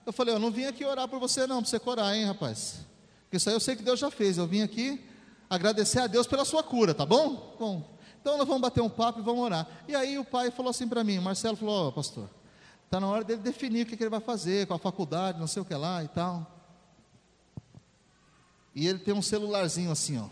eu 0.07 0.13
falei, 0.13 0.33
eu 0.33 0.39
não 0.39 0.49
vim 0.49 0.63
aqui 0.63 0.85
orar 0.85 1.05
por 1.05 1.19
você 1.19 1.45
não, 1.45 1.61
para 1.61 1.69
você 1.69 1.77
curar, 1.77 2.15
hein, 2.15 2.23
rapaz? 2.23 2.79
Porque 3.23 3.35
isso 3.35 3.49
aí 3.49 3.55
eu 3.55 3.59
sei 3.59 3.75
que 3.75 3.83
Deus 3.83 3.99
já 3.99 4.09
fez. 4.09 4.37
Eu 4.37 4.47
vim 4.47 4.61
aqui 4.61 5.03
agradecer 5.49 5.99
a 5.99 6.07
Deus 6.07 6.25
pela 6.25 6.45
sua 6.45 6.63
cura, 6.63 6.93
tá 6.93 7.05
bom? 7.05 7.55
Bom, 7.59 7.97
então 8.21 8.37
nós 8.37 8.47
vamos 8.47 8.61
bater 8.61 8.79
um 8.79 8.89
papo 8.89 9.19
e 9.19 9.21
vamos 9.21 9.43
orar. 9.43 9.67
E 9.85 9.93
aí 9.93 10.17
o 10.17 10.23
pai 10.23 10.49
falou 10.49 10.69
assim 10.69 10.87
para 10.87 11.03
mim, 11.03 11.19
Marcelo 11.19 11.57
falou, 11.57 11.75
ó 11.75 11.87
oh, 11.89 11.91
pastor, 11.91 12.29
está 12.85 13.01
na 13.01 13.07
hora 13.07 13.21
dele 13.25 13.41
definir 13.41 13.83
o 13.83 13.85
que, 13.85 13.97
que 13.97 14.03
ele 14.03 14.09
vai 14.09 14.21
fazer 14.21 14.65
com 14.65 14.73
a 14.73 14.79
faculdade, 14.79 15.41
não 15.41 15.47
sei 15.47 15.61
o 15.61 15.65
que 15.65 15.75
lá 15.75 16.01
e 16.01 16.07
tal. 16.07 16.55
E 18.73 18.87
ele 18.87 18.99
tem 18.99 19.13
um 19.13 19.21
celularzinho 19.21 19.91
assim, 19.91 20.17
ó. 20.17 20.29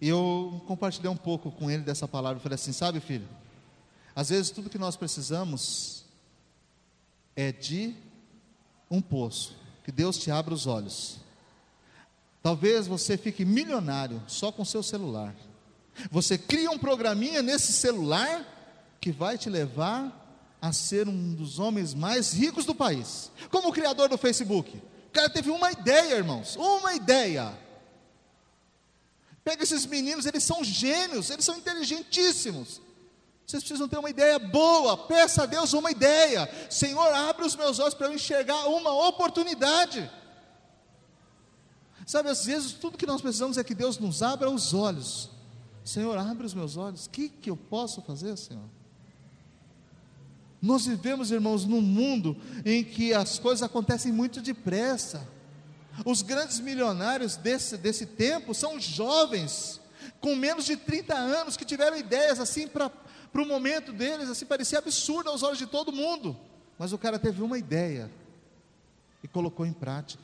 E 0.00 0.08
eu 0.08 0.62
compartilhei 0.66 1.10
um 1.10 1.16
pouco 1.16 1.50
com 1.50 1.70
ele 1.70 1.82
dessa 1.82 2.08
palavra. 2.08 2.38
Eu 2.38 2.42
falei 2.42 2.54
assim: 2.54 2.72
sabe, 2.72 3.00
filho, 3.00 3.28
às 4.16 4.30
vezes 4.30 4.50
tudo 4.50 4.70
que 4.70 4.78
nós 4.78 4.96
precisamos 4.96 5.97
é 7.38 7.52
de 7.52 7.94
um 8.90 9.00
poço, 9.00 9.54
que 9.84 9.92
Deus 9.92 10.18
te 10.18 10.28
abra 10.28 10.52
os 10.52 10.66
olhos. 10.66 11.18
Talvez 12.42 12.88
você 12.88 13.16
fique 13.16 13.44
milionário 13.44 14.20
só 14.26 14.50
com 14.50 14.64
seu 14.64 14.82
celular. 14.82 15.32
Você 16.10 16.36
cria 16.36 16.68
um 16.68 16.78
programinha 16.78 17.40
nesse 17.40 17.72
celular 17.72 18.44
que 19.00 19.12
vai 19.12 19.38
te 19.38 19.48
levar 19.48 20.56
a 20.60 20.72
ser 20.72 21.06
um 21.06 21.32
dos 21.32 21.60
homens 21.60 21.94
mais 21.94 22.32
ricos 22.32 22.64
do 22.64 22.74
país. 22.74 23.30
Como 23.52 23.68
o 23.68 23.72
criador 23.72 24.08
do 24.08 24.18
Facebook. 24.18 24.76
O 24.76 25.10
cara 25.12 25.30
teve 25.30 25.48
uma 25.48 25.70
ideia, 25.70 26.16
irmãos, 26.16 26.56
uma 26.56 26.92
ideia. 26.94 27.56
Pega 29.44 29.62
esses 29.62 29.86
meninos, 29.86 30.26
eles 30.26 30.42
são 30.42 30.64
gênios, 30.64 31.30
eles 31.30 31.44
são 31.44 31.56
inteligentíssimos. 31.56 32.80
Vocês 33.48 33.62
precisam 33.62 33.88
ter 33.88 33.96
uma 33.96 34.10
ideia 34.10 34.38
boa. 34.38 34.94
Peça 34.94 35.44
a 35.44 35.46
Deus 35.46 35.72
uma 35.72 35.90
ideia. 35.90 36.46
Senhor, 36.68 37.10
abre 37.14 37.46
os 37.46 37.56
meus 37.56 37.78
olhos 37.78 37.94
para 37.94 38.06
eu 38.06 38.14
enxergar 38.14 38.66
uma 38.66 39.08
oportunidade. 39.08 40.10
Sabe, 42.06 42.28
às 42.28 42.44
vezes 42.44 42.72
tudo 42.72 42.98
que 42.98 43.06
nós 43.06 43.22
precisamos 43.22 43.56
é 43.56 43.64
que 43.64 43.74
Deus 43.74 43.98
nos 43.98 44.22
abra 44.22 44.50
os 44.50 44.74
olhos. 44.74 45.30
Senhor, 45.82 46.18
abre 46.18 46.44
os 46.44 46.52
meus 46.52 46.76
olhos. 46.76 47.06
O 47.06 47.10
que, 47.10 47.30
que 47.30 47.48
eu 47.48 47.56
posso 47.56 48.02
fazer, 48.02 48.36
Senhor? 48.36 48.68
Nós 50.60 50.84
vivemos, 50.84 51.30
irmãos, 51.30 51.64
num 51.64 51.80
mundo 51.80 52.36
em 52.66 52.84
que 52.84 53.14
as 53.14 53.38
coisas 53.38 53.62
acontecem 53.62 54.12
muito 54.12 54.42
depressa. 54.42 55.26
Os 56.04 56.20
grandes 56.20 56.60
milionários 56.60 57.36
desse, 57.36 57.78
desse 57.78 58.04
tempo 58.04 58.52
são 58.52 58.78
jovens, 58.78 59.80
com 60.20 60.36
menos 60.36 60.66
de 60.66 60.76
30 60.76 61.14
anos, 61.14 61.56
que 61.56 61.64
tiveram 61.64 61.96
ideias 61.96 62.38
assim 62.38 62.68
para 62.68 62.90
para 63.32 63.42
o 63.42 63.46
momento 63.46 63.92
deles, 63.92 64.28
assim, 64.28 64.46
parecia 64.46 64.78
absurdo 64.78 65.30
aos 65.30 65.42
olhos 65.42 65.58
de 65.58 65.66
todo 65.66 65.92
mundo. 65.92 66.36
Mas 66.78 66.92
o 66.92 66.98
cara 66.98 67.18
teve 67.18 67.42
uma 67.42 67.58
ideia 67.58 68.10
e 69.22 69.28
colocou 69.28 69.66
em 69.66 69.72
prática. 69.72 70.22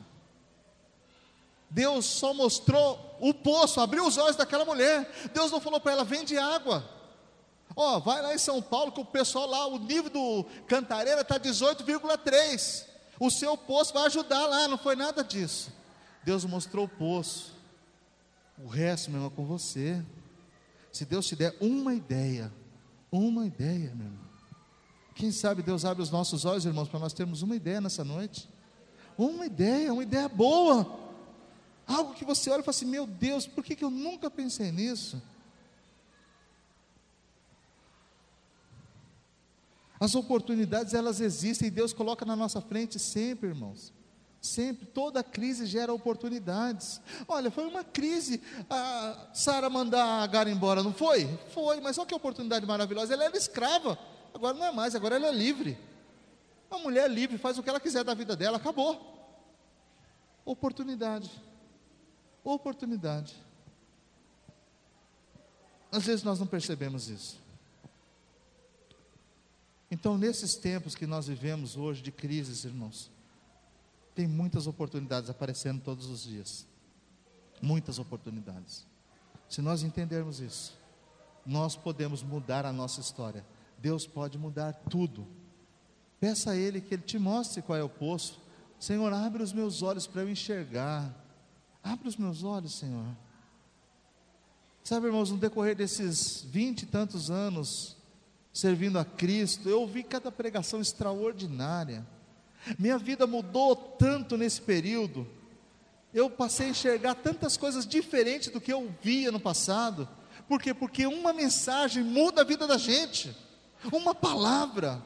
Deus 1.69 2.07
só 2.07 2.33
mostrou 2.33 3.17
o 3.21 3.35
poço, 3.35 3.81
abriu 3.81 4.07
os 4.07 4.17
olhos 4.17 4.37
daquela 4.37 4.65
mulher. 4.65 5.11
Deus 5.33 5.51
não 5.51 5.61
falou 5.61 5.81
para 5.81 5.93
ela, 5.93 6.05
vende 6.05 6.39
água. 6.39 6.89
Ó, 7.75 7.97
oh, 7.97 8.01
vai 8.01 8.23
lá 8.23 8.33
em 8.33 8.39
São 8.39 8.63
Paulo 8.63 8.93
que 8.93 9.01
o 9.01 9.05
pessoal 9.05 9.49
lá, 9.49 9.67
o 9.67 9.79
nível 9.79 10.11
do 10.11 10.47
Cantareira 10.69 11.23
está 11.23 11.41
18,3. 11.41 12.87
O 13.19 13.31
seu 13.31 13.57
poço 13.57 13.93
vai 13.93 14.07
ajudar 14.07 14.47
lá, 14.47 14.69
não 14.69 14.79
foi 14.79 14.95
nada 14.95 15.25
disso. 15.25 15.73
Deus 16.23 16.45
mostrou 16.45 16.85
o 16.85 16.89
poço. 16.89 17.53
O 18.57 18.69
resto, 18.69 19.11
meu 19.11 19.19
irmão, 19.19 19.33
é 19.33 19.37
com 19.37 19.45
você. 19.45 20.01
Se 20.93 21.05
Deus 21.05 21.27
te 21.27 21.35
der 21.35 21.57
uma 21.61 21.93
ideia, 21.93 22.53
uma 23.19 23.47
ideia, 23.47 23.95
meu 23.95 24.07
irmão. 24.07 24.25
Quem 25.15 25.31
sabe 25.31 25.63
Deus 25.63 25.85
abre 25.85 26.03
os 26.03 26.11
nossos 26.11 26.45
olhos, 26.45 26.65
irmãos, 26.65 26.89
para 26.89 26.99
nós 26.99 27.13
termos 27.13 27.43
uma 27.43 27.55
ideia 27.55 27.81
nessa 27.81 28.05
noite. 28.05 28.49
Uma 29.17 29.47
ideia, 29.47 29.93
uma 29.93 30.03
ideia 30.03 30.29
boa. 30.29 30.99
Algo 31.87 32.15
que 32.15 32.25
você 32.25 32.51
olha 32.51 32.61
e 32.61 32.65
fala 32.65 32.75
assim: 32.75 32.87
meu 32.87 33.07
Deus, 33.07 33.47
por 33.47 33.63
que, 33.63 33.77
que 33.77 33.85
eu 33.85 33.91
nunca 33.91 34.31
pensei 34.31 34.73
nisso? 34.73 35.23
As 40.01 40.15
oportunidades, 40.15 40.93
elas 40.93 41.21
existem 41.21 41.69
e 41.69 41.71
Deus 41.71 41.93
coloca 41.93 42.25
na 42.25 42.35
nossa 42.35 42.61
frente 42.61 42.99
sempre, 42.99 43.49
irmãos. 43.49 43.93
Sempre, 44.45 44.85
toda 44.85 45.25
crise 45.25 45.65
gera 45.65 45.91
oportunidades. 45.91 47.01
Olha, 47.27 47.51
foi 47.51 47.67
uma 47.67 47.83
crise 47.83 48.43
a 48.69 49.31
Sara 49.33 49.71
mandar 49.71 50.05
a 50.05 50.23
Agar 50.23 50.47
embora, 50.47 50.83
não 50.83 50.93
foi? 50.93 51.27
Foi, 51.55 51.81
mas 51.81 51.97
olha 51.97 52.07
que 52.07 52.15
oportunidade 52.15 52.67
maravilhosa. 52.67 53.15
Ela 53.15 53.25
era 53.25 53.39
escrava, 53.39 53.99
agora 54.35 54.55
não 54.55 54.67
é 54.67 54.71
mais, 54.71 54.95
agora 54.95 55.17
ela 55.17 55.29
é 55.29 55.33
livre. 55.33 55.79
A 56.71 56.77
mulher 56.77 57.07
é 57.07 57.09
livre, 57.09 57.39
faz 57.39 57.57
o 57.57 57.63
que 57.63 57.71
ela 57.71 57.81
quiser 57.81 58.05
da 58.05 58.13
vida 58.13 58.37
dela, 58.37 58.59
acabou. 58.59 59.35
Oportunidade. 60.45 61.31
Oportunidade. 62.45 63.35
Às 65.91 66.05
vezes 66.05 66.23
nós 66.23 66.39
não 66.39 66.47
percebemos 66.47 67.09
isso. 67.09 67.41
Então, 69.91 70.19
nesses 70.19 70.55
tempos 70.55 70.95
que 70.95 71.07
nós 71.07 71.29
vivemos 71.29 71.79
hoje 71.79 72.03
de 72.03 72.13
crises, 72.13 72.67
irmãos, 72.67 73.11
tem 74.15 74.27
muitas 74.29 74.67
oportunidades 74.67 75.29
aparecendo 75.29 75.81
todos 75.83 76.07
os 76.07 76.23
dias. 76.23 76.67
Muitas 77.61 77.99
oportunidades. 77.99 78.87
Se 79.49 79.61
nós 79.61 79.83
entendermos 79.83 80.41
isso, 80.41 80.77
nós 81.45 81.77
podemos 81.77 82.23
mudar 82.23 82.65
a 82.65 82.73
nossa 82.73 83.01
história. 83.01 83.45
Deus 83.79 84.07
pode 84.07 84.39
mudar 84.39 84.73
tudo. 84.89 85.27
Peça 86.21 86.53
a 86.53 86.57
Ele 86.57 86.81
que 86.81 86.95
Ele 86.95 87.03
te 87.03 87.19
mostre 87.19 87.61
qual 87.63 87.79
é 87.79 87.83
o 87.83 87.89
poço. 87.89 88.41
Senhor, 88.79 89.13
abre 89.13 89.43
os 89.43 89.53
meus 89.53 89.83
olhos 89.83 90.07
para 90.07 90.23
eu 90.23 90.31
enxergar. 90.31 91.15
Abre 91.83 92.09
os 92.09 92.17
meus 92.17 92.43
olhos, 92.43 92.75
Senhor. 92.79 93.07
Sabe, 94.83 95.07
irmãos, 95.07 95.31
no 95.31 95.39
decorrer 95.39 95.75
desses 95.75 96.43
vinte 96.43 96.83
e 96.83 96.87
tantos 96.87 97.31
anos 97.31 97.97
servindo 98.53 98.99
a 98.99 99.05
Cristo, 99.05 99.69
eu 99.69 99.81
ouvi 99.81 100.03
cada 100.03 100.31
pregação 100.31 100.81
extraordinária. 100.81 102.07
Minha 102.79 102.99
vida 102.99 103.27
mudou 103.27 103.77
tanto 103.77 104.37
nesse 104.37 104.61
período. 104.61 105.27
Eu 106.13 106.31
passei 106.31 106.67
a 106.67 106.71
enxergar 106.71 107.15
tantas 107.17 107.57
coisas 107.57 107.87
diferentes 107.87 108.49
do 108.49 108.61
que 108.61 108.73
eu 108.73 108.93
via 109.03 109.33
no 109.33 109.41
passado. 109.41 110.09
Por 110.49 110.61
quê? 110.61 110.73
Porque 110.73 111.07
uma 111.07 111.33
mensagem 111.33 112.03
muda 112.03 112.43
a 112.43 112.45
vida 112.45 112.67
da 112.67 112.79
gente. 112.79 113.35
Uma 113.93 114.15
palavra. 114.15 115.03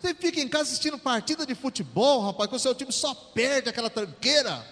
Você 0.00 0.14
fica 0.14 0.40
em 0.40 0.48
casa 0.48 0.64
assistindo 0.64 0.98
partida 0.98 1.44
de 1.44 1.54
futebol, 1.54 2.22
rapaz, 2.22 2.48
que 2.48 2.56
o 2.56 2.58
seu 2.58 2.74
time 2.74 2.92
só 2.92 3.14
perde 3.14 3.68
aquela 3.68 3.90
tranqueira. 3.90 4.64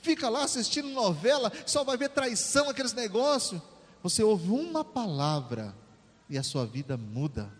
Fica 0.00 0.28
lá 0.28 0.44
assistindo 0.44 0.88
novela, 0.88 1.52
só 1.66 1.82
vai 1.82 1.96
ver 1.96 2.10
traição, 2.10 2.68
aqueles 2.68 2.92
negócios. 2.92 3.60
Você 4.02 4.22
ouve 4.22 4.50
uma 4.50 4.84
palavra 4.84 5.74
e 6.28 6.38
a 6.38 6.42
sua 6.42 6.66
vida 6.66 6.96
muda. 6.96 7.52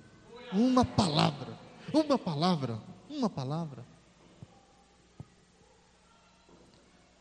Uma 0.52 0.84
palavra. 0.84 1.58
Uma 1.92 2.18
palavra. 2.18 2.80
Uma 3.12 3.28
palavra. 3.28 3.84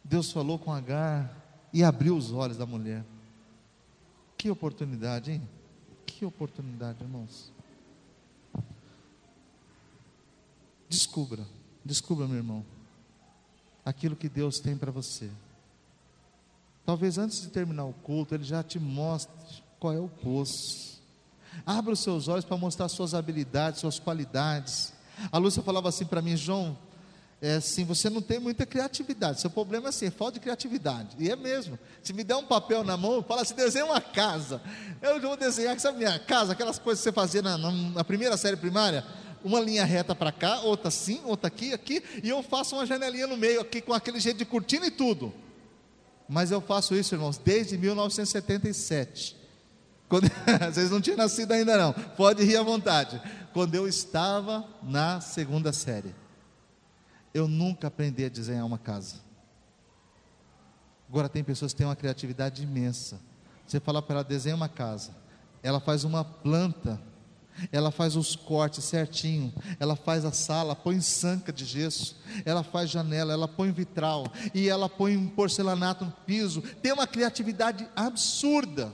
Deus 0.01 0.31
falou 0.31 0.57
com 0.57 0.71
Agar 0.71 1.29
e 1.73 1.83
abriu 1.83 2.15
os 2.15 2.31
olhos 2.31 2.55
da 2.55 2.65
mulher. 2.65 3.03
Que 4.37 4.49
oportunidade, 4.49 5.31
hein? 5.31 5.49
Que 6.05 6.25
oportunidade, 6.25 7.03
irmãos. 7.03 7.51
Descubra, 10.87 11.45
descubra, 11.83 12.25
meu 12.25 12.37
irmão, 12.37 12.65
aquilo 13.85 14.15
que 14.15 14.29
Deus 14.29 14.59
tem 14.59 14.77
para 14.77 14.91
você. 14.91 15.29
Talvez 16.85 17.17
antes 17.17 17.41
de 17.41 17.49
terminar 17.49 17.85
o 17.85 17.93
culto, 17.93 18.33
Ele 18.33 18.43
já 18.43 18.63
te 18.63 18.79
mostre 18.79 19.61
qual 19.79 19.93
é 19.93 19.99
o 19.99 20.07
poço. 20.07 21.01
Abra 21.65 21.93
os 21.93 21.99
seus 21.99 22.27
olhos 22.29 22.45
para 22.45 22.57
mostrar 22.57 22.87
suas 22.87 23.13
habilidades, 23.13 23.81
suas 23.81 23.99
qualidades. 23.99 24.93
A 25.31 25.37
Lúcia 25.37 25.61
falava 25.61 25.89
assim 25.89 26.05
para 26.05 26.21
mim, 26.21 26.37
João, 26.37 26.77
é 27.41 27.55
assim, 27.55 27.83
você 27.83 28.07
não 28.07 28.21
tem 28.21 28.39
muita 28.39 28.67
criatividade. 28.67 29.41
Seu 29.41 29.49
problema 29.49 29.87
é 29.87 29.89
assim, 29.89 30.05
é 30.05 30.11
falta 30.11 30.33
de 30.33 30.41
criatividade. 30.41 31.15
E 31.17 31.27
é 31.27 31.35
mesmo. 31.35 31.77
Se 32.03 32.13
me 32.13 32.23
der 32.23 32.35
um 32.35 32.45
papel 32.45 32.83
na 32.83 32.95
mão, 32.95 33.23
fala 33.23 33.41
assim, 33.41 33.55
desenha 33.55 33.83
uma 33.83 33.99
casa. 33.99 34.61
Eu 35.01 35.19
vou 35.19 35.35
desenhar, 35.35 35.77
sabe 35.79 35.97
minha 35.97 36.19
casa, 36.19 36.53
aquelas 36.53 36.77
coisas 36.77 37.03
que 37.03 37.09
você 37.09 37.11
fazia 37.11 37.41
na, 37.41 37.57
na, 37.57 38.03
primeira 38.03 38.37
série 38.37 38.55
primária, 38.55 39.03
uma 39.43 39.59
linha 39.59 39.83
reta 39.83 40.13
para 40.13 40.31
cá, 40.31 40.59
outra 40.59 40.89
assim, 40.89 41.19
outra 41.25 41.47
aqui, 41.47 41.73
aqui, 41.73 42.03
e 42.23 42.29
eu 42.29 42.43
faço 42.43 42.75
uma 42.75 42.85
janelinha 42.85 43.25
no 43.25 43.35
meio 43.35 43.59
aqui 43.59 43.81
com 43.81 43.91
aquele 43.91 44.19
jeito 44.19 44.37
de 44.37 44.45
cortina 44.45 44.85
e 44.85 44.91
tudo. 44.91 45.33
Mas 46.29 46.51
eu 46.51 46.61
faço 46.61 46.95
isso, 46.95 47.15
irmãos, 47.15 47.39
desde 47.39 47.75
1977. 47.75 49.35
Quando, 50.07 50.29
vocês 50.71 50.91
não 50.91 51.01
tinham 51.01 51.17
nascido 51.17 51.53
ainda 51.53 51.75
não. 51.75 51.91
Pode 51.91 52.43
rir 52.43 52.57
à 52.57 52.63
vontade 52.63 53.19
quando 53.53 53.75
eu 53.75 53.87
estava 53.87 54.65
na 54.81 55.21
segunda 55.21 55.71
série. 55.71 56.13
Eu 57.33 57.47
nunca 57.47 57.87
aprendi 57.87 58.25
a 58.25 58.29
desenhar 58.29 58.65
uma 58.65 58.77
casa. 58.77 59.15
Agora 61.07 61.29
tem 61.29 61.43
pessoas 61.43 61.73
que 61.73 61.77
têm 61.77 61.87
uma 61.87 61.95
criatividade 61.95 62.63
imensa. 62.63 63.19
Você 63.65 63.79
fala 63.79 64.01
para 64.01 64.15
ela 64.15 64.23
desenhar 64.23 64.57
uma 64.57 64.69
casa, 64.69 65.15
ela 65.63 65.79
faz 65.79 66.03
uma 66.03 66.23
planta, 66.23 67.01
ela 67.71 67.91
faz 67.91 68.15
os 68.15 68.35
cortes 68.35 68.83
certinho, 68.83 69.53
ela 69.79 69.95
faz 69.95 70.25
a 70.25 70.31
sala, 70.31 70.75
põe 70.75 70.99
sanca 70.99 71.51
de 71.51 71.65
gesso, 71.65 72.17
ela 72.45 72.63
faz 72.63 72.89
janela, 72.89 73.33
ela 73.33 73.47
põe 73.47 73.71
vitral 73.71 74.25
e 74.53 74.67
ela 74.67 74.89
põe 74.89 75.15
um 75.15 75.27
porcelanato 75.27 76.05
no 76.05 76.11
piso. 76.11 76.61
Tem 76.81 76.91
uma 76.91 77.07
criatividade 77.07 77.87
absurda 77.95 78.93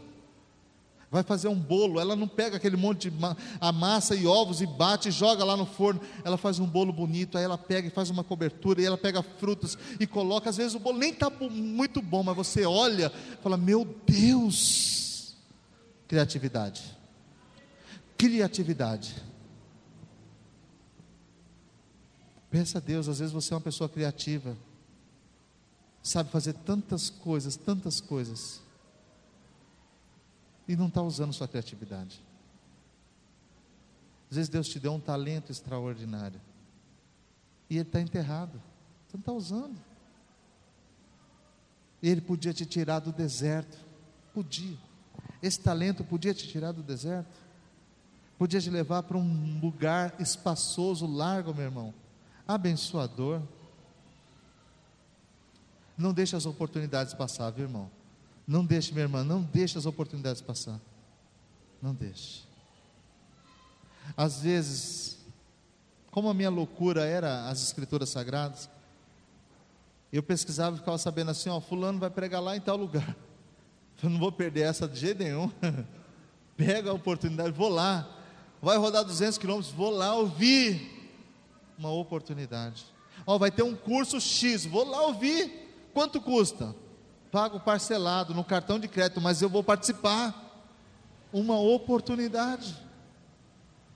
vai 1.09 1.23
fazer 1.23 1.47
um 1.47 1.59
bolo, 1.59 1.99
ela 1.99 2.15
não 2.15 2.27
pega 2.27 2.57
aquele 2.57 2.75
monte 2.75 3.09
de 3.09 3.17
a 3.61 3.71
massa 3.71 4.15
e 4.15 4.27
ovos 4.27 4.61
e 4.61 4.65
bate 4.65 5.09
e 5.09 5.11
joga 5.11 5.43
lá 5.43 5.55
no 5.55 5.65
forno, 5.65 6.01
ela 6.23 6.37
faz 6.37 6.59
um 6.59 6.65
bolo 6.65 6.91
bonito, 6.91 7.37
aí 7.37 7.43
ela 7.43 7.57
pega 7.57 7.87
e 7.87 7.91
faz 7.91 8.09
uma 8.09 8.23
cobertura, 8.23 8.81
e 8.81 8.85
ela 8.85 8.97
pega 8.97 9.23
frutas 9.23 9.77
e 9.99 10.05
coloca, 10.05 10.49
às 10.49 10.57
vezes 10.57 10.75
o 10.75 10.79
bolo 10.79 10.97
nem 10.97 11.11
está 11.11 11.29
muito 11.29 12.01
bom, 12.01 12.23
mas 12.23 12.35
você 12.35 12.65
olha, 12.65 13.09
fala, 13.41 13.55
meu 13.55 13.85
Deus, 14.05 15.35
criatividade, 16.07 16.83
criatividade, 18.17 19.15
Peça 22.49 22.77
a 22.77 22.81
Deus, 22.81 23.07
às 23.09 23.19
vezes 23.19 23.33
você 23.33 23.53
é 23.53 23.57
uma 23.57 23.61
pessoa 23.61 23.89
criativa, 23.89 24.57
sabe 26.01 26.31
fazer 26.31 26.53
tantas 26.53 27.09
coisas, 27.09 27.57
tantas 27.57 27.99
coisas, 27.99 28.61
e 30.67 30.75
não 30.75 30.87
está 30.87 31.01
usando 31.01 31.33
sua 31.33 31.47
criatividade. 31.47 32.21
Às 34.29 34.35
vezes 34.35 34.49
Deus 34.49 34.67
te 34.67 34.79
deu 34.79 34.93
um 34.93 34.99
talento 34.99 35.51
extraordinário, 35.51 36.41
e 37.69 37.75
ele 37.77 37.87
está 37.87 38.01
enterrado, 38.01 38.61
você 39.07 39.15
não 39.15 39.19
está 39.21 39.31
usando. 39.31 39.77
Ele 42.01 42.21
podia 42.21 42.53
te 42.53 42.65
tirar 42.65 42.99
do 42.99 43.11
deserto, 43.11 43.77
podia. 44.33 44.77
Esse 45.41 45.59
talento 45.59 46.03
podia 46.03 46.33
te 46.33 46.47
tirar 46.47 46.71
do 46.71 46.83
deserto, 46.83 47.39
podia 48.37 48.61
te 48.61 48.69
levar 48.69 49.03
para 49.03 49.17
um 49.17 49.59
lugar 49.59 50.13
espaçoso, 50.19 51.07
largo, 51.07 51.53
meu 51.53 51.65
irmão, 51.65 51.93
abençoador. 52.47 53.41
Não 55.97 56.13
deixe 56.13 56.35
as 56.35 56.45
oportunidades 56.45 57.13
passar, 57.13 57.49
viu, 57.49 57.65
irmão? 57.65 57.96
Não 58.47 58.63
deixe, 58.63 58.93
minha 58.93 59.03
irmã, 59.03 59.23
não 59.25 59.41
deixe 59.41 59.77
as 59.77 59.85
oportunidades 59.85 60.41
passar. 60.41 60.79
Não 61.81 61.93
deixe. 61.93 62.43
Às 64.15 64.41
vezes, 64.41 65.17
como 66.09 66.29
a 66.29 66.33
minha 66.33 66.49
loucura 66.49 67.05
era 67.05 67.49
as 67.49 67.61
escrituras 67.61 68.09
sagradas, 68.09 68.69
eu 70.11 70.23
pesquisava 70.23 70.77
e 70.77 70.79
ficava 70.79 70.97
sabendo 70.97 71.31
assim, 71.31 71.49
ó, 71.49 71.59
fulano 71.59 71.99
vai 71.99 72.09
pregar 72.09 72.41
lá 72.41 72.55
em 72.55 72.61
tal 72.61 72.77
lugar. 72.77 73.15
Eu 74.01 74.11
não 74.11 74.19
vou 74.19 74.31
perder 74.31 74.61
essa 74.61 74.87
de 74.87 74.99
jeito 74.99 75.23
nenhum. 75.23 75.51
Pega 76.55 76.91
a 76.91 76.93
oportunidade, 76.93 77.51
vou 77.51 77.67
lá. 77.67 78.07
Vai 78.61 78.77
rodar 78.77 79.03
200 79.03 79.39
quilômetros, 79.39 79.73
vou 79.73 79.89
lá 79.89 80.13
ouvir. 80.15 81.11
Uma 81.77 81.91
oportunidade. 81.91 82.85
Ó, 83.25 83.37
vai 83.37 83.51
ter 83.51 83.63
um 83.63 83.75
curso 83.75 84.21
X, 84.21 84.65
vou 84.65 84.87
lá 84.87 85.01
ouvir. 85.01 85.51
Quanto 85.93 86.21
custa? 86.21 86.75
Pago 87.31 87.59
parcelado 87.59 88.33
no 88.33 88.43
cartão 88.43 88.79
de 88.79 88.87
crédito, 88.87 89.21
mas 89.21 89.41
eu 89.41 89.49
vou 89.49 89.63
participar. 89.63 90.43
Uma 91.31 91.59
oportunidade. 91.59 92.75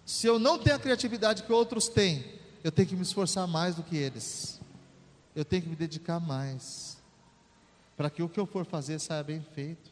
Se 0.06 0.28
eu 0.28 0.38
não 0.38 0.60
tenho 0.60 0.76
a 0.76 0.80
criatividade 0.80 1.44
que 1.44 1.54
outros 1.54 1.88
têm, 1.88 2.26
eu 2.64 2.72
tenho 2.72 2.88
que 2.88 2.96
me 2.96 3.02
esforçar 3.02 3.48
mais 3.48 3.76
do 3.76 3.84
que 3.84 3.96
eles. 3.96 4.60
Eu 5.36 5.46
tenho 5.46 5.64
que 5.64 5.70
me 5.70 5.76
dedicar 5.76 6.20
mais. 6.20 6.98
Para 7.96 8.10
que 8.10 8.22
o 8.22 8.30
que 8.30 8.40
eu 8.40 8.46
for 8.46 8.66
fazer 8.66 9.00
saia 9.00 9.24
bem 9.24 9.42
feito. 9.42 9.92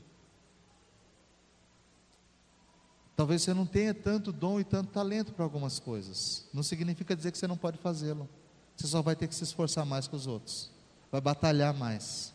Talvez 3.15 3.41
você 3.41 3.53
não 3.53 3.65
tenha 3.65 3.93
tanto 3.93 4.31
dom 4.31 4.59
e 4.59 4.63
tanto 4.63 4.91
talento 4.91 5.33
para 5.33 5.43
algumas 5.43 5.79
coisas. 5.79 6.45
Não 6.53 6.63
significa 6.63 7.15
dizer 7.15 7.31
que 7.31 7.37
você 7.37 7.47
não 7.47 7.57
pode 7.57 7.77
fazê-lo. 7.77 8.29
Você 8.75 8.87
só 8.87 9.01
vai 9.01 9.15
ter 9.15 9.27
que 9.27 9.35
se 9.35 9.43
esforçar 9.43 9.85
mais 9.85 10.07
que 10.07 10.15
os 10.15 10.25
outros. 10.25 10.71
Vai 11.11 11.19
batalhar 11.19 11.73
mais. 11.73 12.33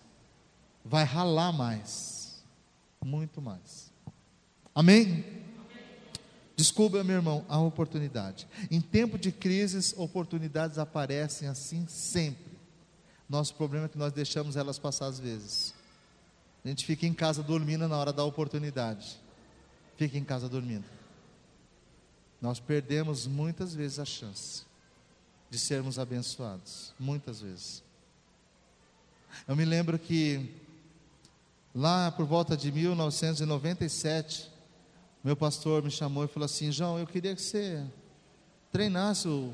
Vai 0.85 1.05
ralar 1.05 1.53
mais. 1.53 2.43
Muito 3.03 3.41
mais. 3.41 3.93
Amém? 4.74 5.24
Desculpa, 6.57 7.03
meu 7.03 7.16
irmão, 7.16 7.45
a 7.49 7.59
oportunidade. 7.59 8.47
Em 8.70 8.80
tempo 8.80 9.18
de 9.18 9.32
crises, 9.32 9.95
oportunidades 9.97 10.78
aparecem 10.78 11.49
assim 11.49 11.87
sempre. 11.89 12.53
Nosso 13.28 13.55
problema 13.55 13.87
é 13.87 13.89
que 13.89 13.99
nós 13.99 14.12
deixamos 14.12 14.57
elas 14.57 14.78
passar 14.78 15.07
às 15.07 15.18
vezes. 15.18 15.74
A 16.64 16.68
gente 16.68 16.85
fica 16.85 17.07
em 17.07 17.14
casa 17.14 17.43
dormindo 17.43 17.89
na 17.89 17.97
hora 17.97 18.12
da 18.12 18.24
oportunidade 18.24 19.24
fique 19.97 20.18
em 20.18 20.24
casa 20.24 20.49
dormindo. 20.49 20.85
Nós 22.41 22.61
perdemos 22.61 23.26
muitas 23.26 23.74
vezes 23.74 23.99
a 23.99 24.05
chance 24.05 24.64
de 25.51 25.59
sermos 25.59 25.99
abençoados, 25.99 26.93
muitas 26.99 27.41
vezes. 27.41 27.82
Eu 29.49 29.57
me 29.57 29.64
lembro 29.64 29.99
que 29.99 30.51
lá 31.75 32.12
por 32.12 32.25
volta 32.25 32.57
de 32.57 32.70
1997, 32.70 34.51
meu 35.22 35.37
pastor 35.37 35.83
me 35.83 35.91
chamou 35.91 36.25
e 36.25 36.29
falou 36.29 36.45
assim: 36.45 36.70
João, 36.70 36.99
eu 36.99 37.07
queria 37.07 37.35
que 37.35 37.43
você 37.43 37.85
treinasse 38.70 39.27
o, 39.27 39.53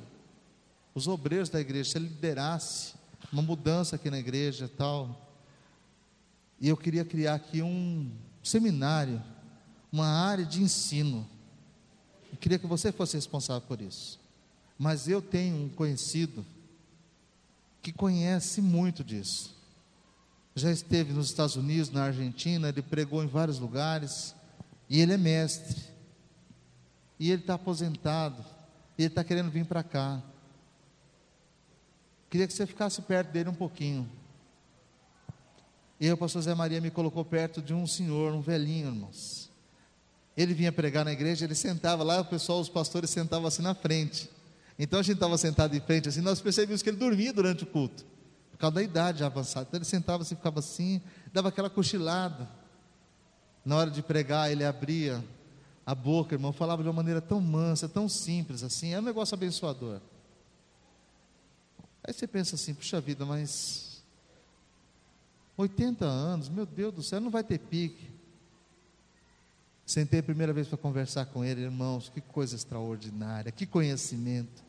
os 0.95 1.09
obreiros 1.09 1.49
da 1.49 1.61
igreja, 1.61 1.91
você 1.91 1.99
liderasse 1.99 2.95
uma 3.33 3.43
mudança 3.43 3.97
aqui 3.97 4.11
na 4.11 4.19
igreja 4.19 4.67
e 4.67 4.69
tal. 4.69 5.29
E 6.61 6.69
eu 6.69 6.77
queria 6.77 7.05
criar 7.05 7.35
aqui 7.35 7.63
um 7.63 8.11
seminário 8.43 9.23
uma 9.93 10.07
área 10.07 10.45
de 10.45 10.63
ensino. 10.63 11.27
Eu 12.31 12.39
queria 12.39 12.59
que 12.59 12.67
você 12.67 12.93
fosse 12.93 13.17
responsável 13.17 13.67
por 13.67 13.81
isso. 13.81 14.21
Mas 14.79 15.09
eu 15.09 15.21
tenho 15.21 15.65
um 15.65 15.69
conhecido 15.69 16.47
que 17.83 17.93
conhece 17.93 18.61
muito 18.61 19.03
disso. 19.03 19.55
Já 20.61 20.71
esteve 20.71 21.13
nos 21.13 21.27
Estados 21.27 21.57
Unidos, 21.57 21.91
na 21.91 22.05
Argentina, 22.05 22.69
ele 22.69 22.83
pregou 22.83 23.25
em 23.25 23.27
vários 23.27 23.59
lugares, 23.59 24.35
e 24.89 25.01
ele 25.01 25.15
é 25.15 25.17
mestre. 25.17 25.81
E 27.19 27.31
ele 27.31 27.41
está 27.41 27.55
aposentado, 27.55 28.45
e 28.99 29.03
ele 29.03 29.09
está 29.09 29.25
querendo 29.25 29.51
vir 29.51 29.65
para 29.65 29.83
cá. 29.83 30.23
Queria 32.29 32.47
que 32.47 32.53
você 32.53 32.67
ficasse 32.67 33.01
perto 33.01 33.31
dele 33.33 33.49
um 33.49 33.55
pouquinho. 33.55 34.07
E 35.99 36.11
o 36.13 36.17
pastor 36.17 36.43
Zé 36.43 36.55
Maria 36.55 36.81
me 36.81 36.91
colocou 36.91 37.25
perto 37.25 37.63
de 37.63 37.73
um 37.73 37.87
senhor, 37.87 38.35
um 38.35 38.41
velhinho, 38.41 38.89
irmãos. 38.89 39.51
Ele 40.37 40.53
vinha 40.53 40.71
pregar 40.71 41.05
na 41.05 41.13
igreja, 41.13 41.45
ele 41.45 41.55
sentava 41.55 42.03
lá, 42.03 42.21
o 42.21 42.25
pessoal, 42.25 42.61
os 42.61 42.69
pastores 42.69 43.11
sentavam 43.11 43.49
assim 43.49 43.63
na 43.63 43.75
frente. 43.75 44.31
Então 44.79 45.01
a 45.01 45.03
gente 45.03 45.17
estava 45.17 45.37
sentado 45.37 45.75
em 45.77 45.81
frente 45.81 46.09
assim, 46.09 46.21
nós 46.21 46.41
percebíamos 46.41 46.83
que 46.83 46.89
ele 46.89 46.97
dormia 46.97 47.33
durante 47.33 47.65
o 47.65 47.67
culto, 47.67 48.07
causa 48.61 48.75
da 48.75 48.83
idade 48.83 49.25
avançada. 49.25 49.67
Então 49.67 49.79
ele 49.79 49.85
sentava 49.85 50.23
assim, 50.23 50.37
ficava 50.37 50.59
assim, 50.59 51.01
dava 51.33 51.49
aquela 51.49 51.71
cochilada. 51.71 52.49
Na 53.65 53.77
hora 53.77 53.91
de 53.91 54.03
pregar, 54.03 54.51
ele 54.53 54.65
abria 54.65 55.25
a 55.85 55.95
boca, 55.95 56.35
irmão, 56.35 56.53
falava 56.53 56.83
de 56.83 56.89
uma 56.89 56.95
maneira 56.95 57.21
tão 57.21 57.41
mansa, 57.41 57.89
tão 57.89 58.09
simples 58.09 58.63
assim, 58.63 58.93
é 58.93 58.99
um 58.99 59.03
negócio 59.03 59.35
abençoador. 59.35 60.01
Aí 62.05 62.13
você 62.13 62.27
pensa 62.27 62.55
assim, 62.55 62.75
puxa 62.75 63.01
vida, 63.01 63.25
mas 63.25 64.03
80 65.57 66.05
anos, 66.05 66.49
meu 66.49 66.65
Deus 66.65 66.95
do 66.95 67.03
céu, 67.03 67.21
não 67.21 67.31
vai 67.31 67.43
ter 67.43 67.59
pique. 67.59 68.11
Sentei 69.85 70.21
a 70.21 70.23
primeira 70.23 70.53
vez 70.53 70.69
para 70.69 70.79
conversar 70.79 71.27
com 71.27 71.45
ele, 71.45 71.63
irmãos, 71.63 72.09
que 72.09 72.21
coisa 72.21 72.55
extraordinária, 72.55 73.51
que 73.51 73.67
conhecimento. 73.67 74.63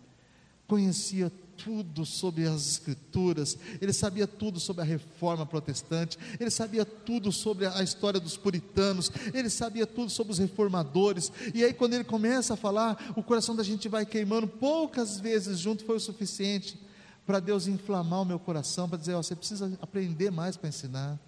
Conhecia 0.67 1.31
tudo 1.63 2.05
sobre 2.05 2.45
as 2.45 2.67
Escrituras, 2.71 3.57
ele 3.79 3.93
sabia 3.93 4.27
tudo 4.27 4.59
sobre 4.59 4.81
a 4.81 4.85
reforma 4.85 5.45
protestante, 5.45 6.17
ele 6.39 6.49
sabia 6.49 6.85
tudo 6.85 7.31
sobre 7.31 7.65
a 7.65 7.81
história 7.83 8.19
dos 8.19 8.37
puritanos, 8.37 9.11
ele 9.33 9.49
sabia 9.49 9.85
tudo 9.85 10.09
sobre 10.09 10.33
os 10.33 10.39
reformadores. 10.39 11.31
E 11.53 11.63
aí, 11.63 11.73
quando 11.73 11.93
ele 11.93 12.03
começa 12.03 12.53
a 12.53 12.57
falar, 12.57 13.13
o 13.15 13.23
coração 13.23 13.55
da 13.55 13.63
gente 13.63 13.87
vai 13.87 14.05
queimando. 14.05 14.47
Poucas 14.47 15.19
vezes 15.19 15.59
junto 15.59 15.85
foi 15.85 15.97
o 15.97 15.99
suficiente 15.99 16.79
para 17.25 17.39
Deus 17.39 17.67
inflamar 17.67 18.21
o 18.21 18.25
meu 18.25 18.39
coração, 18.39 18.89
para 18.89 18.97
dizer: 18.97 19.13
ó, 19.13 19.21
você 19.21 19.35
precisa 19.35 19.77
aprender 19.81 20.31
mais 20.31 20.57
para 20.57 20.69
ensinar. 20.69 21.19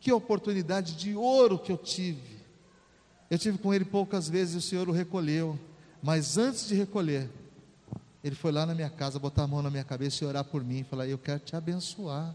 Que 0.00 0.12
oportunidade 0.12 0.94
de 0.94 1.14
ouro 1.14 1.58
que 1.58 1.70
eu 1.70 1.76
tive 1.76 2.40
eu 3.30 3.38
tive 3.38 3.58
com 3.58 3.72
ele 3.72 3.84
poucas 3.84 4.28
vezes 4.28 4.54
e 4.54 4.58
o 4.58 4.60
Senhor 4.60 4.88
o 4.88 4.92
recolheu. 4.92 5.56
Mas 6.02 6.36
antes 6.36 6.66
de 6.66 6.74
recolher, 6.74 7.30
ele 8.22 8.34
foi 8.34 8.52
lá 8.52 8.66
na 8.66 8.74
minha 8.74 8.90
casa, 8.90 9.18
botar 9.18 9.44
a 9.44 9.46
mão 9.46 9.62
na 9.62 9.70
minha 9.70 9.84
cabeça 9.84 10.22
e 10.22 10.26
orar 10.26 10.44
por 10.44 10.62
mim. 10.62 10.84
Falar: 10.84 11.06
Eu 11.06 11.18
quero 11.18 11.40
te 11.40 11.56
abençoar. 11.56 12.34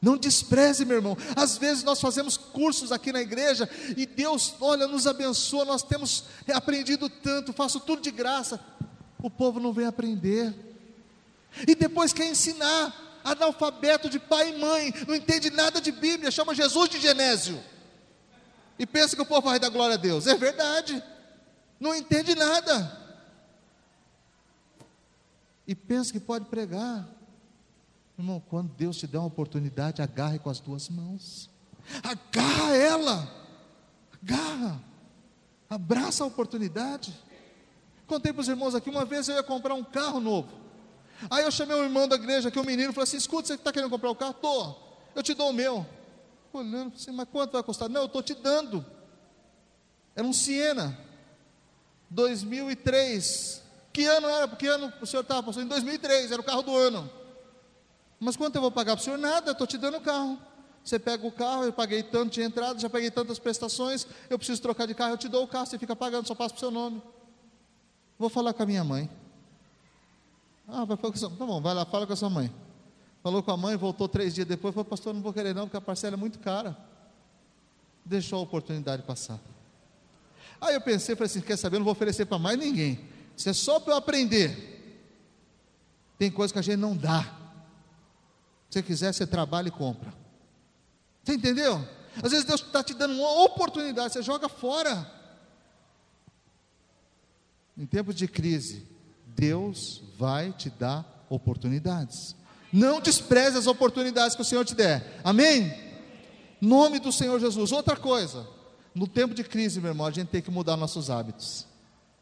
Não 0.00 0.16
despreze, 0.16 0.84
meu 0.84 0.96
irmão. 0.96 1.16
Às 1.36 1.56
vezes 1.56 1.84
nós 1.84 2.00
fazemos 2.00 2.36
cursos 2.36 2.90
aqui 2.90 3.12
na 3.12 3.20
igreja 3.20 3.70
e 3.96 4.04
Deus, 4.04 4.52
olha, 4.60 4.88
nos 4.88 5.06
abençoa. 5.06 5.64
Nós 5.64 5.84
temos 5.84 6.24
aprendido 6.52 7.08
tanto, 7.08 7.52
faço 7.52 7.78
tudo 7.78 8.02
de 8.02 8.10
graça. 8.10 8.58
O 9.22 9.30
povo 9.30 9.60
não 9.60 9.72
vem 9.72 9.86
aprender. 9.86 10.52
E 11.68 11.76
depois 11.76 12.12
quer 12.12 12.28
ensinar, 12.28 13.20
analfabeto 13.22 14.10
de 14.10 14.18
pai 14.18 14.52
e 14.52 14.58
mãe, 14.58 14.92
não 15.06 15.14
entende 15.14 15.50
nada 15.50 15.80
de 15.80 15.92
Bíblia, 15.92 16.32
chama 16.32 16.52
Jesus 16.52 16.88
de 16.88 16.98
Genésio 16.98 17.62
e 18.82 18.86
pensa 18.86 19.14
que 19.14 19.22
o 19.22 19.26
povo 19.26 19.48
vai 19.48 19.60
dar 19.60 19.68
glória 19.68 19.94
a 19.94 19.98
Deus. 19.98 20.26
É 20.26 20.34
verdade. 20.34 21.00
Não 21.78 21.94
entende 21.94 22.34
nada. 22.34 23.00
E 25.66 25.74
pensa 25.74 26.12
que 26.12 26.20
pode 26.20 26.46
pregar. 26.46 27.08
Irmão, 28.18 28.42
quando 28.48 28.68
Deus 28.74 28.96
te 28.96 29.06
der 29.06 29.18
uma 29.18 29.26
oportunidade, 29.26 30.02
agarre 30.02 30.38
com 30.38 30.50
as 30.50 30.60
duas 30.60 30.88
mãos. 30.88 31.50
Agarra 32.02 32.76
ela. 32.76 33.28
Agarra. 34.22 34.82
Abraça 35.68 36.24
a 36.24 36.26
oportunidade. 36.26 37.12
Contei 38.06 38.32
para 38.32 38.42
os 38.42 38.48
irmãos 38.48 38.74
aqui, 38.74 38.90
uma 38.90 39.04
vez 39.04 39.28
eu 39.28 39.36
ia 39.36 39.42
comprar 39.42 39.74
um 39.74 39.84
carro 39.84 40.20
novo. 40.20 40.50
Aí 41.30 41.44
eu 41.44 41.50
chamei 41.50 41.76
um 41.76 41.84
irmão 41.84 42.06
da 42.06 42.16
igreja, 42.16 42.50
que 42.50 42.58
é 42.58 42.62
um 42.62 42.64
menino, 42.64 42.92
falei 42.92 43.04
assim: 43.04 43.16
escuta, 43.16 43.48
você 43.48 43.54
está 43.54 43.72
querendo 43.72 43.90
comprar 43.90 44.10
o 44.10 44.12
um 44.12 44.16
carro? 44.16 44.32
Estou. 44.32 44.98
Eu 45.14 45.22
te 45.22 45.34
dou 45.34 45.50
o 45.50 45.52
meu 45.52 45.86
olhando 46.58 46.94
assim, 46.94 47.10
mas 47.12 47.28
quanto 47.30 47.52
vai 47.52 47.62
custar? 47.62 47.88
Não, 47.88 48.02
eu 48.02 48.06
estou 48.06 48.22
te 48.22 48.34
dando. 48.34 48.84
Era 50.14 50.26
um 50.26 50.32
Siena, 50.32 50.98
2003, 52.10 53.61
Que 53.92 54.06
ano 54.06 54.28
era? 54.28 54.48
Que 54.48 54.66
ano 54.66 54.92
o 55.00 55.06
senhor 55.06 55.22
estava, 55.22 55.42
pastor? 55.42 55.64
Em 55.64 55.68
2003, 55.68 56.32
era 56.32 56.40
o 56.40 56.44
carro 56.44 56.62
do 56.62 56.74
ano. 56.74 57.10
Mas 58.18 58.36
quanto 58.36 58.56
eu 58.56 58.62
vou 58.62 58.70
pagar 58.70 58.94
para 58.94 59.00
o 59.02 59.04
senhor? 59.04 59.18
Nada, 59.18 59.50
estou 59.50 59.66
te 59.66 59.76
dando 59.76 59.98
o 59.98 60.00
carro. 60.00 60.38
Você 60.84 60.98
pega 60.98 61.26
o 61.26 61.30
carro, 61.30 61.64
eu 61.64 61.72
paguei 61.72 62.02
tanto 62.02 62.32
de 62.32 62.42
entrada, 62.42 62.78
já 62.78 62.90
paguei 62.90 63.10
tantas 63.10 63.38
prestações, 63.38 64.06
eu 64.28 64.36
preciso 64.36 64.60
trocar 64.60 64.86
de 64.86 64.94
carro, 64.94 65.12
eu 65.12 65.18
te 65.18 65.28
dou 65.28 65.44
o 65.44 65.46
carro, 65.46 65.66
você 65.66 65.78
fica 65.78 65.94
pagando, 65.94 66.26
só 66.26 66.34
passa 66.34 66.50
para 66.50 66.56
o 66.56 66.60
seu 66.60 66.70
nome. 66.70 67.00
Vou 68.18 68.28
falar 68.28 68.52
com 68.52 68.62
a 68.62 68.66
minha 68.66 68.82
mãe. 68.82 69.08
Ah, 70.66 70.84
vai 70.84 70.96
falar 70.96 71.12
com 71.12 71.16
a 71.16 71.20
sua... 71.20 71.30
Tá 71.30 71.46
bom, 71.46 71.60
vai 71.60 71.74
lá, 71.74 71.84
fala 71.84 72.06
com 72.06 72.12
a 72.12 72.16
sua 72.16 72.30
mãe. 72.30 72.52
Falou 73.22 73.42
com 73.42 73.52
a 73.52 73.56
mãe, 73.56 73.76
voltou 73.76 74.08
três 74.08 74.34
dias 74.34 74.46
depois, 74.46 74.74
falou, 74.74 74.84
pastor, 74.84 75.14
não 75.14 75.22
vou 75.22 75.32
querer 75.32 75.54
não, 75.54 75.66
porque 75.66 75.76
a 75.76 75.80
parcela 75.80 76.14
é 76.14 76.16
muito 76.16 76.40
cara. 76.40 76.76
Deixou 78.04 78.40
a 78.40 78.42
oportunidade 78.42 79.02
passar. 79.02 79.38
Aí 80.60 80.74
eu 80.74 80.80
pensei, 80.80 81.14
falei 81.14 81.26
assim, 81.26 81.40
quer 81.40 81.56
saber, 81.56 81.76
eu 81.76 81.80
não 81.80 81.84
vou 81.84 81.92
oferecer 81.92 82.24
para 82.26 82.38
mais 82.38 82.58
ninguém. 82.58 83.11
Isso 83.36 83.48
é 83.48 83.52
só 83.52 83.80
para 83.80 83.94
eu 83.94 83.98
aprender. 83.98 84.72
Tem 86.18 86.30
coisa 86.30 86.52
que 86.52 86.58
a 86.58 86.62
gente 86.62 86.76
não 86.76 86.96
dá. 86.96 87.22
Se 88.68 88.78
você 88.78 88.82
quiser, 88.82 89.12
você 89.12 89.26
trabalha 89.26 89.68
e 89.68 89.72
compra. 89.72 90.12
Você 91.22 91.34
entendeu? 91.34 91.86
Às 92.22 92.30
vezes 92.30 92.44
Deus 92.44 92.60
está 92.60 92.82
te 92.82 92.94
dando 92.94 93.14
uma 93.14 93.44
oportunidade, 93.44 94.12
você 94.12 94.22
joga 94.22 94.48
fora. 94.48 95.10
Em 97.76 97.86
tempos 97.86 98.14
de 98.14 98.28
crise, 98.28 98.86
Deus 99.26 100.02
vai 100.18 100.52
te 100.52 100.68
dar 100.68 101.26
oportunidades. 101.28 102.36
Não 102.72 103.00
despreze 103.00 103.58
as 103.58 103.66
oportunidades 103.66 104.34
que 104.34 104.42
o 104.42 104.44
Senhor 104.44 104.64
te 104.64 104.74
der. 104.74 105.20
Amém? 105.24 105.72
Nome 106.60 106.98
do 106.98 107.12
Senhor 107.12 107.38
Jesus. 107.40 107.72
Outra 107.72 107.96
coisa, 107.96 108.46
no 108.94 109.06
tempo 109.06 109.34
de 109.34 109.42
crise, 109.42 109.80
meu 109.80 109.90
irmão, 109.90 110.06
a 110.06 110.10
gente 110.10 110.28
tem 110.28 110.40
que 110.40 110.50
mudar 110.50 110.76
nossos 110.76 111.10
hábitos. 111.10 111.66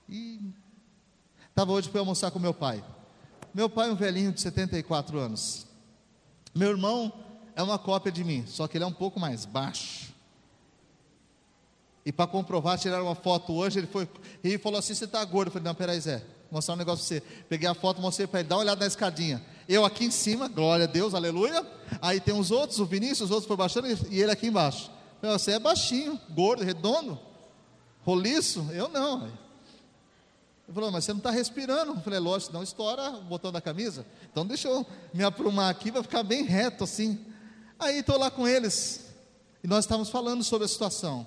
E 0.09 0.41
estava 1.51 1.73
hoje 1.73 1.89
para 1.89 2.01
almoçar 2.01 2.31
com 2.31 2.39
meu 2.39 2.55
pai. 2.55 2.83
Meu 3.53 3.69
pai 3.69 3.89
é 3.89 3.93
um 3.93 3.97
velhinho 3.97 4.33
de 4.33 4.41
74 4.41 5.19
anos. 5.19 5.67
Meu 6.55 6.71
irmão 6.71 7.13
é 7.55 7.63
uma 7.63 7.79
cópia 7.79 8.11
de 8.11 8.25
mim, 8.25 8.45
só 8.47 8.67
que 8.67 8.77
ele 8.77 8.85
é 8.85 8.87
um 8.87 8.93
pouco 8.93 9.21
mais 9.21 9.45
baixo. 9.45 10.11
E 12.05 12.13
para 12.13 12.27
comprovar, 12.27 12.79
tiraram 12.79 13.05
uma 13.05 13.15
foto 13.15 13.53
hoje, 13.53 13.79
ele 13.79 13.87
foi 13.87 14.09
e 14.43 14.57
falou 14.59 14.79
assim: 14.79 14.95
Você 14.95 15.05
está 15.05 15.25
gordo? 15.25 15.49
Eu 15.49 15.53
falei: 15.53 15.67
Não, 15.67 15.75
peraí, 15.75 16.01
Zé, 16.01 16.19
vou 16.19 16.53
mostrar 16.53 16.75
um 16.75 16.79
negócio 16.79 17.07
para 17.07 17.19
você. 17.19 17.45
Peguei 17.49 17.69
a 17.69 17.75
foto, 17.75 18.01
mostrei 18.01 18.27
para 18.27 18.41
ele, 18.41 18.49
dá 18.49 18.57
uma 18.57 18.63
olhada 18.63 18.81
na 18.81 18.87
escadinha. 18.87 19.45
Eu 19.69 19.85
aqui 19.85 20.07
em 20.07 20.11
cima, 20.11 20.49
glória 20.49 20.87
a 20.87 20.89
Deus, 20.89 21.15
aleluia. 21.15 21.65
Aí 22.01 22.19
tem 22.19 22.37
os 22.37 22.51
outros, 22.51 22.79
o 22.79 22.87
Vinícius, 22.87 23.23
os 23.23 23.31
outros 23.31 23.47
foram 23.47 23.59
baixando 23.59 23.87
e 24.11 24.21
ele 24.21 24.31
aqui 24.31 24.47
embaixo. 24.47 24.91
Eu, 25.23 25.39
você 25.39 25.53
é 25.53 25.59
baixinho, 25.59 26.19
gordo, 26.31 26.65
redondo, 26.65 27.19
roliço? 28.03 28.67
Eu 28.73 28.89
não. 28.89 29.31
Ele 30.71 30.75
falou, 30.77 30.93
mas 30.93 31.05
você 31.05 31.13
não 31.13 31.19
está 31.19 31.33
respirando. 31.33 31.95
Eu 31.95 32.01
falei, 32.01 32.21
lógico, 32.21 32.53
não 32.53 32.63
estoura 32.63 33.11
o 33.11 33.23
botão 33.23 33.51
da 33.51 33.61
camisa. 33.61 34.07
Então 34.31 34.47
deixa 34.47 34.69
eu 34.69 34.87
me 35.13 35.25
aprumar 35.25 35.69
aqui, 35.69 35.91
vai 35.91 36.01
ficar 36.01 36.23
bem 36.23 36.45
reto 36.45 36.85
assim. 36.85 37.19
Aí 37.77 37.99
estou 37.99 38.17
lá 38.17 38.31
com 38.31 38.47
eles, 38.47 39.07
e 39.65 39.67
nós 39.67 39.85
estávamos 39.85 40.11
falando 40.11 40.45
sobre 40.45 40.67
a 40.67 40.69
situação. 40.69 41.27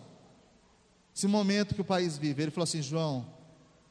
Esse 1.14 1.28
momento 1.28 1.76
que 1.76 1.82
o 1.82 1.86
país 1.86 2.18
vive. 2.18 2.42
Ele 2.42 2.52
falou 2.52 2.64
assim: 2.64 2.82
João, 2.82 3.28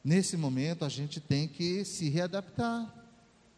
nesse 0.03 0.35
momento 0.35 0.83
a 0.85 0.89
gente 0.89 1.19
tem 1.19 1.47
que 1.47 1.85
se 1.85 2.09
readaptar, 2.09 2.91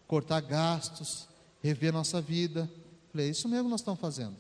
cortar 0.06 0.42
gastos, 0.42 1.30
rever 1.64 1.94
nossa 1.94 2.20
vida. 2.20 2.70
Falei: 3.10 3.28
é 3.28 3.30
isso 3.30 3.48
mesmo 3.48 3.70
nós 3.70 3.80
estamos 3.80 4.02
fazendo. 4.02 4.36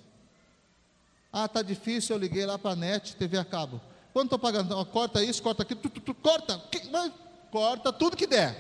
Ah, 1.32 1.48
tá 1.48 1.62
difícil. 1.62 2.18
Eu 2.18 2.20
liguei 2.20 2.46
lá 2.46 2.60
para 2.60 2.72
a 2.72 2.76
net, 2.76 3.16
TV 3.16 3.38
a 3.38 3.46
cabo. 3.46 3.80
Quanto 4.12 4.26
estou 4.26 4.40
pagando? 4.40 4.78
Ah, 4.78 4.86
corta 4.86 5.24
isso, 5.24 5.42
corta 5.42 5.64
aquilo, 5.64 5.80
tu, 5.80 5.90
tu, 5.90 6.14
corta, 6.14 6.62
vai, 6.92 7.14
corta 7.56 7.94
tudo 7.94 8.18
que 8.18 8.28
der. 8.28 8.54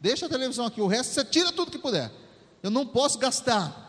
Deixa 0.00 0.24
a 0.24 0.28
televisão 0.30 0.64
aqui, 0.64 0.80
o 0.80 0.86
resto 0.86 1.12
você 1.12 1.22
tira 1.22 1.52
tudo 1.52 1.70
que 1.70 1.78
puder. 1.78 2.10
Eu 2.62 2.70
não 2.70 2.86
posso 2.86 3.18
gastar. 3.18 3.84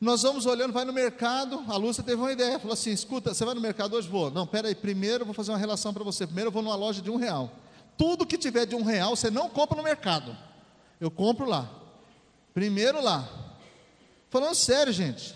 Nós 0.00 0.22
vamos 0.22 0.46
olhando, 0.46 0.72
vai 0.72 0.84
no 0.84 0.92
mercado, 0.92 1.64
a 1.66 1.76
Lúcia 1.76 2.04
teve 2.04 2.22
uma 2.22 2.30
ideia, 2.30 2.60
falou 2.60 2.74
assim: 2.74 2.92
escuta, 2.92 3.34
você 3.34 3.44
vai 3.44 3.52
no 3.52 3.60
mercado 3.60 3.96
hoje? 3.96 4.08
Vou. 4.08 4.30
Não, 4.30 4.46
peraí, 4.46 4.76
primeiro 4.76 5.22
eu 5.22 5.26
vou 5.26 5.34
fazer 5.34 5.50
uma 5.50 5.58
relação 5.58 5.92
para 5.92 6.04
você. 6.04 6.24
Primeiro 6.24 6.50
eu 6.50 6.52
vou 6.52 6.62
numa 6.62 6.76
loja 6.76 7.02
de 7.02 7.10
um 7.10 7.16
real. 7.16 7.50
Tudo 7.98 8.24
que 8.24 8.38
tiver 8.38 8.64
de 8.64 8.76
um 8.76 8.84
real, 8.84 9.16
você 9.16 9.28
não 9.28 9.48
compra 9.50 9.76
no 9.76 9.82
mercado. 9.82 10.36
Eu 11.00 11.10
compro 11.10 11.46
lá. 11.46 11.68
Primeiro 12.54 13.02
lá. 13.02 13.28
Falando 14.30 14.54
sério, 14.54 14.92
gente. 14.92 15.34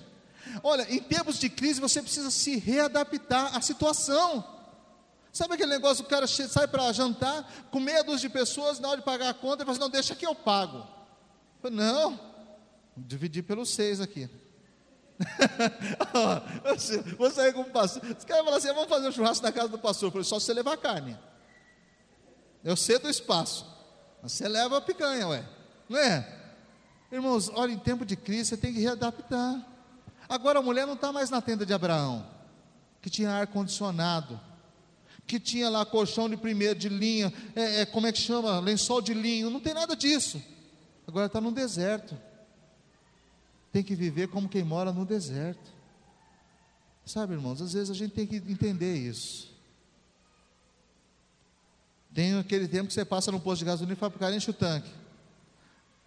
Olha, 0.63 0.87
em 0.89 1.01
tempos 1.01 1.41
de 1.41 1.51
crise 1.51 1.81
você 1.81 2.01
precisa 2.01 2.31
se 2.31 2.57
readaptar 2.57 3.57
à 3.57 3.61
situação. 3.61 4.60
Sabe 5.33 5.55
aquele 5.55 5.71
negócio, 5.71 6.05
o 6.05 6.09
cara 6.09 6.27
sai 6.27 6.67
para 6.67 6.93
jantar 6.93 7.69
com 7.71 7.79
meia 7.79 8.03
dúzia 8.03 8.29
de 8.29 8.33
pessoas, 8.33 8.81
na 8.81 8.89
hora 8.89 8.99
de 8.99 9.05
pagar 9.05 9.29
a 9.29 9.35
conta, 9.35 9.63
ele 9.63 9.65
fala 9.65 9.73
assim, 9.73 9.81
não, 9.81 9.91
deixa 9.91 10.15
que 10.15 10.27
eu 10.27 10.35
pago. 10.35 10.87
Eu, 11.63 11.71
não, 11.71 12.19
dividir 12.97 13.43
pelos 13.43 13.71
seis 13.71 14.01
aqui. 14.01 14.29
vou 17.19 17.31
sair 17.31 17.53
com 17.53 17.61
o 17.61 17.71
pastor. 17.71 18.03
Os 18.03 18.25
caras 18.25 18.45
falam 18.45 18.59
assim: 18.59 18.69
vamos 18.69 18.89
fazer 18.89 19.09
um 19.09 19.13
churrasco 19.13 19.45
na 19.45 19.53
casa 19.53 19.69
do 19.69 19.79
pastor. 19.79 20.07
Eu 20.07 20.13
falei: 20.13 20.25
só 20.25 20.41
você 20.41 20.55
levar 20.55 20.77
carne. 20.79 21.17
Eu 22.65 22.77
cedo 22.77 23.07
o 23.07 23.11
espaço. 23.11 23.67
Você 24.23 24.49
leva 24.49 24.79
a 24.79 24.81
picanha, 24.81 25.29
ué. 25.29 25.45
Não 25.89 25.99
é? 25.99 26.41
Irmãos, 27.13 27.51
olha, 27.55 27.73
em 27.73 27.79
tempo 27.79 28.05
de 28.05 28.17
crise 28.17 28.51
você 28.51 28.57
tem 28.57 28.73
que 28.73 28.81
readaptar. 28.81 29.67
Agora 30.29 30.61
a 30.61 30.63
mulher 30.63 30.87
não 30.87 30.95
está 30.95 31.13
mais 31.13 31.29
na 31.29 31.41
tenda 31.41 31.67
de 31.67 31.75
Abraão, 31.75 32.25
que 33.03 33.11
tinha 33.11 33.33
ar-condicionado, 33.33 34.41
que 35.27 35.39
tinha 35.39 35.69
lá 35.69 35.85
colchão 35.85 36.29
de 36.29 36.37
primeiro, 36.37 36.79
de 36.79 36.89
linha, 36.89 37.33
é, 37.55 37.83
é, 37.83 37.87
como 37.87 38.07
é 38.07 38.13
que 38.13 38.19
chama? 38.19 38.59
Lençol 38.61 39.01
de 39.01 39.15
linho, 39.15 39.51
não 39.51 39.61
tem 39.61 39.75
nada 39.75 39.95
disso. 39.95 40.43
Agora 41.07 41.27
está 41.27 41.41
no 41.41 41.53
deserto 41.53 42.17
tem 43.73 43.83
que 43.83 43.95
viver 43.95 44.29
como 44.29 44.49
quem 44.49 44.65
mora 44.65 44.93
no 44.93 45.05
deserto. 45.05 45.71
Sabe, 47.05 47.35
irmãos, 47.35 47.61
às 47.61 47.73
vezes 47.73 47.91
a 47.91 47.95
gente 47.95 48.13
tem 48.13 48.27
que 48.27 48.37
entender 48.37 48.95
isso. 48.97 49.51
Tem 52.13 52.37
aquele 52.39 52.67
tempo 52.67 52.89
que 52.89 52.95
você 52.95 53.05
passa 53.05 53.31
no 53.31 53.41
posto 53.41 53.61
de 53.61 53.67
gasolina 53.67 53.93
e 53.93 53.97
fala 53.97 54.11
para 54.11 54.17
o 54.17 54.21
cara, 54.21 54.35
enche 54.35 54.51
o 54.51 54.55
tanque. 54.55 54.91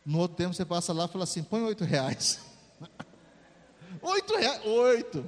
No 0.05 0.19
outro 0.19 0.35
tempo 0.35 0.53
você 0.53 0.65
passa 0.65 0.91
lá 0.91 1.05
e 1.05 1.07
fala 1.07 1.23
assim, 1.23 1.41
põe 1.41 1.61
oito 1.61 1.85
reais. 1.85 2.39
oito 4.01 4.35
reais, 4.35 4.65
oito. 4.65 5.25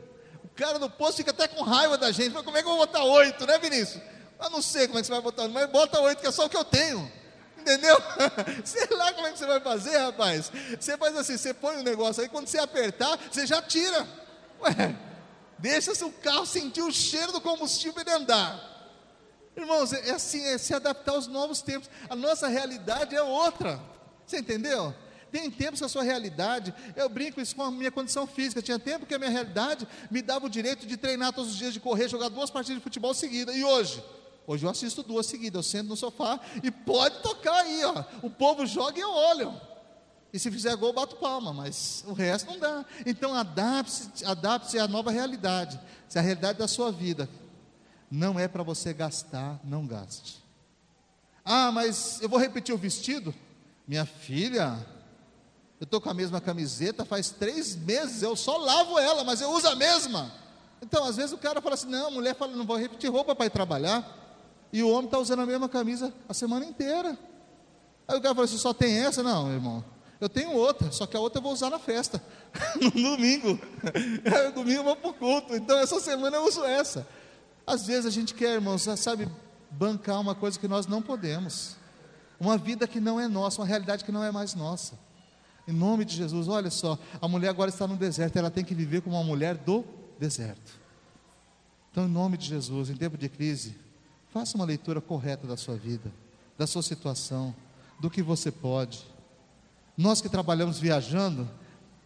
Cara 0.55 0.79
no 0.79 0.89
posto 0.89 1.17
fica 1.17 1.31
até 1.31 1.47
com 1.47 1.63
raiva 1.63 1.97
da 1.97 2.11
gente. 2.11 2.33
Mas 2.33 2.43
como 2.43 2.57
é 2.57 2.61
que 2.61 2.67
eu 2.67 2.75
vou 2.75 2.85
botar 2.85 3.03
oito, 3.03 3.45
né, 3.45 3.57
Vinícius? 3.57 4.01
Eu 4.41 4.49
não 4.49 4.61
sei 4.61 4.87
como 4.87 4.99
é 4.99 5.01
que 5.01 5.07
você 5.07 5.13
vai 5.13 5.21
botar, 5.21 5.47
mas 5.47 5.69
bota 5.69 5.99
oito, 6.01 6.21
que 6.21 6.27
é 6.27 6.31
só 6.31 6.45
o 6.45 6.49
que 6.49 6.57
eu 6.57 6.63
tenho. 6.63 7.11
Entendeu? 7.57 7.97
Sei 8.63 8.85
lá 8.91 9.11
como 9.13 9.25
é 9.25 9.31
que 9.31 9.39
você 9.39 9.45
vai 9.47 9.59
fazer, 9.59 9.97
rapaz. 9.97 10.51
Você 10.79 10.95
faz 10.97 11.17
assim, 11.17 11.35
você 11.35 11.53
põe 11.53 11.77
o 11.77 11.79
um 11.79 11.83
negócio 11.83 12.21
aí, 12.21 12.29
quando 12.29 12.47
você 12.47 12.59
apertar, 12.59 13.17
você 13.31 13.47
já 13.47 13.59
tira. 13.61 14.07
Ué, 14.61 14.95
deixa 15.57 15.91
o 16.05 16.11
carro 16.11 16.45
sentir 16.45 16.83
o 16.83 16.91
cheiro 16.91 17.31
do 17.31 17.41
combustível 17.41 18.03
e 18.05 18.11
andar. 18.11 18.75
Irmãos, 19.57 19.93
é 19.93 20.11
assim, 20.11 20.45
é 20.45 20.57
se 20.57 20.75
adaptar 20.75 21.13
aos 21.13 21.27
novos 21.27 21.61
tempos. 21.61 21.89
A 22.09 22.15
nossa 22.15 22.47
realidade 22.47 23.15
é 23.15 23.23
outra. 23.23 23.79
Você 24.27 24.37
entendeu? 24.37 24.93
Tem 25.35 25.51
tempos 25.51 25.81
que 25.81 25.85
a 25.85 25.89
sua 25.89 26.01
realidade, 26.01 26.73
eu 26.95 27.09
brinco 27.09 27.41
isso 27.41 27.53
com 27.53 27.63
a 27.63 27.69
minha 27.69 27.91
condição 27.91 28.25
física. 28.25 28.61
Tinha 28.61 28.79
tempo 28.79 29.05
que 29.05 29.13
a 29.13 29.19
minha 29.19 29.29
realidade 29.29 29.85
me 30.09 30.21
dava 30.21 30.45
o 30.45 30.49
direito 30.49 30.87
de 30.87 30.95
treinar 30.95 31.33
todos 31.33 31.51
os 31.51 31.57
dias, 31.57 31.73
de 31.73 31.79
correr, 31.81 32.07
jogar 32.07 32.29
duas 32.29 32.49
partidas 32.49 32.77
de 32.77 32.83
futebol 32.83 33.13
seguidas. 33.13 33.53
E 33.53 33.61
hoje? 33.61 34.01
Hoje 34.47 34.65
eu 34.65 34.69
assisto 34.69 35.03
duas 35.03 35.25
seguidas, 35.25 35.57
eu 35.57 35.63
sento 35.69 35.89
no 35.89 35.97
sofá 35.97 36.39
e 36.63 36.71
pode 36.71 37.21
tocar 37.21 37.63
aí, 37.63 37.83
ó. 37.83 38.05
O 38.21 38.29
povo 38.29 38.65
joga 38.65 38.97
e 38.97 39.01
eu 39.01 39.11
olho. 39.11 39.59
E 40.31 40.39
se 40.39 40.49
fizer 40.49 40.73
gol, 40.77 40.93
bato 40.93 41.17
palma, 41.17 41.51
mas 41.51 42.05
o 42.07 42.13
resto 42.13 42.51
não 42.51 42.57
dá. 42.57 42.85
Então 43.05 43.35
adapte-se 43.35 44.23
adapte 44.23 44.79
à 44.79 44.87
nova 44.87 45.11
realidade. 45.11 45.77
Se 46.07 46.17
a 46.17 46.21
realidade 46.21 46.59
da 46.59 46.67
sua 46.69 46.93
vida 46.93 47.27
não 48.09 48.39
é 48.39 48.47
para 48.47 48.63
você 48.63 48.93
gastar, 48.93 49.59
não 49.65 49.85
gaste. 49.85 50.41
Ah, 51.43 51.73
mas 51.73 52.21
eu 52.21 52.29
vou 52.29 52.39
repetir 52.39 52.73
o 52.73 52.77
vestido? 52.77 53.35
Minha 53.85 54.05
filha, 54.05 54.94
eu 55.79 55.83
estou 55.83 55.99
com 55.99 56.09
a 56.09 56.13
mesma 56.13 56.39
camiseta 56.39 57.03
faz 57.03 57.29
três 57.29 57.75
meses, 57.75 58.21
eu 58.21 58.35
só 58.35 58.57
lavo 58.57 58.97
ela, 58.97 59.23
mas 59.23 59.41
eu 59.41 59.49
uso 59.51 59.67
a 59.67 59.75
mesma. 59.75 60.31
Então, 60.81 61.03
às 61.03 61.17
vezes 61.17 61.31
o 61.33 61.37
cara 61.37 61.61
fala 61.61 61.75
assim: 61.75 61.89
não, 61.89 62.07
a 62.07 62.11
mulher 62.11 62.35
fala, 62.35 62.55
não 62.55 62.65
vou 62.65 62.77
repetir 62.77 63.11
roupa 63.11 63.35
para 63.35 63.45
ir 63.45 63.49
trabalhar. 63.49 64.23
E 64.71 64.83
o 64.83 64.89
homem 64.89 65.05
está 65.05 65.17
usando 65.17 65.41
a 65.41 65.45
mesma 65.45 65.67
camisa 65.67 66.13
a 66.27 66.33
semana 66.33 66.65
inteira. 66.65 67.17
Aí 68.07 68.17
o 68.17 68.21
cara 68.21 68.35
fala 68.35 68.45
assim: 68.45 68.57
só 68.57 68.73
tem 68.73 68.99
essa? 68.99 69.21
Não, 69.21 69.51
irmão. 69.51 69.83
Eu 70.19 70.29
tenho 70.29 70.53
outra, 70.53 70.91
só 70.91 71.05
que 71.05 71.17
a 71.17 71.19
outra 71.19 71.39
eu 71.39 71.43
vou 71.43 71.51
usar 71.51 71.69
na 71.69 71.77
festa, 71.77 72.23
no 72.81 72.89
domingo. 72.89 73.59
no 74.45 74.51
domingo 74.53 74.79
eu 74.79 74.83
vou 74.83 74.95
para 74.95 75.09
o 75.09 75.13
culto. 75.13 75.55
Então 75.55 75.77
essa 75.77 75.99
semana 75.99 76.37
eu 76.37 76.45
uso 76.45 76.63
essa. 76.63 77.05
Às 77.67 77.85
vezes 77.85 78.05
a 78.05 78.09
gente 78.09 78.33
quer, 78.33 78.53
irmãos, 78.53 78.83
sabe, 78.97 79.27
bancar 79.69 80.21
uma 80.21 80.33
coisa 80.33 80.57
que 80.57 80.67
nós 80.67 80.87
não 80.87 81.01
podemos. 81.01 81.75
Uma 82.39 82.57
vida 82.57 82.87
que 82.87 82.99
não 82.99 83.19
é 83.19 83.27
nossa, 83.27 83.61
uma 83.61 83.67
realidade 83.67 84.05
que 84.05 84.11
não 84.11 84.23
é 84.23 84.31
mais 84.31 84.55
nossa. 84.55 84.97
Em 85.67 85.73
nome 85.73 86.05
de 86.05 86.15
Jesus, 86.15 86.47
olha 86.47 86.69
só, 86.69 86.97
a 87.21 87.27
mulher 87.27 87.49
agora 87.49 87.69
está 87.69 87.87
no 87.87 87.95
deserto, 87.97 88.37
ela 88.37 88.51
tem 88.51 88.63
que 88.63 88.75
viver 88.75 89.01
como 89.01 89.15
uma 89.15 89.23
mulher 89.23 89.55
do 89.55 89.83
deserto. 90.19 90.79
Então, 91.91 92.05
em 92.05 92.09
nome 92.09 92.37
de 92.37 92.45
Jesus, 92.45 92.89
em 92.89 92.95
tempo 92.95 93.17
de 93.17 93.29
crise, 93.29 93.75
Faça 94.35 94.57
uma 94.57 94.65
leitura 94.65 94.99
correta 94.99 95.47
da 95.47 95.55
sua 95.55 95.77
vida, 95.77 96.11
da 96.57 96.67
sua 96.67 96.83
situação, 96.83 97.55
do 98.01 98.09
que 98.09 98.21
você 98.21 98.51
pode. 98.51 99.07
Nós 99.95 100.19
que 100.19 100.27
trabalhamos 100.27 100.77
viajando, 100.77 101.49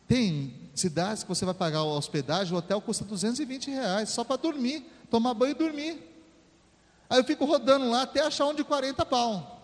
tem 0.07 0.53
cidades 0.76 1.24
que 1.24 1.30
você 1.30 1.43
vai 1.43 1.55
pagar 1.55 1.80
a 1.80 1.84
hospedagem, 1.86 2.53
o 2.53 2.57
hotel 2.57 2.80
custa 2.82 3.03
220 3.03 3.72
reais, 3.72 4.10
só 4.10 4.24
para 4.24 4.36
dormir, 4.36 4.86
tomar 5.10 5.34
banho 5.34 5.53
e 5.53 5.55
dormir. 5.55 6.03
Aí 7.10 7.18
eu 7.18 7.24
fico 7.24 7.45
rodando 7.45 7.89
lá 7.89 8.03
até 8.03 8.22
achar 8.22 8.45
um 8.45 8.53
de 8.53 8.64
40 8.64 9.03
pau. 9.07 9.59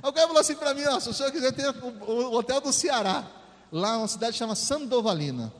Cara 0.00 0.26
falou 0.26 0.38
assim 0.38 0.54
para 0.54 0.74
mim: 0.74 0.82
se 1.00 1.08
o 1.08 1.14
senhor 1.14 1.32
quiser 1.32 1.52
ter 1.52 1.68
o 1.68 2.34
hotel 2.34 2.60
do 2.60 2.72
Ceará, 2.72 3.26
lá 3.72 3.98
uma 3.98 4.08
cidade 4.08 4.36
chama 4.36 4.54
Sandovalina. 4.54 5.52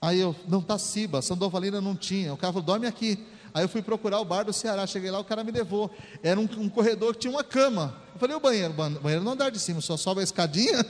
Aí 0.00 0.20
eu, 0.20 0.36
não 0.46 0.60
tá 0.60 0.78
Ciba, 0.78 1.22
Sandovalina 1.22 1.80
não 1.80 1.96
tinha. 1.96 2.32
O 2.32 2.36
cara 2.36 2.52
falou: 2.52 2.66
dorme 2.66 2.86
aqui. 2.86 3.26
Aí 3.54 3.64
eu 3.64 3.68
fui 3.68 3.80
procurar 3.80 4.20
o 4.20 4.24
bar 4.24 4.44
do 4.44 4.52
Ceará, 4.52 4.86
cheguei 4.86 5.10
lá, 5.10 5.18
o 5.18 5.24
cara 5.24 5.42
me 5.42 5.50
levou. 5.50 5.90
Era 6.22 6.38
um, 6.38 6.44
um 6.58 6.68
corredor 6.68 7.14
que 7.14 7.20
tinha 7.20 7.30
uma 7.30 7.42
cama. 7.42 7.96
Eu 8.12 8.20
falei: 8.20 8.36
o 8.36 8.40
banheiro, 8.40 8.72
banheiro 8.72 9.24
não 9.24 9.32
andar 9.32 9.50
de 9.50 9.58
cima, 9.58 9.80
só 9.80 9.96
sobe 9.96 10.20
a 10.20 10.24
escadinha. 10.24 10.84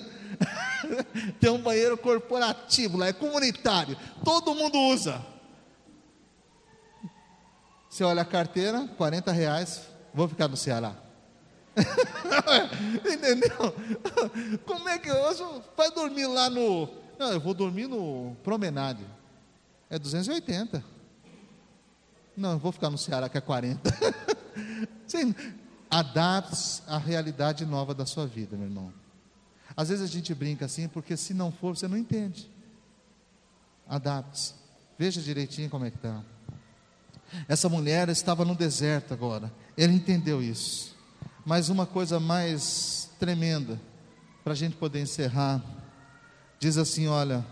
Tem 1.38 1.50
um 1.50 1.62
banheiro 1.62 1.96
corporativo 1.96 2.98
lá, 2.98 3.06
é 3.06 3.12
comunitário, 3.12 3.96
todo 4.24 4.54
mundo 4.54 4.78
usa. 4.78 5.24
Você 7.88 8.04
olha 8.04 8.22
a 8.22 8.26
carteira, 8.26 8.86
40 8.98 9.32
reais, 9.32 9.82
vou 10.12 10.28
ficar 10.28 10.48
no 10.48 10.56
Ceará. 10.56 11.05
Entendeu? 13.04 13.74
Como 14.64 14.88
é 14.88 14.98
que 14.98 15.10
eu 15.10 15.62
vai 15.76 15.90
dormir 15.90 16.26
lá 16.26 16.48
no. 16.48 16.88
Não, 17.18 17.32
eu 17.32 17.40
vou 17.40 17.54
dormir 17.54 17.86
no 17.86 18.36
Promenade. 18.42 19.04
É 19.90 19.98
280. 19.98 20.82
Não, 22.36 22.52
eu 22.52 22.58
vou 22.58 22.72
ficar 22.72 22.90
no 22.90 22.98
Ceará 22.98 23.28
que 23.28 23.38
é 23.38 23.40
40. 23.40 23.90
Sim, 25.06 25.34
adapte 25.90 26.82
à 26.86 26.98
realidade 26.98 27.64
nova 27.64 27.94
da 27.94 28.04
sua 28.04 28.26
vida, 28.26 28.56
meu 28.56 28.66
irmão. 28.66 28.92
Às 29.76 29.90
vezes 29.90 30.04
a 30.04 30.12
gente 30.12 30.34
brinca 30.34 30.64
assim, 30.64 30.88
porque 30.88 31.16
se 31.16 31.32
não 31.34 31.52
for, 31.52 31.76
você 31.76 31.86
não 31.86 31.96
entende. 31.96 32.50
Adapte-se. 33.88 34.54
Veja 34.98 35.20
direitinho 35.20 35.70
como 35.70 35.84
é 35.84 35.90
que 35.90 35.96
está. 35.96 36.22
Essa 37.46 37.68
mulher 37.68 38.08
estava 38.08 38.44
no 38.44 38.54
deserto 38.54 39.12
agora. 39.12 39.52
Ele 39.76 39.92
entendeu 39.92 40.42
isso. 40.42 40.95
Mas 41.46 41.70
uma 41.70 41.86
coisa 41.86 42.20
mais 42.20 43.08
tremenda, 43.18 43.80
para 44.44 44.52
a 44.52 44.56
gente 44.56 44.76
poder 44.76 45.00
encerrar, 45.00 45.64
diz 46.60 46.76
assim: 46.76 47.06
olha, 47.06 47.46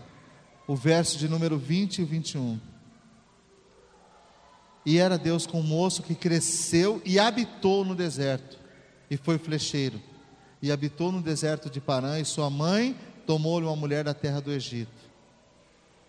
o 0.67 0.75
verso 0.75 1.17
de 1.17 1.27
número 1.27 1.57
20 1.57 1.99
e 1.99 2.05
21. 2.05 2.59
E 4.85 4.99
era 4.99 5.17
Deus 5.17 5.47
com 5.47 5.61
um 5.61 5.63
moço 5.63 6.03
que 6.03 6.13
cresceu 6.13 7.01
e 7.03 7.17
habitou 7.17 7.83
no 7.83 7.95
deserto, 7.95 8.59
e 9.09 9.17
foi 9.17 9.39
flecheiro 9.39 9.99
e 10.65 10.71
habitou 10.71 11.11
no 11.11 11.21
deserto 11.21 11.69
de 11.69 11.79
Parã, 11.79 12.19
e 12.19 12.25
sua 12.25 12.49
mãe 12.49 12.95
tomou-lhe 13.25 13.67
uma 13.67 13.75
mulher 13.75 14.03
da 14.03 14.15
terra 14.15 14.41
do 14.41 14.51
Egito. 14.51 14.91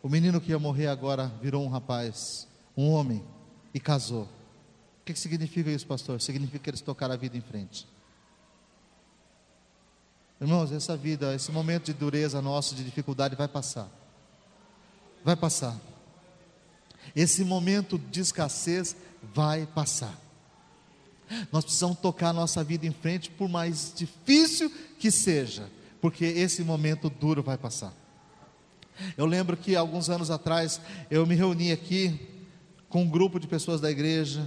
O 0.02 0.08
menino 0.08 0.40
que 0.40 0.50
ia 0.50 0.58
morrer 0.58 0.86
agora 0.86 1.30
virou 1.42 1.62
um 1.62 1.68
rapaz, 1.68 2.48
um 2.74 2.90
homem, 2.90 3.22
e 3.74 3.78
casou. 3.78 4.26
O 5.06 5.12
que 5.12 5.16
significa 5.16 5.70
isso, 5.70 5.86
pastor? 5.86 6.20
Significa 6.20 6.58
que 6.58 6.70
eles 6.70 6.80
tocaram 6.80 7.14
a 7.14 7.16
vida 7.16 7.36
em 7.36 7.40
frente. 7.40 7.86
Irmãos, 10.40 10.72
essa 10.72 10.96
vida, 10.96 11.32
esse 11.32 11.52
momento 11.52 11.84
de 11.84 11.92
dureza 11.92 12.42
nosso, 12.42 12.74
de 12.74 12.82
dificuldade, 12.82 13.36
vai 13.36 13.46
passar. 13.46 13.88
Vai 15.24 15.36
passar. 15.36 15.80
Esse 17.14 17.44
momento 17.44 17.96
de 17.96 18.18
escassez 18.18 18.96
vai 19.32 19.64
passar. 19.64 20.12
Nós 21.52 21.62
precisamos 21.62 22.00
tocar 22.00 22.30
a 22.30 22.32
nossa 22.32 22.64
vida 22.64 22.84
em 22.84 22.92
frente, 22.92 23.30
por 23.30 23.48
mais 23.48 23.92
difícil 23.94 24.68
que 24.98 25.12
seja, 25.12 25.70
porque 26.00 26.24
esse 26.24 26.64
momento 26.64 27.08
duro 27.08 27.44
vai 27.44 27.56
passar. 27.56 27.94
Eu 29.16 29.24
lembro 29.24 29.56
que 29.56 29.76
alguns 29.76 30.10
anos 30.10 30.32
atrás 30.32 30.80
eu 31.08 31.24
me 31.24 31.36
reuni 31.36 31.70
aqui 31.70 32.28
com 32.88 33.04
um 33.04 33.08
grupo 33.08 33.38
de 33.38 33.46
pessoas 33.46 33.80
da 33.80 33.88
igreja, 33.88 34.44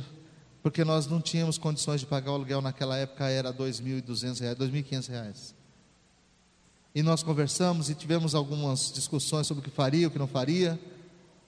porque 0.62 0.84
nós 0.84 1.08
não 1.08 1.22
tínhamos 1.22 1.58
condições 1.58 2.02
de 2.02 2.06
pagar 2.06 2.32
o 2.32 2.36
aluguel 2.36 2.62
naquela 2.62 2.98
época, 2.98 3.30
era 3.30 3.52
R$ 3.52 3.58
2.200, 3.58 4.42
R$ 4.42 4.56
2.500. 4.56 5.54
E 6.94 7.04
nós 7.04 7.24
conversamos 7.24 7.90
e 7.90 7.96
tivemos 7.96 8.36
algumas 8.36 8.92
discussões 8.92 9.48
sobre 9.48 9.62
o 9.62 9.64
que 9.64 9.70
faria, 9.70 10.08
o 10.08 10.12
que 10.12 10.20
não 10.20 10.28
faria, 10.28 10.80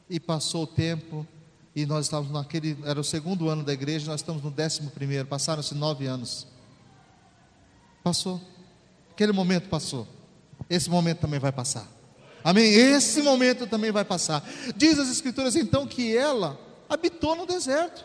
e 0.09 0.19
passou 0.19 0.63
o 0.63 0.67
tempo, 0.67 1.25
e 1.75 1.85
nós 1.85 2.05
estávamos 2.05 2.31
naquele, 2.31 2.77
era 2.85 2.99
o 2.99 3.03
segundo 3.03 3.49
ano 3.49 3.63
da 3.63 3.73
igreja, 3.73 4.11
nós 4.11 4.21
estamos 4.21 4.43
no 4.43 4.51
décimo 4.51 4.91
primeiro, 4.91 5.27
passaram-se 5.27 5.73
nove 5.73 6.05
anos. 6.05 6.45
Passou. 8.03 8.41
Aquele 9.11 9.31
momento 9.31 9.69
passou. 9.69 10.07
Esse 10.69 10.89
momento 10.89 11.19
também 11.19 11.39
vai 11.39 11.51
passar. 11.51 11.87
Amém? 12.43 12.73
Esse 12.73 13.21
momento 13.21 13.67
também 13.67 13.91
vai 13.91 14.03
passar. 14.03 14.43
Diz 14.75 14.97
as 14.97 15.09
Escrituras 15.09 15.55
então 15.55 15.87
que 15.87 16.15
ela 16.15 16.59
habitou 16.89 17.35
no 17.35 17.45
deserto, 17.45 18.03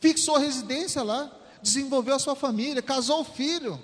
fixou 0.00 0.38
residência 0.38 1.02
lá, 1.02 1.30
desenvolveu 1.62 2.14
a 2.14 2.18
sua 2.18 2.34
família, 2.34 2.82
casou 2.82 3.20
o 3.20 3.24
filho. 3.24 3.80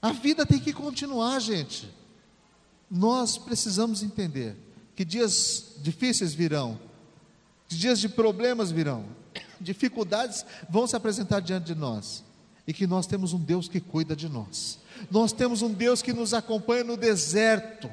A 0.00 0.12
vida 0.12 0.44
tem 0.44 0.58
que 0.58 0.72
continuar, 0.72 1.38
gente. 1.38 1.88
Nós 2.90 3.38
precisamos 3.38 4.02
entender 4.02 4.56
que 4.94 5.04
dias 5.04 5.74
difíceis 5.78 6.34
virão, 6.34 6.78
que 7.68 7.74
dias 7.74 7.98
de 7.98 8.08
problemas 8.08 8.70
virão, 8.70 9.04
dificuldades 9.60 10.44
vão 10.68 10.86
se 10.86 10.94
apresentar 10.94 11.40
diante 11.40 11.66
de 11.66 11.74
nós, 11.74 12.22
e 12.66 12.72
que 12.72 12.86
nós 12.86 13.06
temos 13.06 13.32
um 13.32 13.38
Deus 13.38 13.68
que 13.68 13.80
cuida 13.80 14.14
de 14.14 14.28
nós, 14.28 14.78
nós 15.10 15.32
temos 15.32 15.62
um 15.62 15.72
Deus 15.72 16.00
que 16.00 16.12
nos 16.12 16.32
acompanha 16.32 16.84
no 16.84 16.96
deserto, 16.96 17.90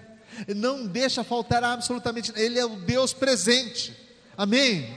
não 0.55 0.85
deixa 0.85 1.23
faltar 1.23 1.63
absolutamente, 1.63 2.31
Ele 2.35 2.59
é 2.59 2.65
o 2.65 2.75
Deus 2.75 3.13
presente, 3.13 3.95
amém? 4.37 4.93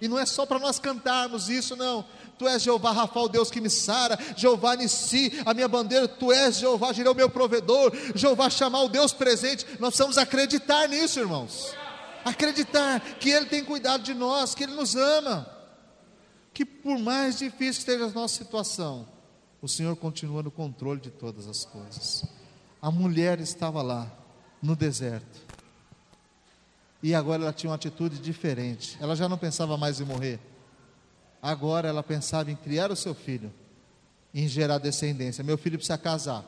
E 0.00 0.08
não 0.08 0.18
é 0.18 0.26
só 0.26 0.46
para 0.46 0.58
nós 0.58 0.78
cantarmos 0.78 1.48
isso, 1.48 1.76
não. 1.76 2.04
Tu 2.38 2.46
és 2.46 2.62
Jeová 2.62 2.92
Rafa, 2.92 3.20
o 3.20 3.28
Deus 3.28 3.50
que 3.50 3.60
me 3.60 3.68
sara, 3.68 4.18
Jeová 4.36 4.76
Nissi, 4.76 5.32
a 5.44 5.52
minha 5.52 5.66
bandeira, 5.66 6.06
Tu 6.06 6.32
és 6.32 6.56
Jeová 6.56 6.92
Jireh, 6.92 7.10
o 7.10 7.14
meu 7.14 7.28
provedor, 7.28 7.92
Jeová 8.14 8.48
chamar 8.48 8.82
o 8.82 8.88
Deus 8.88 9.12
presente. 9.12 9.66
Nós 9.80 9.90
precisamos 9.90 10.18
acreditar 10.18 10.88
nisso, 10.88 11.18
irmãos. 11.18 11.74
Acreditar 12.24 13.00
que 13.18 13.30
Ele 13.30 13.46
tem 13.46 13.64
cuidado 13.64 14.02
de 14.02 14.14
nós, 14.14 14.54
que 14.54 14.64
Ele 14.64 14.74
nos 14.74 14.94
ama. 14.94 15.48
Que 16.54 16.64
por 16.64 16.98
mais 16.98 17.38
difícil 17.38 17.84
que 17.84 17.90
esteja 17.90 18.04
a 18.06 18.10
nossa 18.10 18.36
situação, 18.36 19.06
o 19.60 19.68
Senhor 19.68 19.96
continua 19.96 20.42
no 20.42 20.50
controle 20.50 21.00
de 21.00 21.10
todas 21.10 21.48
as 21.48 21.64
coisas. 21.64 22.24
A 22.80 22.90
mulher 22.90 23.40
estava 23.40 23.82
lá, 23.82 24.10
no 24.62 24.76
deserto. 24.76 25.47
E 27.02 27.14
agora 27.14 27.42
ela 27.42 27.52
tinha 27.52 27.70
uma 27.70 27.76
atitude 27.76 28.18
diferente. 28.18 28.96
Ela 29.00 29.14
já 29.14 29.28
não 29.28 29.38
pensava 29.38 29.76
mais 29.76 30.00
em 30.00 30.04
morrer 30.04 30.40
Agora 31.40 31.88
ela 31.88 32.02
pensava 32.02 32.50
em 32.50 32.56
criar 32.56 32.90
o 32.90 32.96
seu 32.96 33.14
filho, 33.14 33.52
em 34.34 34.48
gerar 34.48 34.78
descendência. 34.78 35.44
Meu 35.44 35.56
filho 35.56 35.78
precisa 35.78 35.96
casar. 35.96 36.44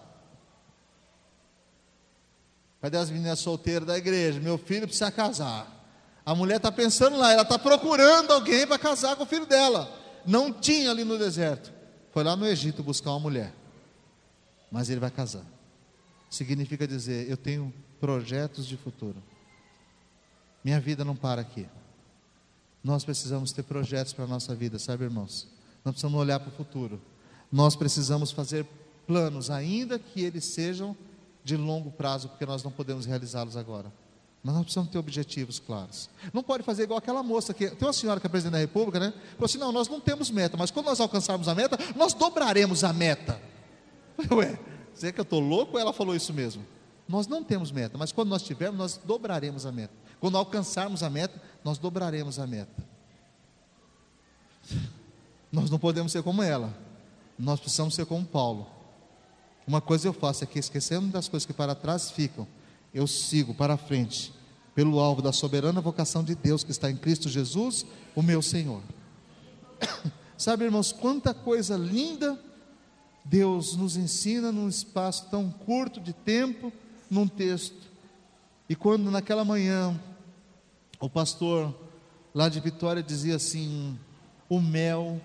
Cadê 2.80 2.96
as 2.96 3.10
meninas 3.10 3.38
solteiras 3.38 3.86
da 3.86 3.96
igreja? 3.96 4.40
Meu 4.40 4.58
filho 4.58 4.86
precisa 4.86 5.10
casar. 5.10 5.78
A 6.24 6.34
mulher 6.34 6.56
está 6.56 6.72
pensando 6.72 7.16
lá, 7.16 7.32
ela 7.32 7.42
está 7.42 7.58
procurando 7.58 8.32
alguém 8.32 8.66
para 8.66 8.78
casar 8.78 9.16
com 9.16 9.22
o 9.22 9.26
filho 9.26 9.46
dela. 9.46 9.88
Não 10.26 10.52
tinha 10.52 10.90
ali 10.90 11.04
no 11.04 11.18
deserto. 11.18 11.72
Foi 12.12 12.24
lá 12.24 12.34
no 12.34 12.46
Egito 12.46 12.82
buscar 12.82 13.10
uma 13.10 13.20
mulher. 13.20 13.52
Mas 14.70 14.90
ele 14.90 15.00
vai 15.00 15.10
casar. 15.10 15.44
Significa 16.28 16.86
dizer: 16.86 17.30
eu 17.30 17.36
tenho 17.36 17.72
projetos 18.00 18.66
de 18.66 18.76
futuro. 18.76 19.22
Minha 20.64 20.80
vida 20.80 21.04
não 21.04 21.16
para 21.16 21.40
aqui. 21.40 21.66
Nós 22.82 23.04
precisamos 23.04 23.52
ter 23.52 23.62
projetos 23.62 24.12
para 24.12 24.24
a 24.24 24.28
nossa 24.28 24.54
vida, 24.54 24.78
sabe, 24.78 25.04
irmãos? 25.04 25.46
Nós 25.84 25.92
precisamos 25.92 26.18
olhar 26.18 26.40
para 26.40 26.48
o 26.48 26.52
futuro. 26.52 27.00
Nós 27.50 27.76
precisamos 27.76 28.30
fazer 28.30 28.66
planos, 29.06 29.50
ainda 29.50 29.98
que 29.98 30.22
eles 30.22 30.44
sejam 30.44 30.96
de 31.42 31.56
longo 31.56 31.90
prazo, 31.90 32.28
porque 32.28 32.46
nós 32.46 32.62
não 32.62 32.70
podemos 32.70 33.06
realizá-los 33.06 33.56
agora. 33.56 33.92
Mas 34.42 34.54
nós 34.54 34.64
precisamos 34.64 34.90
ter 34.90 34.98
objetivos 34.98 35.58
claros. 35.58 36.08
Não 36.32 36.42
pode 36.42 36.62
fazer 36.62 36.84
igual 36.84 36.98
aquela 36.98 37.22
moça 37.22 37.52
que. 37.52 37.68
Tem 37.68 37.86
uma 37.86 37.92
senhora 37.92 38.18
que 38.18 38.26
é 38.26 38.30
presidente 38.30 38.52
da 38.52 38.58
República, 38.58 38.98
né? 38.98 39.12
Falou 39.32 39.44
assim: 39.44 39.58
não, 39.58 39.70
nós 39.70 39.88
não 39.88 40.00
temos 40.00 40.30
meta, 40.30 40.56
mas 40.56 40.70
quando 40.70 40.86
nós 40.86 40.98
alcançarmos 40.98 41.46
a 41.46 41.54
meta, 41.54 41.78
nós 41.94 42.14
dobraremos 42.14 42.82
a 42.82 42.92
meta. 42.92 43.40
Ué, 44.32 44.58
você 44.94 45.12
que 45.12 45.20
eu 45.20 45.24
estou 45.24 45.40
louco 45.40 45.74
ou 45.74 45.80
ela 45.80 45.92
falou 45.92 46.16
isso 46.16 46.32
mesmo? 46.32 46.64
Nós 47.06 47.26
não 47.26 47.42
temos 47.44 47.70
meta, 47.70 47.98
mas 47.98 48.12
quando 48.12 48.28
nós 48.28 48.42
tivermos, 48.42 48.78
nós 48.78 49.00
dobraremos 49.04 49.66
a 49.66 49.72
meta. 49.72 49.92
Quando 50.20 50.36
alcançarmos 50.36 51.02
a 51.02 51.10
meta, 51.10 51.40
nós 51.64 51.78
dobraremos 51.78 52.38
a 52.38 52.46
meta. 52.46 52.84
Nós 55.50 55.70
não 55.70 55.78
podemos 55.78 56.12
ser 56.12 56.22
como 56.22 56.42
ela. 56.42 56.72
Nós 57.38 57.58
precisamos 57.58 57.94
ser 57.94 58.06
como 58.06 58.24
Paulo. 58.24 58.66
Uma 59.66 59.80
coisa 59.80 60.06
eu 60.06 60.12
faço 60.12 60.44
é 60.44 60.46
que 60.46 60.58
esquecendo 60.58 61.08
das 61.08 61.26
coisas 61.26 61.46
que 61.46 61.52
para 61.52 61.74
trás 61.74 62.10
ficam, 62.10 62.46
eu 62.92 63.06
sigo 63.06 63.54
para 63.54 63.76
frente, 63.76 64.32
pelo 64.74 65.00
alvo 65.00 65.22
da 65.22 65.32
soberana 65.32 65.80
vocação 65.80 66.22
de 66.22 66.34
Deus 66.34 66.62
que 66.62 66.70
está 66.70 66.90
em 66.90 66.96
Cristo 66.96 67.28
Jesus, 67.28 67.86
o 68.14 68.22
meu 68.22 68.42
Senhor. 68.42 68.82
Sabe, 70.36 70.64
irmãos, 70.64 70.92
quanta 70.92 71.32
coisa 71.32 71.76
linda 71.76 72.38
Deus 73.24 73.76
nos 73.76 73.96
ensina 73.96 74.50
num 74.50 74.68
espaço 74.68 75.28
tão 75.30 75.50
curto 75.50 76.00
de 76.00 76.12
tempo, 76.12 76.72
num 77.10 77.28
texto. 77.28 77.90
E 78.68 78.74
quando 78.74 79.10
naquela 79.10 79.44
manhã 79.44 79.98
o 81.00 81.08
pastor 81.08 81.74
lá 82.34 82.48
de 82.48 82.60
Vitória 82.60 83.02
dizia 83.02 83.36
assim: 83.36 83.98
o 84.48 84.60
mel 84.60 85.20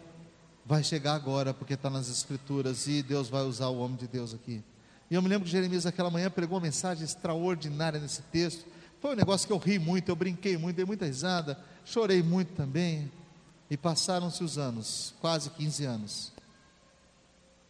vai 0.65 0.83
chegar 0.83 1.13
agora, 1.13 1.53
porque 1.53 1.73
está 1.73 1.89
nas 1.89 2.09
Escrituras, 2.09 2.87
e 2.87 3.03
Deus 3.03 3.29
vai 3.29 3.43
usar 3.43 3.67
o 3.67 3.79
homem 3.79 3.97
de 3.97 4.07
Deus 4.07 4.33
aqui. 4.33 4.63
E 5.11 5.13
eu 5.13 5.21
me 5.21 5.27
lembro 5.27 5.45
que 5.45 5.51
Jeremias, 5.51 5.85
aquela 5.85 6.09
manhã, 6.09 6.31
pregou 6.31 6.57
uma 6.57 6.63
mensagem 6.63 7.03
extraordinária 7.03 7.99
nesse 7.99 8.23
texto. 8.23 8.65
Foi 8.99 9.13
um 9.13 9.15
negócio 9.15 9.45
que 9.45 9.53
eu 9.53 9.57
ri 9.57 9.77
muito, 9.77 10.09
eu 10.09 10.15
brinquei 10.15 10.57
muito, 10.57 10.77
dei 10.77 10.85
muita 10.85 11.05
risada, 11.05 11.59
chorei 11.83 12.23
muito 12.23 12.53
também. 12.55 13.11
E 13.69 13.77
passaram-se 13.77 14.43
os 14.43 14.57
anos, 14.57 15.13
quase 15.19 15.49
15 15.51 15.85
anos. 15.85 16.31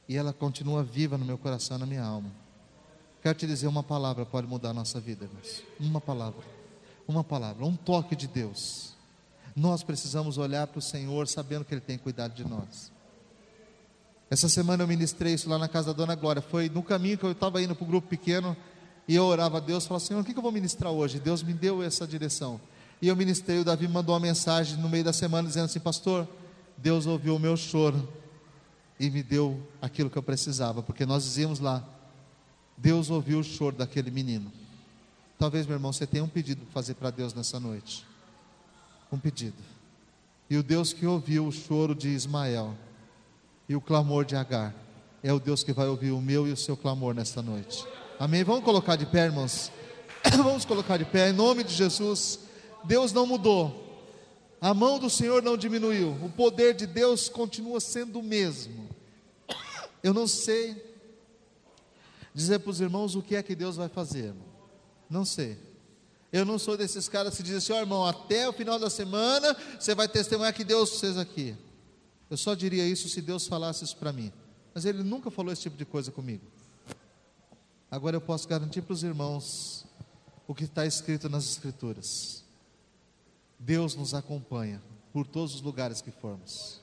E 0.08 0.16
ela 0.16 0.32
continua 0.32 0.84
viva 0.84 1.18
no 1.18 1.26
meu 1.26 1.38
coração, 1.38 1.78
na 1.78 1.86
minha 1.86 2.04
alma. 2.04 2.32
Quero 3.22 3.38
te 3.38 3.48
dizer 3.48 3.68
uma 3.68 3.82
palavra 3.82 4.26
pode 4.26 4.48
mudar 4.48 4.70
a 4.70 4.74
nossa 4.74 5.00
vida, 5.00 5.26
irmãos. 5.26 5.64
Uma 5.80 6.00
palavra. 6.00 6.55
Uma 7.08 7.24
palavra, 7.24 7.66
um 7.66 7.76
toque 7.76 8.16
de 8.16 8.28
Deus. 8.28 8.94
Nós 9.56 9.84
precisamos 9.84 10.38
olhar 10.38 10.68
para 10.68 10.80
o 10.80 10.82
Senhor 10.82 11.28
sabendo 11.28 11.64
que 11.64 11.74
Ele 11.74 11.82
tem 11.82 11.98
cuidado 11.98 12.34
de 12.34 12.44
nós. 12.48 12.92
Essa 14.30 14.50
semana 14.50 14.84
eu 14.84 14.88
ministrei 14.88 15.34
isso 15.34 15.50
lá 15.50 15.58
na 15.58 15.68
casa 15.68 15.88
da 15.88 15.94
Dona 15.94 16.16
Glória. 16.16 16.42
Foi 16.42 16.68
no 16.68 16.82
caminho 16.82 17.18
que 17.18 17.24
eu 17.24 17.32
estava 17.32 17.62
indo 17.62 17.76
para 17.76 17.84
o 17.84 17.88
grupo 17.88 18.08
pequeno 18.08 18.58
e 19.08 19.16
eu 19.16 19.24
orava 19.24 19.58
a 19.58 19.60
Deus, 19.60 19.86
falava, 19.86 20.04
Senhor, 20.04 20.20
o 20.20 20.24
que 20.24 20.36
eu 20.36 20.42
vou 20.42 20.52
ministrar 20.52 20.92
hoje? 20.92 21.20
Deus 21.20 21.44
me 21.44 21.54
deu 21.54 21.84
essa 21.84 22.08
direção. 22.08 22.60
E 23.02 23.08
eu 23.08 23.16
ministrei, 23.16 23.60
o 23.60 23.64
Davi 23.64 23.88
mandou 23.88 24.14
uma 24.16 24.20
mensagem 24.20 24.78
no 24.78 24.90
meio 24.90 25.04
da 25.04 25.14
semana 25.14 25.48
dizendo 25.48 25.66
assim, 25.66 25.80
pastor, 25.80 26.28
Deus 26.76 27.06
ouviu 27.06 27.36
o 27.36 27.40
meu 27.40 27.56
choro 27.56 28.08
e 29.00 29.10
me 29.10 29.22
deu 29.22 29.62
aquilo 29.82 30.10
que 30.10 30.18
eu 30.18 30.24
precisava, 30.24 30.82
porque 30.82 31.06
nós 31.06 31.24
dizíamos 31.24 31.60
lá, 31.60 31.84
Deus 32.78 33.10
ouviu 33.10 33.40
o 33.40 33.44
choro 33.44 33.76
daquele 33.76 34.10
menino. 34.10 34.52
Talvez, 35.38 35.66
meu 35.66 35.76
irmão, 35.76 35.92
você 35.92 36.08
tenha 36.08 36.24
um 36.24 36.30
pedido 36.30 36.62
para 36.66 36.74
fazer 36.74 36.94
para 36.96 37.10
Deus 37.10 37.34
nessa 37.34 37.60
noite. 37.60 38.06
Um 39.12 39.20
pedido. 39.20 39.58
E 40.50 40.58
o 40.58 40.64
Deus 40.64 40.94
que 40.94 41.06
ouviu 41.06 41.48
o 41.48 41.52
choro 41.52 41.94
de 41.94 42.10
Ismael 42.10 42.76
e 43.68 43.76
o 43.76 43.82
clamor 43.82 44.26
de 44.26 44.36
Agar, 44.36 44.74
é 45.24 45.34
o 45.34 45.40
Deus 45.40 45.64
que 45.64 45.74
vai 45.74 45.88
ouvir 45.88 46.12
o 46.12 46.22
meu 46.22 46.48
e 46.48 46.52
o 46.52 46.58
seu 46.58 46.78
clamor 46.78 47.16
nesta 47.16 47.42
noite. 47.42 47.86
Amém? 48.20 48.44
Vamos 48.44 48.64
colocar 48.64 48.96
de 48.96 49.06
pé, 49.06 49.26
irmãos. 49.26 49.72
Vamos 50.38 50.66
colocar 50.66 50.98
de 50.98 51.06
pé, 51.06 51.30
em 51.30 51.34
nome 51.34 51.64
de 51.64 51.74
Jesus. 51.74 52.40
Deus 52.84 53.12
não 53.12 53.26
mudou. 53.26 53.84
A 54.62 54.74
mão 54.74 55.00
do 55.00 55.10
Senhor 55.10 55.42
não 55.42 55.58
diminuiu. 55.58 56.12
O 56.24 56.30
poder 56.30 56.76
de 56.76 56.86
Deus 56.86 57.28
continua 57.28 57.80
sendo 57.80 58.20
o 58.20 58.24
mesmo. 58.24 58.88
Eu 60.02 60.14
não 60.14 60.28
sei 60.28 60.96
dizer 62.34 62.60
para 62.60 62.70
os 62.70 62.80
irmãos 62.80 63.16
o 63.16 63.22
que 63.22 63.36
é 63.36 63.42
que 63.42 63.56
Deus 63.56 63.76
vai 63.76 63.90
fazer. 63.90 64.34
Não 65.10 65.26
sei. 65.26 65.58
Eu 66.32 66.44
não 66.44 66.60
sou 66.60 66.76
desses 66.76 67.08
caras 67.08 67.38
que 67.38 67.44
dizem 67.44 67.58
assim, 67.58 67.74
ó 67.74 67.78
oh, 67.78 67.80
irmão, 67.80 68.06
até 68.06 68.48
o 68.50 68.54
final 68.54 68.78
da 68.78 68.90
semana 68.90 69.56
você 69.80 69.96
vai 69.96 70.08
testemunhar 70.08 70.54
que 70.54 70.64
Deus 70.64 71.00
fez 71.00 71.18
aqui. 71.18 71.56
Eu 72.30 72.38
só 72.38 72.54
diria 72.54 72.86
isso 72.86 73.08
se 73.08 73.22
Deus 73.22 73.48
falasse 73.48 73.84
isso 73.84 73.96
para 73.96 74.12
mim. 74.12 74.34
Mas 74.74 74.84
Ele 74.84 75.04
nunca 75.04 75.32
falou 75.32 75.54
esse 75.54 75.62
tipo 75.62 75.78
de 75.78 75.86
coisa 75.86 76.12
comigo. 76.12 76.46
Agora 77.90 78.18
eu 78.18 78.22
posso 78.22 78.48
garantir 78.48 78.82
para 78.82 78.94
os 78.94 79.04
irmãos 79.04 79.86
o 80.48 80.54
que 80.54 80.66
está 80.66 80.86
escrito 80.86 81.30
nas 81.30 81.46
Escrituras. 81.46 82.44
Deus 83.58 83.96
nos 83.96 84.14
acompanha 84.14 84.82
por 85.14 85.26
todos 85.26 85.56
os 85.56 85.62
lugares 85.62 86.02
que 86.02 86.12
formos, 86.12 86.82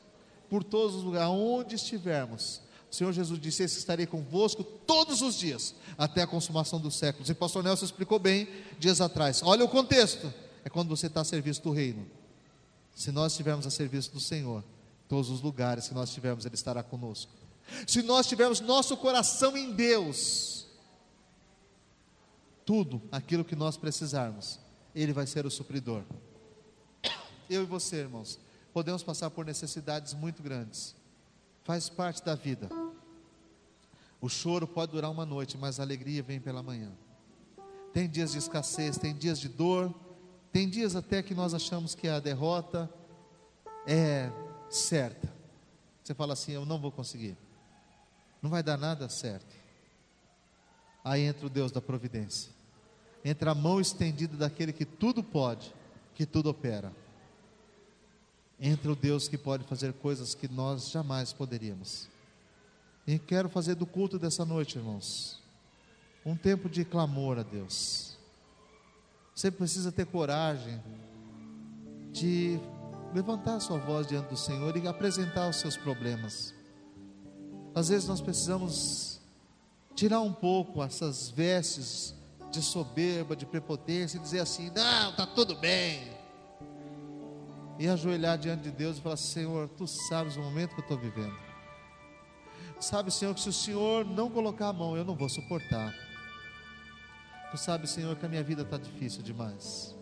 por 0.48 0.64
todos 0.64 0.96
os 0.96 1.02
lugares, 1.02 1.28
onde 1.28 1.74
estivermos. 1.74 2.62
O 2.92 2.94
Senhor 2.94 3.12
Jesus 3.12 3.40
disse: 3.40 3.62
Esse 3.62 3.78
estarei 3.78 4.06
convosco 4.06 4.62
todos 4.62 5.22
os 5.22 5.34
dias, 5.34 5.74
até 5.96 6.20
a 6.20 6.26
consumação 6.26 6.78
dos 6.78 6.94
séculos. 6.96 7.28
E 7.28 7.32
o 7.32 7.34
pastor 7.34 7.64
Nelson 7.64 7.86
explicou 7.86 8.18
bem 8.18 8.46
dias 8.78 9.00
atrás. 9.00 9.40
Olha 9.42 9.64
o 9.64 9.68
contexto: 9.68 10.32
é 10.62 10.68
quando 10.68 10.88
você 10.88 11.06
está 11.06 11.22
a 11.22 11.24
serviço 11.24 11.62
do 11.62 11.72
reino. 11.72 12.06
Se 12.94 13.10
nós 13.10 13.32
estivermos 13.32 13.66
a 13.66 13.70
serviço 13.70 14.12
do 14.12 14.20
Senhor, 14.20 14.62
todos 15.08 15.30
os 15.30 15.40
lugares 15.40 15.88
que 15.88 15.94
nós 15.94 16.10
estivermos, 16.10 16.44
Ele 16.44 16.54
estará 16.54 16.82
conosco. 16.82 17.32
Se 17.86 18.02
nós 18.02 18.26
tivermos 18.26 18.60
nosso 18.60 18.96
coração 18.96 19.56
em 19.56 19.72
Deus, 19.72 20.66
tudo 22.66 23.00
aquilo 23.10 23.44
que 23.44 23.56
nós 23.56 23.78
precisarmos, 23.78 24.60
Ele 24.94 25.14
vai 25.14 25.26
ser 25.26 25.46
o 25.46 25.50
supridor 25.50 26.04
eu 27.54 27.62
e 27.62 27.66
você, 27.66 27.96
irmãos, 27.96 28.38
podemos 28.72 29.02
passar 29.02 29.30
por 29.30 29.44
necessidades 29.44 30.14
muito 30.14 30.42
grandes. 30.42 30.94
Faz 31.64 31.88
parte 31.88 32.24
da 32.24 32.34
vida. 32.34 32.68
O 34.22 34.28
choro 34.28 34.66
pode 34.66 34.92
durar 34.92 35.10
uma 35.10 35.26
noite, 35.26 35.58
mas 35.58 35.78
a 35.78 35.82
alegria 35.82 36.22
vem 36.22 36.40
pela 36.40 36.62
manhã. 36.62 36.90
Tem 37.92 38.08
dias 38.08 38.32
de 38.32 38.38
escassez, 38.38 38.96
tem 38.96 39.14
dias 39.14 39.38
de 39.38 39.50
dor, 39.50 39.94
tem 40.50 40.66
dias 40.66 40.96
até 40.96 41.22
que 41.22 41.34
nós 41.34 41.52
achamos 41.52 41.94
que 41.94 42.08
a 42.08 42.18
derrota 42.18 42.88
é 43.86 44.30
certa. 44.70 45.30
Você 46.02 46.14
fala 46.14 46.32
assim: 46.32 46.52
Eu 46.52 46.64
não 46.64 46.80
vou 46.80 46.90
conseguir, 46.90 47.36
não 48.40 48.48
vai 48.48 48.62
dar 48.62 48.78
nada 48.78 49.08
certo. 49.10 49.54
Aí 51.04 51.22
entra 51.22 51.44
o 51.44 51.50
Deus 51.50 51.70
da 51.70 51.82
providência, 51.82 52.50
entra 53.22 53.50
a 53.50 53.54
mão 53.54 53.78
estendida 53.78 54.36
daquele 54.38 54.72
que 54.72 54.86
tudo 54.86 55.22
pode, 55.22 55.74
que 56.14 56.24
tudo 56.24 56.48
opera 56.48 56.90
entra 58.64 58.92
o 58.92 58.94
Deus 58.94 59.26
que 59.26 59.36
pode 59.36 59.64
fazer 59.64 59.92
coisas 59.94 60.36
que 60.36 60.46
nós 60.46 60.88
jamais 60.88 61.32
poderíamos. 61.32 62.08
E 63.06 63.18
quero 63.18 63.48
fazer 63.48 63.74
do 63.74 63.86
culto 63.86 64.18
dessa 64.18 64.44
noite, 64.44 64.78
irmãos, 64.78 65.40
um 66.24 66.36
tempo 66.36 66.68
de 66.68 66.84
clamor 66.84 67.38
a 67.38 67.42
Deus. 67.42 68.16
Você 69.34 69.50
precisa 69.50 69.90
ter 69.90 70.06
coragem 70.06 70.80
de 72.12 72.60
levantar 73.14 73.58
sua 73.60 73.78
voz 73.78 74.06
diante 74.06 74.28
do 74.28 74.36
Senhor 74.36 74.76
e 74.76 74.86
apresentar 74.86 75.48
os 75.48 75.56
seus 75.56 75.76
problemas. 75.76 76.54
Às 77.74 77.88
vezes 77.88 78.06
nós 78.06 78.20
precisamos 78.20 79.20
tirar 79.94 80.20
um 80.20 80.32
pouco 80.32 80.82
essas 80.82 81.30
vestes 81.30 82.14
de 82.52 82.62
soberba, 82.62 83.34
de 83.34 83.46
prepotência 83.46 84.18
e 84.18 84.20
dizer 84.20 84.40
assim: 84.40 84.70
não, 84.70 85.10
está 85.10 85.26
tudo 85.26 85.56
bem, 85.56 86.12
e 87.78 87.88
ajoelhar 87.88 88.38
diante 88.38 88.64
de 88.64 88.70
Deus 88.70 88.98
e 88.98 89.00
falar: 89.00 89.16
Senhor, 89.16 89.68
tu 89.70 89.86
sabes 89.86 90.36
o 90.36 90.40
momento 90.40 90.74
que 90.74 90.80
eu 90.80 90.84
estou 90.84 90.98
vivendo. 90.98 91.51
Sabe, 92.82 93.12
Senhor, 93.12 93.32
que 93.32 93.40
se 93.40 93.48
o 93.48 93.52
Senhor 93.52 94.04
não 94.04 94.28
colocar 94.28 94.66
a 94.66 94.72
mão, 94.72 94.96
eu 94.96 95.04
não 95.04 95.14
vou 95.14 95.28
suportar. 95.28 95.94
Tu 97.52 97.56
sabes, 97.56 97.90
Senhor, 97.90 98.16
que 98.16 98.26
a 98.26 98.28
minha 98.28 98.42
vida 98.42 98.62
está 98.62 98.76
difícil 98.76 99.22
demais. 99.22 99.94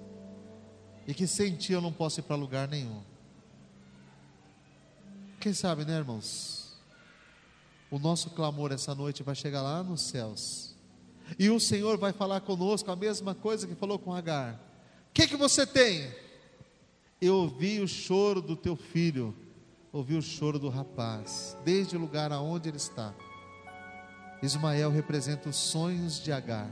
E 1.06 1.12
que 1.12 1.26
sem 1.26 1.54
Ti 1.56 1.74
eu 1.74 1.82
não 1.82 1.92
posso 1.92 2.20
ir 2.20 2.22
para 2.22 2.36
lugar 2.36 2.66
nenhum. 2.66 3.02
Quem 5.38 5.52
sabe, 5.52 5.84
né, 5.84 5.98
irmãos? 5.98 6.78
O 7.90 7.98
nosso 7.98 8.30
clamor 8.30 8.72
essa 8.72 8.94
noite 8.94 9.22
vai 9.22 9.34
chegar 9.34 9.60
lá 9.60 9.82
nos 9.82 10.00
céus. 10.00 10.74
E 11.38 11.50
o 11.50 11.60
Senhor 11.60 11.98
vai 11.98 12.14
falar 12.14 12.40
conosco 12.40 12.90
a 12.90 12.96
mesma 12.96 13.34
coisa 13.34 13.66
que 13.66 13.74
falou 13.74 13.98
com 13.98 14.14
Agar. 14.14 14.54
O 15.10 15.12
que, 15.12 15.28
que 15.28 15.36
você 15.36 15.66
tem? 15.66 16.10
Eu 17.20 17.36
ouvi 17.36 17.78
o 17.78 17.86
choro 17.86 18.40
do 18.40 18.56
teu 18.56 18.74
filho, 18.74 19.36
ouvi 19.92 20.14
o 20.14 20.22
choro 20.22 20.58
do 20.58 20.68
rapaz, 20.68 21.56
desde 21.64 21.96
o 21.96 22.00
lugar 22.00 22.32
aonde 22.32 22.68
ele 22.68 22.76
está. 22.76 23.12
Ismael 24.42 24.90
representa 24.90 25.48
os 25.48 25.56
sonhos 25.56 26.22
de 26.22 26.32
Agar, 26.32 26.70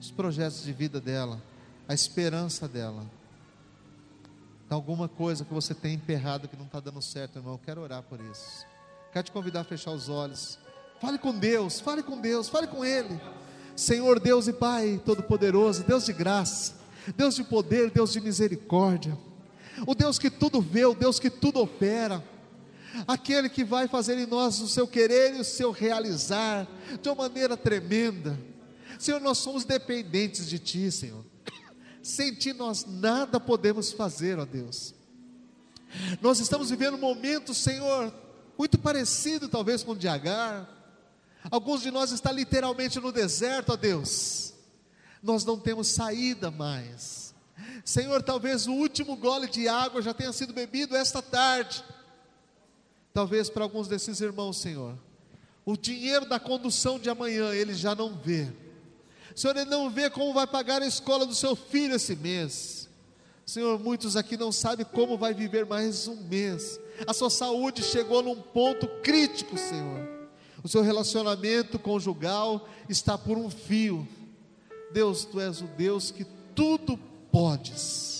os 0.00 0.10
projetos 0.10 0.62
de 0.62 0.72
vida 0.72 1.00
dela, 1.00 1.40
a 1.88 1.94
esperança 1.94 2.68
dela. 2.68 3.06
Alguma 4.68 5.08
coisa 5.08 5.44
que 5.44 5.52
você 5.52 5.74
tem 5.74 5.94
emperrado 5.94 6.46
que 6.46 6.56
não 6.56 6.66
está 6.66 6.78
dando 6.78 7.02
certo, 7.02 7.38
irmão? 7.38 7.54
Eu 7.54 7.58
quero 7.58 7.80
orar 7.80 8.02
por 8.02 8.20
isso. 8.20 8.66
Quero 9.12 9.24
te 9.24 9.32
convidar 9.32 9.62
a 9.62 9.64
fechar 9.64 9.90
os 9.90 10.08
olhos. 10.08 10.58
Fale 11.00 11.18
com 11.18 11.36
Deus, 11.36 11.80
fale 11.80 12.02
com 12.02 12.20
Deus, 12.20 12.48
fale 12.48 12.68
com 12.68 12.84
Ele. 12.84 13.20
Senhor 13.74 14.20
Deus 14.20 14.46
e 14.46 14.52
Pai 14.52 15.00
Todo-Poderoso, 15.04 15.82
Deus 15.82 16.04
de 16.04 16.12
graça, 16.12 16.74
Deus 17.16 17.34
de 17.34 17.42
poder, 17.42 17.90
Deus 17.90 18.12
de 18.12 18.20
misericórdia 18.20 19.16
o 19.86 19.94
Deus 19.94 20.18
que 20.18 20.30
tudo 20.30 20.60
vê, 20.60 20.84
o 20.84 20.94
Deus 20.94 21.18
que 21.18 21.30
tudo 21.30 21.60
opera, 21.60 22.22
aquele 23.06 23.48
que 23.48 23.64
vai 23.64 23.88
fazer 23.88 24.18
em 24.18 24.26
nós 24.26 24.60
o 24.60 24.68
seu 24.68 24.86
querer 24.86 25.34
e 25.34 25.40
o 25.40 25.44
seu 25.44 25.70
realizar, 25.70 26.66
de 27.00 27.08
uma 27.08 27.14
maneira 27.14 27.56
tremenda. 27.56 28.38
Senhor, 28.98 29.20
nós 29.20 29.38
somos 29.38 29.64
dependentes 29.64 30.48
de 30.48 30.58
Ti, 30.58 30.90
Senhor. 30.90 31.24
Sem 32.02 32.34
Ti 32.34 32.52
nós 32.52 32.84
nada 32.84 33.38
podemos 33.38 33.92
fazer, 33.92 34.38
ó 34.38 34.44
Deus. 34.44 34.94
Nós 36.20 36.38
estamos 36.38 36.70
vivendo 36.70 36.94
um 36.94 37.00
momento, 37.00 37.52
Senhor, 37.54 38.12
muito 38.56 38.78
parecido 38.78 39.48
talvez 39.48 39.82
com 39.82 39.92
o 39.92 39.96
de 39.96 40.08
Agar. 40.08 40.68
Alguns 41.50 41.82
de 41.82 41.90
nós 41.90 42.10
estão 42.10 42.32
literalmente 42.32 43.00
no 43.00 43.10
deserto, 43.10 43.72
ó 43.72 43.76
Deus. 43.76 44.52
Nós 45.22 45.44
não 45.44 45.58
temos 45.58 45.88
saída 45.88 46.50
mais. 46.50 47.34
Senhor, 47.84 48.22
talvez 48.22 48.66
o 48.66 48.72
último 48.72 49.16
gole 49.16 49.48
de 49.48 49.68
água 49.68 50.02
já 50.02 50.12
tenha 50.12 50.32
sido 50.32 50.52
bebido 50.52 50.96
esta 50.96 51.22
tarde. 51.22 51.82
Talvez 53.12 53.50
para 53.50 53.64
alguns 53.64 53.88
desses 53.88 54.20
irmãos, 54.20 54.58
Senhor, 54.58 54.96
o 55.64 55.76
dinheiro 55.76 56.28
da 56.28 56.38
condução 56.38 56.98
de 56.98 57.10
amanhã 57.10 57.52
ele 57.54 57.74
já 57.74 57.94
não 57.94 58.14
vê. 58.14 58.48
Senhor, 59.34 59.56
ele 59.56 59.70
não 59.70 59.90
vê 59.90 60.10
como 60.10 60.32
vai 60.32 60.46
pagar 60.46 60.82
a 60.82 60.86
escola 60.86 61.26
do 61.26 61.34
seu 61.34 61.54
filho 61.54 61.94
esse 61.94 62.14
mês. 62.16 62.88
Senhor, 63.46 63.78
muitos 63.80 64.16
aqui 64.16 64.36
não 64.36 64.52
sabem 64.52 64.86
como 64.86 65.18
vai 65.18 65.34
viver 65.34 65.66
mais 65.66 66.06
um 66.06 66.16
mês. 66.16 66.78
A 67.06 67.12
sua 67.12 67.30
saúde 67.30 67.82
chegou 67.82 68.22
num 68.22 68.40
ponto 68.40 68.86
crítico, 69.02 69.58
Senhor. 69.58 70.08
O 70.62 70.68
seu 70.68 70.82
relacionamento 70.82 71.78
conjugal 71.78 72.68
está 72.88 73.16
por 73.16 73.36
um 73.38 73.50
fio. 73.50 74.06
Deus, 74.92 75.24
tu 75.24 75.40
és 75.40 75.60
o 75.60 75.66
Deus 75.66 76.10
que 76.10 76.24
tudo 76.54 76.96
podes. 77.32 78.19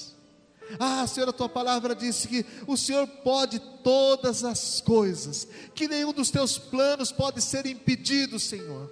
Ah, 0.78 1.06
Senhor, 1.06 1.28
a 1.28 1.32
tua 1.32 1.48
palavra 1.48 1.94
disse 1.94 2.28
que 2.28 2.46
o 2.66 2.76
Senhor 2.76 3.06
pode 3.06 3.58
todas 3.82 4.44
as 4.44 4.80
coisas, 4.80 5.46
que 5.74 5.88
nenhum 5.88 6.12
dos 6.12 6.30
teus 6.30 6.58
planos 6.58 7.10
pode 7.10 7.42
ser 7.42 7.66
impedido, 7.66 8.38
Senhor. 8.38 8.90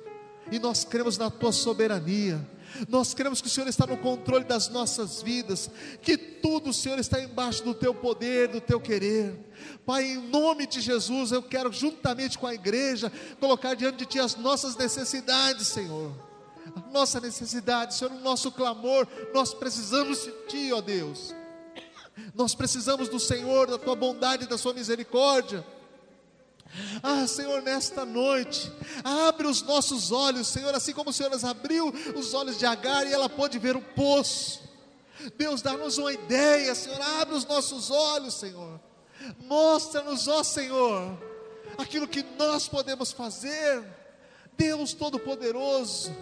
E 0.50 0.58
nós 0.58 0.84
cremos 0.84 1.18
na 1.18 1.30
tua 1.30 1.52
soberania. 1.52 2.44
Nós 2.88 3.14
cremos 3.14 3.40
que 3.40 3.46
o 3.46 3.50
Senhor 3.50 3.66
está 3.66 3.86
no 3.86 3.96
controle 3.96 4.44
das 4.44 4.68
nossas 4.68 5.22
vidas, 5.22 5.70
que 6.02 6.16
tudo, 6.16 6.72
Senhor, 6.72 6.98
está 6.98 7.20
embaixo 7.20 7.64
do 7.64 7.74
teu 7.74 7.94
poder, 7.94 8.48
do 8.48 8.60
teu 8.60 8.78
querer. 8.78 9.34
Pai, 9.86 10.04
em 10.04 10.28
nome 10.28 10.66
de 10.66 10.80
Jesus, 10.80 11.32
eu 11.32 11.42
quero, 11.42 11.72
juntamente 11.72 12.38
com 12.38 12.46
a 12.46 12.54
igreja, 12.54 13.10
colocar 13.40 13.74
diante 13.74 13.98
de 13.98 14.06
Ti 14.06 14.20
as 14.20 14.36
nossas 14.36 14.76
necessidades, 14.76 15.68
Senhor 15.68 16.28
a 16.76 16.90
nossa 16.90 17.20
necessidade, 17.20 17.94
Senhor, 17.94 18.12
o 18.12 18.20
nosso 18.20 18.52
clamor, 18.52 19.06
nós 19.32 19.54
precisamos 19.54 20.22
de 20.22 20.30
Ti, 20.48 20.72
ó 20.72 20.80
Deus. 20.80 21.34
Nós 22.34 22.54
precisamos 22.54 23.08
do 23.08 23.18
Senhor, 23.18 23.68
da 23.68 23.78
Tua 23.78 23.94
bondade 23.94 24.46
da 24.46 24.58
Sua 24.58 24.72
misericórdia. 24.72 25.64
Ah, 27.02 27.26
Senhor, 27.26 27.62
nesta 27.62 28.04
noite, 28.04 28.70
abre 29.02 29.46
os 29.46 29.62
nossos 29.62 30.12
olhos, 30.12 30.48
Senhor, 30.48 30.74
assim 30.74 30.92
como 30.92 31.10
o 31.10 31.12
Senhor 31.12 31.32
abriu 31.44 31.92
os 32.14 32.34
olhos 32.34 32.58
de 32.58 32.66
Agar 32.66 33.06
e 33.06 33.12
ela 33.12 33.28
pôde 33.28 33.58
ver 33.58 33.76
o 33.76 33.80
poço. 33.80 34.60
Deus, 35.36 35.62
dá-nos 35.62 35.98
uma 35.98 36.12
ideia, 36.12 36.74
Senhor, 36.74 37.00
abre 37.20 37.34
os 37.34 37.46
nossos 37.46 37.90
olhos, 37.90 38.34
Senhor. 38.34 38.80
Mostra-nos, 39.40 40.28
ó 40.28 40.44
Senhor, 40.44 41.18
aquilo 41.76 42.06
que 42.06 42.24
nós 42.38 42.68
podemos 42.68 43.12
fazer. 43.12 43.84
Deus 44.56 44.92
Todo-Poderoso, 44.92 46.14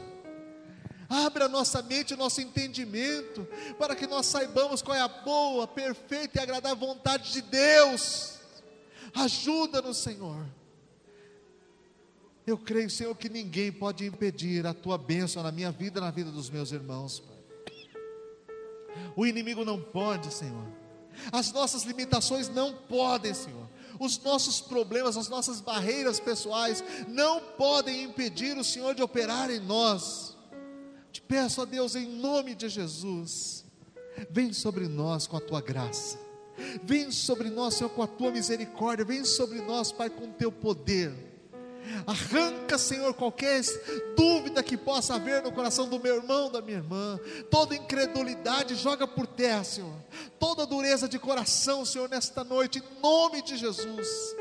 Abra 1.09 1.49
nossa 1.49 1.83
mente, 1.83 2.15
o 2.15 2.17
nosso 2.17 2.41
entendimento, 2.41 3.47
para 3.79 3.95
que 3.95 4.07
nós 4.07 4.27
saibamos 4.27 4.83
qual 4.83 4.97
é 4.97 5.01
a 5.01 5.09
boa, 5.09 5.67
perfeita 5.67 6.39
e 6.39 6.43
agradável 6.43 6.77
vontade 6.77 7.33
de 7.33 7.43
Deus. 7.43 8.39
Ajuda-nos, 9.15 9.99
Senhor. 9.99 10.45
Eu 12.47 12.57
creio, 12.57 12.89
Senhor, 12.89 13.15
que 13.17 13.29
ninguém 13.29 13.73
pode 13.73 14.07
impedir 14.07 14.67
a 14.67 14.75
tua 14.75 14.97
bênção 14.97 15.43
na 15.43 15.51
minha 15.51 15.73
vida, 15.73 16.01
na 16.01 16.11
vida 16.11 16.31
dos 16.31 16.49
meus 16.49 16.71
irmãos, 16.71 17.21
Pai. 17.21 17.37
O 19.17 19.27
inimigo 19.27 19.65
não 19.65 19.81
pode, 19.81 20.33
Senhor. 20.33 20.67
As 21.33 21.51
nossas 21.53 21.83
limitações 21.83 22.49
não 22.49 22.75
podem, 22.75 23.35
Senhor. 23.35 23.69
Os 23.99 24.19
nossos 24.19 24.61
problemas, 24.61 25.17
as 25.17 25.29
nossas 25.29 25.61
barreiras 25.61 26.21
pessoais 26.21 26.85
não 27.09 27.41
podem 27.41 28.05
impedir 28.05 28.57
o 28.59 28.65
Senhor 28.65 28.95
de 28.95 29.03
operar 29.03 29.51
em 29.51 29.59
nós. 29.59 30.36
Te 31.17 31.23
peço 31.23 31.63
a 31.63 31.65
Deus 31.65 31.97
em 31.97 32.07
nome 32.07 32.55
de 32.55 32.69
Jesus, 32.69 33.65
vem 34.29 34.53
sobre 34.53 34.87
nós 34.87 35.27
com 35.27 35.39
a 35.39 35.41
tua 35.41 35.63
graça, 35.63 36.19
vem 36.83 37.11
sobre 37.11 37.49
nós, 37.49 37.73
Senhor, 37.73 37.89
com 37.89 38.03
a 38.03 38.07
tua 38.07 38.31
misericórdia, 38.31 39.03
vem 39.03 39.25
sobre 39.25 39.63
nós, 39.63 39.91
Pai, 39.91 40.11
com 40.11 40.25
o 40.25 40.33
teu 40.35 40.53
poder. 40.53 41.11
Arranca, 42.07 42.77
Senhor, 42.77 43.15
qualquer 43.15 43.63
dúvida 44.15 44.63
que 44.63 44.77
possa 44.77 45.15
haver 45.15 45.43
no 45.43 45.51
coração 45.53 45.89
do 45.89 45.99
meu 45.99 46.17
irmão, 46.17 46.51
da 46.51 46.61
minha 46.61 46.77
irmã, 46.77 47.19
toda 47.51 47.75
incredulidade, 47.75 48.75
joga 48.75 49.07
por 49.07 49.27
terra, 49.27 49.65
Senhor, 49.65 49.97
toda 50.39 50.67
dureza 50.67 51.09
de 51.09 51.19
coração, 51.19 51.83
Senhor, 51.87 52.11
nesta 52.11 52.45
noite, 52.45 52.81
em 52.81 53.01
nome 53.01 53.41
de 53.41 53.57
Jesus, 53.57 54.37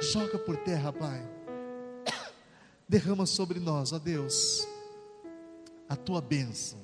joga 0.00 0.38
por 0.38 0.56
terra, 0.56 0.92
Pai, 0.92 1.24
derrama 2.88 3.26
sobre 3.26 3.60
nós, 3.60 3.92
ó 3.92 3.98
Deus, 4.00 4.66
a 5.92 5.96
tua 5.96 6.22
bênção, 6.22 6.78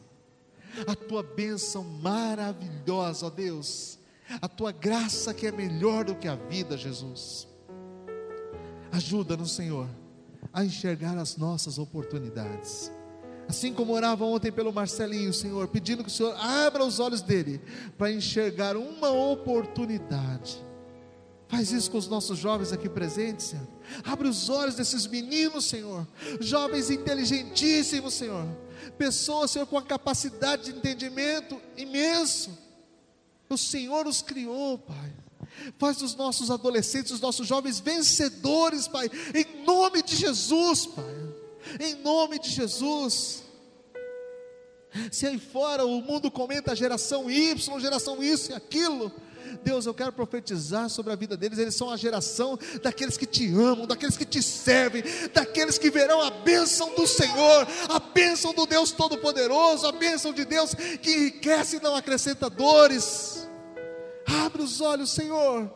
a 0.87 0.95
tua 0.95 1.23
bênção 1.23 1.83
maravilhosa, 1.83 3.27
ó 3.27 3.31
Deus, 3.31 3.99
a 4.43 4.47
tua 4.47 4.71
graça 4.71 5.33
que 5.33 5.47
é 5.47 5.53
melhor 5.53 6.05
do 6.05 6.15
que 6.15 6.29
a 6.29 6.35
vida, 6.35 6.77
Jesus. 6.77 7.49
Ajuda-nos, 8.93 9.53
Senhor, 9.53 9.89
a 10.53 10.63
enxergar 10.63 11.17
as 11.17 11.39
nossas 11.39 11.79
oportunidades. 11.79 12.93
Assim 13.49 13.73
como 13.73 13.95
orava 13.95 14.27
ontem 14.27 14.53
pelo 14.53 14.75
Marcelinho, 14.75 15.33
Senhor, 15.33 15.69
pedindo 15.69 16.05
que 16.05 16.11
o 16.11 16.13
Senhor 16.13 16.37
abra 16.37 16.85
os 16.85 17.01
olhos 17.01 17.23
dele 17.23 17.63
para 17.97 18.13
enxergar 18.13 18.77
uma 18.77 19.09
oportunidade. 19.11 20.63
Faz 21.49 21.73
isso 21.73 21.91
com 21.91 21.97
os 21.97 22.07
nossos 22.07 22.39
jovens 22.39 22.75
aqui 22.75 22.91
presentes, 22.91 23.47
Senhor. 23.47 23.67
Abre 24.05 24.29
os 24.29 24.51
olhos 24.51 24.75
desses 24.75 25.07
meninos, 25.07 25.65
Senhor. 25.65 26.07
Jovens 26.41 26.91
inteligentíssimos, 26.91 28.13
Senhor 28.13 28.47
pessoas, 28.93 29.51
Senhor, 29.51 29.67
com 29.67 29.79
a 29.79 29.83
capacidade 29.83 30.65
de 30.65 30.79
entendimento 30.79 31.61
imenso. 31.77 32.57
O 33.49 33.57
Senhor 33.57 34.07
os 34.07 34.23
criou, 34.23 34.79
Pai. 34.79 35.13
Faz 35.79 35.97
dos 35.97 36.15
nossos 36.15 36.51
adolescentes, 36.51 37.13
dos 37.13 37.21
nossos 37.21 37.47
jovens 37.47 37.81
vencedores, 37.81 38.87
Pai, 38.87 39.11
em 39.35 39.65
nome 39.65 40.03
de 40.03 40.17
Jesus, 40.17 40.87
Pai. 40.87 41.29
Em 41.81 41.95
nome 41.97 42.39
de 42.39 42.51
Jesus. 42.51 43.43
Se 45.13 45.27
aí 45.27 45.39
fora 45.39 45.85
o 45.85 46.01
mundo 46.01 46.31
comenta 46.31 46.75
geração 46.75 47.31
Y, 47.31 47.57
geração 47.81 48.23
isso 48.23 48.53
e 48.53 48.55
aquilo, 48.55 49.13
Deus, 49.63 49.87
eu 49.87 49.95
quero 49.95 50.13
profetizar 50.13 50.89
sobre 50.89 51.13
a 51.13 51.17
vida 51.17 51.37
deles. 51.37 51.59
Eles 51.59 51.75
são 51.75 51.91
a 51.91 51.97
geração 51.97 52.59
daqueles 52.83 53.17
que 53.17 53.27
te 53.27 53.49
amam, 53.55 53.87
daqueles 53.87 54.17
que 54.17 54.25
te 54.25 54.43
servem, 54.43 55.03
daqueles 55.33 55.79
que 55.79 55.91
verão 55.91 56.21
a 56.21 56.31
bênção 56.31 56.95
do 56.95 57.07
Senhor, 57.07 57.67
a 57.89 57.99
bênção 57.99 58.53
do 58.53 58.67
Deus 58.67 58.93
Todo-Poderoso, 58.93 59.87
a 59.87 59.93
bênção 59.93 60.33
de 60.33 60.45
Deus 60.45 60.75
que 60.75 61.11
enriquece 61.11 61.77
e 61.77 61.81
não 61.81 61.95
acrescenta 61.95 62.51
dores. 62.51 63.49
Abre 64.27 64.63
os 64.63 64.81
olhos, 64.81 65.11
Senhor, 65.11 65.73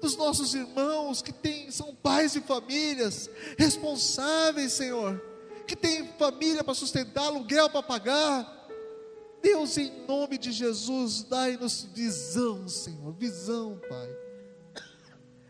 dos 0.00 0.16
nossos 0.16 0.54
irmãos 0.54 1.22
que 1.22 1.32
têm, 1.32 1.70
são 1.70 1.94
pais 1.94 2.32
de 2.32 2.40
famílias, 2.40 3.30
responsáveis, 3.56 4.72
Senhor, 4.72 5.22
que 5.66 5.76
têm 5.76 6.08
família 6.18 6.62
para 6.62 6.74
sustentar, 6.74 7.24
aluguel 7.24 7.70
para 7.70 7.82
pagar 7.82 8.61
Deus, 9.42 9.76
em 9.76 10.06
nome 10.06 10.38
de 10.38 10.52
Jesus, 10.52 11.24
dai-nos 11.24 11.88
visão, 11.92 12.68
Senhor, 12.68 13.12
visão, 13.12 13.80
Pai. 13.88 14.16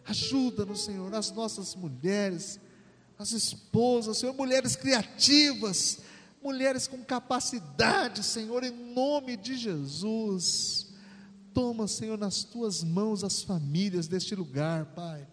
Ajuda-nos, 0.05 0.85
Senhor, 0.85 1.15
as 1.15 1.31
nossas 1.31 1.75
mulheres, 1.75 2.59
as 3.19 3.33
esposas, 3.33 4.19
Senhor, 4.19 4.35
mulheres 4.35 4.75
criativas, 4.75 5.99
mulheres 6.43 6.89
com 6.89 7.05
capacidade, 7.05 8.23
Senhor, 8.23 8.65
em 8.65 8.71
nome 8.71 9.37
de 9.37 9.57
Jesus. 9.57 10.89
Toma, 11.55 11.87
Senhor, 11.87 12.19
nas 12.19 12.43
tuas 12.43 12.83
mãos 12.83 13.23
as 13.23 13.43
famílias 13.43 14.09
deste 14.09 14.35
lugar, 14.35 14.87
Pai. 14.87 15.29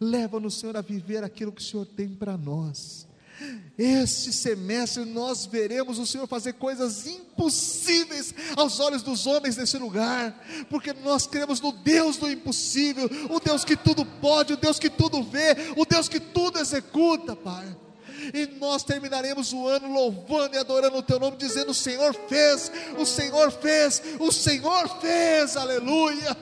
Leva-nos, 0.00 0.54
Senhor, 0.54 0.76
a 0.76 0.80
viver 0.80 1.24
aquilo 1.24 1.52
que 1.52 1.60
o 1.60 1.64
Senhor 1.64 1.84
tem 1.84 2.14
para 2.14 2.38
nós. 2.38 3.06
Este 3.78 4.32
semestre 4.32 5.04
nós 5.04 5.46
veremos 5.46 5.98
o 5.98 6.06
Senhor 6.06 6.26
fazer 6.26 6.54
coisas 6.54 7.06
impossíveis 7.06 8.34
aos 8.56 8.78
olhos 8.78 9.02
dos 9.02 9.26
homens 9.26 9.56
nesse 9.56 9.78
lugar, 9.78 10.38
porque 10.68 10.92
nós 10.92 11.26
cremos 11.26 11.60
no 11.60 11.72
Deus 11.72 12.16
do 12.16 12.30
impossível, 12.30 13.08
o 13.30 13.40
Deus 13.40 13.64
que 13.64 13.76
tudo 13.76 14.04
pode, 14.04 14.52
o 14.52 14.56
Deus 14.56 14.78
que 14.78 14.90
tudo 14.90 15.22
vê, 15.22 15.56
o 15.76 15.86
Deus 15.86 16.08
que 16.08 16.20
tudo 16.20 16.58
executa, 16.58 17.34
Pai. 17.34 17.66
E 18.34 18.46
nós 18.58 18.84
terminaremos 18.84 19.52
o 19.52 19.66
ano 19.66 19.90
louvando 19.90 20.54
e 20.54 20.58
adorando 20.58 20.98
o 20.98 21.02
Teu 21.02 21.18
nome, 21.18 21.38
dizendo: 21.38 21.70
O 21.70 21.74
Senhor 21.74 22.14
fez, 22.28 22.70
o 22.98 23.06
Senhor 23.06 23.50
fez, 23.50 24.02
o 24.18 24.30
Senhor 24.30 25.00
fez, 25.00 25.56
aleluia. 25.56 26.36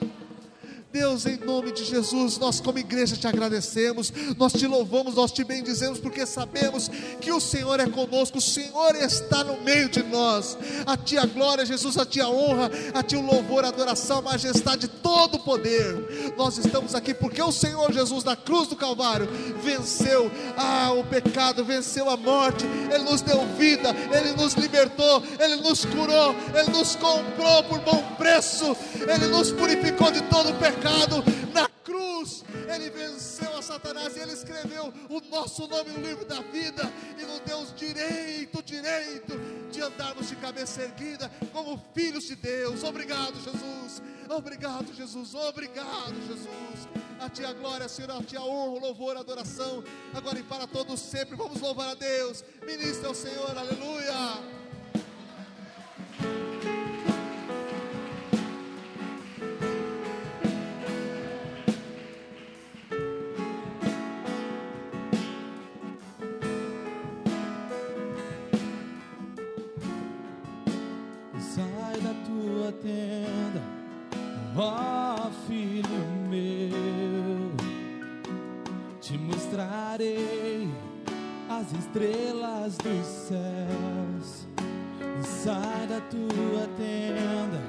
Deus, 0.91 1.27
em 1.27 1.37
nome 1.37 1.71
de 1.71 1.83
Jesus, 1.85 2.39
nós 2.39 2.59
como 2.59 2.79
igreja 2.79 3.15
te 3.15 3.27
agradecemos, 3.27 4.11
nós 4.35 4.51
te 4.51 4.65
louvamos, 4.65 5.13
nós 5.13 5.31
te 5.31 5.43
bendizemos, 5.43 5.99
porque 5.99 6.25
sabemos 6.25 6.89
que 7.21 7.31
o 7.31 7.39
Senhor 7.39 7.79
é 7.79 7.85
conosco, 7.85 8.39
o 8.39 8.41
Senhor 8.41 8.95
está 8.95 9.43
no 9.43 9.61
meio 9.61 9.87
de 9.87 10.01
nós. 10.01 10.57
A 10.87 10.97
Ti 10.97 11.19
a 11.19 11.27
glória, 11.27 11.63
Jesus, 11.63 11.95
a 11.95 12.07
Ti 12.07 12.21
a 12.21 12.27
honra, 12.27 12.71
a 12.91 13.03
Ti 13.03 13.15
o 13.15 13.21
louvor, 13.21 13.65
a 13.65 13.67
adoração, 13.67 14.17
a 14.17 14.21
majestade, 14.23 14.87
todo 14.87 15.35
o 15.35 15.39
poder. 15.39 16.33
Nós 16.35 16.57
estamos 16.57 16.95
aqui 16.95 17.13
porque 17.13 17.41
o 17.41 17.51
Senhor 17.51 17.93
Jesus, 17.93 18.23
na 18.23 18.35
cruz 18.35 18.67
do 18.67 18.75
Calvário, 18.75 19.29
venceu 19.61 20.31
ah, 20.57 20.91
o 20.93 21.03
pecado, 21.03 21.63
venceu 21.63 22.09
a 22.09 22.17
morte, 22.17 22.65
Ele 22.91 23.03
nos 23.03 23.21
deu 23.21 23.45
vida, 23.55 23.95
Ele 24.11 24.31
nos 24.31 24.55
libertou, 24.55 25.21
Ele 25.39 25.57
nos 25.57 25.85
curou, 25.85 26.35
Ele 26.55 26.71
nos 26.71 26.95
comprou 26.95 27.63
por 27.65 27.79
bom 27.81 28.01
preço, 28.17 28.75
Ele 29.07 29.27
nos 29.27 29.51
purificou 29.51 30.11
de 30.11 30.23
todo 30.23 30.49
o 30.49 30.55
pecado 30.55 30.78
pecado 30.79 31.23
na 31.53 31.67
cruz 31.83 32.43
Ele 32.73 32.89
venceu 32.89 33.57
a 33.57 33.61
Satanás 33.61 34.15
e 34.15 34.19
ele 34.19 34.31
escreveu 34.31 34.93
o 35.09 35.19
nosso 35.29 35.67
nome 35.67 35.91
no 35.91 36.01
livro 36.01 36.23
da 36.25 36.41
vida 36.41 36.83
e 37.17 37.25
nos 37.25 37.39
deu 37.41 37.59
o 37.59 37.65
direito, 37.73 38.63
direito 38.63 39.37
de 39.71 39.81
andarmos 39.81 40.29
de 40.29 40.35
cabeça 40.37 40.83
erguida 40.83 41.29
como 41.51 41.77
filhos 41.93 42.25
de 42.25 42.35
Deus. 42.35 42.83
Obrigado, 42.83 43.35
Jesus. 43.41 44.01
Obrigado, 44.29 44.93
Jesus. 44.93 45.35
Obrigado, 45.35 46.15
Jesus. 46.27 46.87
A 47.19 47.29
ti 47.29 47.43
a 47.43 47.51
glória, 47.53 47.89
Senhor, 47.89 48.11
a 48.11 48.23
ti 48.23 48.37
a 48.37 48.41
honra, 48.41 48.79
louvor, 48.79 49.17
adoração, 49.17 49.83
agora 50.13 50.39
e 50.39 50.43
para 50.43 50.65
todos 50.65 50.99
sempre. 50.99 51.35
Vamos 51.35 51.59
louvar 51.59 51.89
a 51.89 51.95
Deus. 51.95 52.43
Ministra 52.65 53.09
ao 53.09 53.15
Senhor, 53.15 53.57
aleluia. 53.57 54.59
Ó 74.55 75.29
filho 75.47 76.05
meu, 76.29 77.51
te 79.01 79.17
mostrarei 79.17 80.69
as 81.49 81.71
estrelas 81.73 82.77
dos 82.77 83.05
céus. 83.05 84.47
Sai 85.21 85.87
da 85.87 85.99
tua 86.01 86.67
tenda, 86.77 87.61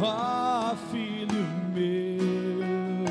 ó 0.00 0.74
filho 0.90 1.46
meu, 1.74 3.04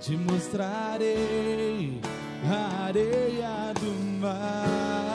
te 0.00 0.16
mostrarei 0.16 2.00
a 2.46 2.84
areia 2.86 3.72
do 3.80 4.20
mar. 4.20 5.13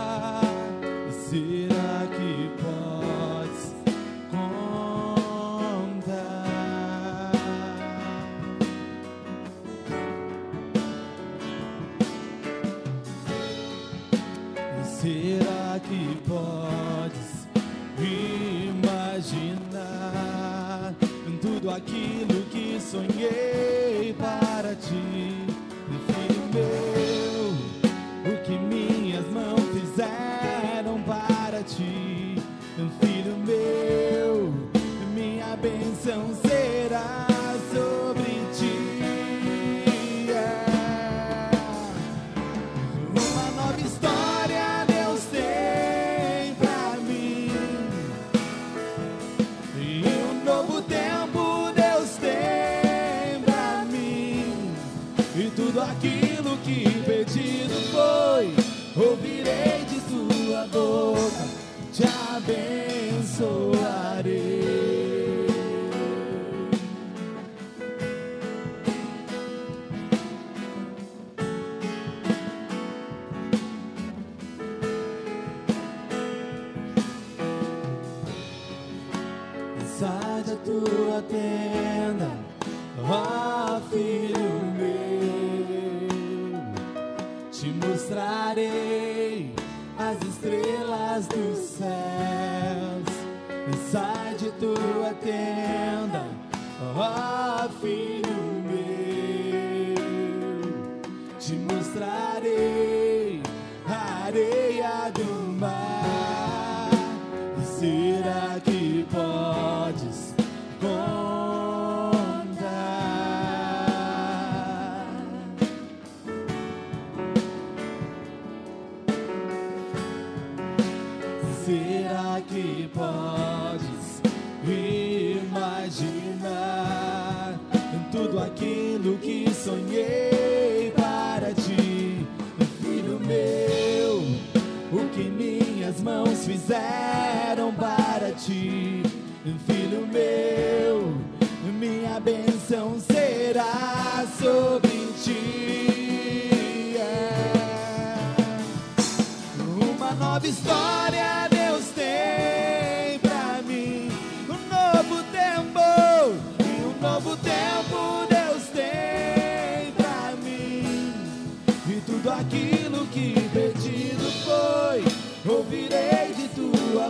Aquilo 21.80 22.44
que 22.52 22.80
sonhei 22.80 24.14
para 24.14 24.76
ti, 24.76 25.49
te 62.50 62.89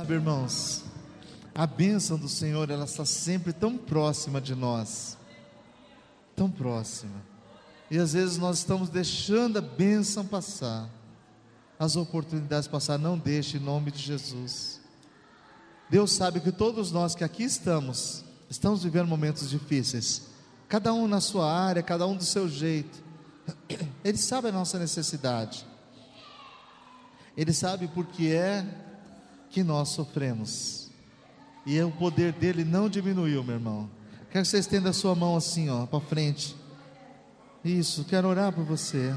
Sabe, 0.01 0.13
irmãos, 0.13 0.84
a 1.53 1.68
bênção 1.68 2.18
do 2.18 2.27
Senhor, 2.27 2.69
ela 2.69 2.85
está 2.85 3.05
sempre 3.05 3.53
tão 3.53 3.77
próxima 3.77 4.41
de 4.41 4.55
nós. 4.55 5.18
Tão 6.35 6.49
próxima. 6.49 7.31
E 7.91 7.99
às 7.99 8.13
vezes 8.13 8.38
nós 8.38 8.59
estamos 8.59 8.88
deixando 8.88 9.57
a 9.57 9.61
bênção 9.61 10.26
passar. 10.26 10.89
As 11.77 11.97
oportunidades 11.97 12.65
passar, 12.65 12.97
não 12.97 13.18
deixe 13.18 13.57
em 13.57 13.59
nome 13.59 13.91
de 13.91 13.99
Jesus. 13.99 14.80
Deus 15.89 16.13
sabe 16.13 16.39
que 16.39 16.53
todos 16.53 16.89
nós 16.89 17.13
que 17.13 17.23
aqui 17.26 17.43
estamos, 17.43 18.23
estamos 18.49 18.81
vivendo 18.81 19.09
momentos 19.09 19.49
difíceis. 19.49 20.22
Cada 20.69 20.93
um 20.93 21.05
na 21.05 21.19
sua 21.19 21.51
área, 21.51 21.84
cada 21.84 22.07
um 22.07 22.15
do 22.15 22.23
seu 22.23 22.47
jeito. 22.47 23.03
Ele 24.05 24.18
sabe 24.18 24.47
a 24.47 24.51
nossa 24.53 24.80
necessidade. 24.80 25.68
Ele 27.35 27.51
sabe 27.51 27.89
por 27.89 28.05
que 28.05 28.31
é 28.31 28.65
que 29.49 29.63
nós 29.63 29.89
sofremos. 29.89 30.89
E 31.65 31.81
o 31.81 31.91
poder 31.91 32.31
dele 32.31 32.63
não 32.63 32.88
diminuiu, 32.88 33.43
meu 33.43 33.55
irmão. 33.55 33.89
Quero 34.30 34.45
que 34.45 34.49
você 34.49 34.59
estenda 34.59 34.91
a 34.91 34.93
sua 34.93 35.13
mão 35.13 35.35
assim, 35.35 35.69
ó, 35.69 35.85
para 35.85 35.99
frente. 35.99 36.60
Isso, 37.63 38.03
quero 38.05 38.27
orar 38.27 38.51
por 38.51 38.63
você. 38.63 39.13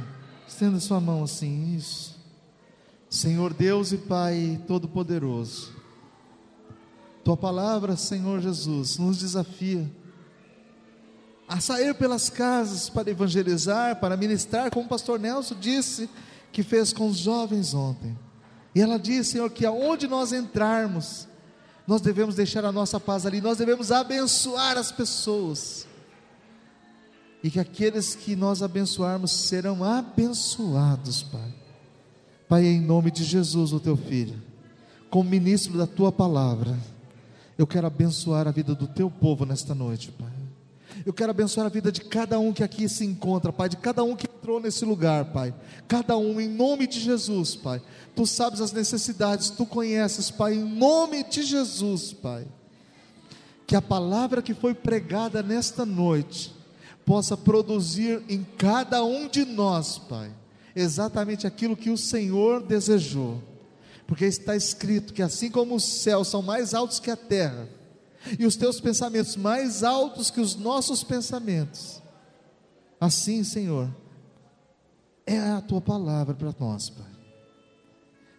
Estenda 0.46 0.78
sua 0.78 1.00
mão 1.00 1.24
assim, 1.24 1.74
isso. 1.74 2.18
Senhor 3.08 3.54
Deus 3.54 3.92
e 3.92 3.96
Pai 3.96 4.60
Todo-Poderoso. 4.66 5.72
Tua 7.22 7.36
palavra, 7.36 7.96
Senhor 7.96 8.40
Jesus, 8.40 8.98
nos 8.98 9.18
desafia 9.18 9.90
a 11.48 11.60
sair 11.60 11.94
pelas 11.94 12.28
casas 12.28 12.88
para 12.88 13.10
evangelizar, 13.10 13.96
para 14.00 14.16
ministrar, 14.16 14.70
como 14.70 14.86
o 14.86 14.88
pastor 14.88 15.18
Nelson 15.18 15.54
disse 15.58 16.08
que 16.52 16.62
fez 16.62 16.92
com 16.92 17.08
os 17.08 17.18
jovens 17.18 17.72
ontem. 17.72 18.18
E 18.74 18.80
ela 18.80 18.98
diz, 18.98 19.28
Senhor, 19.28 19.50
que 19.50 19.64
aonde 19.64 20.06
nós 20.06 20.32
entrarmos, 20.32 21.28
nós 21.86 22.00
devemos 22.00 22.34
deixar 22.34 22.64
a 22.64 22.72
nossa 22.72 22.98
paz 22.98 23.24
ali, 23.24 23.40
nós 23.40 23.58
devemos 23.58 23.92
abençoar 23.92 24.76
as 24.76 24.90
pessoas. 24.90 25.86
E 27.44 27.50
que 27.50 27.60
aqueles 27.60 28.14
que 28.14 28.34
nós 28.34 28.62
abençoarmos 28.62 29.30
serão 29.30 29.84
abençoados, 29.84 31.22
Pai. 31.24 31.54
Pai, 32.48 32.64
em 32.64 32.80
nome 32.80 33.10
de 33.10 33.22
Jesus, 33.22 33.70
o 33.70 33.78
teu 33.78 33.98
filho, 33.98 34.42
como 35.10 35.28
ministro 35.28 35.76
da 35.76 35.86
tua 35.86 36.10
palavra, 36.10 36.74
eu 37.58 37.66
quero 37.66 37.86
abençoar 37.86 38.48
a 38.48 38.50
vida 38.50 38.74
do 38.74 38.86
teu 38.86 39.10
povo 39.10 39.44
nesta 39.44 39.74
noite, 39.74 40.10
Pai. 40.10 40.32
Eu 41.04 41.12
quero 41.12 41.32
abençoar 41.32 41.66
a 41.66 41.68
vida 41.68 41.92
de 41.92 42.00
cada 42.00 42.38
um 42.38 42.50
que 42.50 42.64
aqui 42.64 42.88
se 42.88 43.04
encontra, 43.04 43.52
Pai, 43.52 43.68
de 43.68 43.76
cada 43.76 44.02
um 44.02 44.16
que 44.16 44.26
entrou 44.26 44.58
nesse 44.58 44.86
lugar, 44.86 45.26
Pai. 45.26 45.54
Cada 45.86 46.16
um, 46.16 46.40
em 46.40 46.48
nome 46.48 46.86
de 46.86 46.98
Jesus, 46.98 47.54
Pai. 47.54 47.82
Tu 48.16 48.26
sabes 48.26 48.62
as 48.62 48.72
necessidades, 48.72 49.50
tu 49.50 49.66
conheces, 49.66 50.30
Pai, 50.30 50.54
em 50.54 50.64
nome 50.64 51.22
de 51.22 51.42
Jesus, 51.42 52.10
Pai. 52.10 52.46
Que 53.66 53.76
a 53.76 53.82
palavra 53.82 54.40
que 54.40 54.54
foi 54.54 54.72
pregada 54.72 55.42
nesta 55.42 55.84
noite 55.84 56.63
possa 57.04 57.36
produzir 57.36 58.22
em 58.28 58.44
cada 58.56 59.04
um 59.04 59.28
de 59.28 59.44
nós, 59.44 59.98
Pai, 59.98 60.32
exatamente 60.74 61.46
aquilo 61.46 61.76
que 61.76 61.90
o 61.90 61.98
Senhor 61.98 62.62
desejou. 62.62 63.42
Porque 64.06 64.24
está 64.24 64.56
escrito 64.56 65.12
que 65.14 65.22
assim 65.22 65.50
como 65.50 65.74
os 65.74 65.84
céus 65.84 66.28
são 66.28 66.42
mais 66.42 66.74
altos 66.74 67.00
que 67.00 67.10
a 67.10 67.16
terra, 67.16 67.68
e 68.38 68.46
os 68.46 68.56
teus 68.56 68.80
pensamentos 68.80 69.36
mais 69.36 69.82
altos 69.82 70.30
que 70.30 70.40
os 70.40 70.56
nossos 70.56 71.04
pensamentos. 71.04 72.02
Assim, 72.98 73.44
Senhor, 73.44 73.94
é 75.26 75.38
a 75.38 75.60
tua 75.60 75.80
palavra 75.80 76.34
para 76.34 76.54
nós, 76.58 76.88
Pai. 76.88 77.14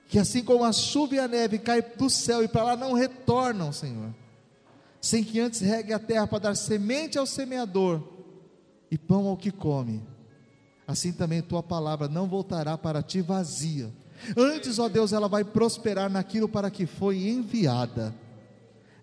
Que 0.07 0.17
assim 0.17 0.43
como 0.43 0.63
a 0.63 0.71
chuva 0.71 1.15
e 1.15 1.19
a 1.19 1.27
neve 1.27 1.59
caem 1.59 1.83
do 1.97 2.09
céu 2.09 2.43
e 2.43 2.47
para 2.47 2.63
lá 2.63 2.75
não 2.75 2.93
retornam, 2.93 3.71
Senhor, 3.71 4.13
sem 5.01 5.23
que 5.23 5.39
antes 5.39 5.61
regue 5.61 5.93
a 5.93 5.99
terra 5.99 6.25
para 6.25 6.39
dar 6.39 6.55
semente 6.55 7.17
ao 7.17 7.25
semeador 7.25 8.14
e 8.95 8.97
pão 8.97 9.27
ao 9.27 9.35
que 9.35 9.51
come, 9.51 10.01
assim 10.87 11.11
também 11.11 11.41
tua 11.41 11.61
palavra 11.61 12.07
não 12.07 12.29
voltará 12.29 12.77
para 12.77 13.03
ti 13.03 13.19
vazia. 13.19 13.91
Antes, 14.37 14.79
ó 14.79 14.87
Deus, 14.87 15.11
ela 15.11 15.27
vai 15.27 15.43
prosperar 15.43 16.09
naquilo 16.09 16.47
para 16.47 16.71
que 16.71 16.85
foi 16.85 17.27
enviada 17.27 18.15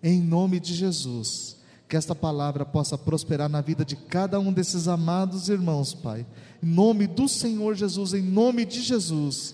em 0.01 0.19
nome 0.19 0.59
de 0.59 0.73
Jesus. 0.73 1.57
Que 1.87 1.95
esta 1.95 2.15
palavra 2.15 2.65
possa 2.65 2.97
prosperar 2.97 3.47
na 3.47 3.61
vida 3.61 3.85
de 3.85 3.95
cada 3.95 4.39
um 4.39 4.51
desses 4.51 4.87
amados 4.87 5.47
irmãos, 5.47 5.93
Pai. 5.93 6.25
Em 6.63 6.65
nome 6.65 7.05
do 7.05 7.29
Senhor 7.29 7.75
Jesus, 7.75 8.15
em 8.15 8.23
nome 8.23 8.65
de 8.65 8.81
Jesus. 8.81 9.53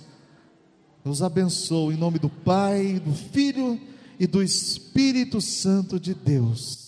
Nos 1.03 1.21
abençoe 1.21 1.95
em 1.95 1.97
nome 1.97 2.17
do 2.17 2.29
Pai, 2.29 2.97
do 2.97 3.13
Filho 3.13 3.77
e 4.17 4.25
do 4.25 4.41
Espírito 4.41 5.41
Santo 5.41 5.99
de 5.99 6.13
Deus. 6.13 6.78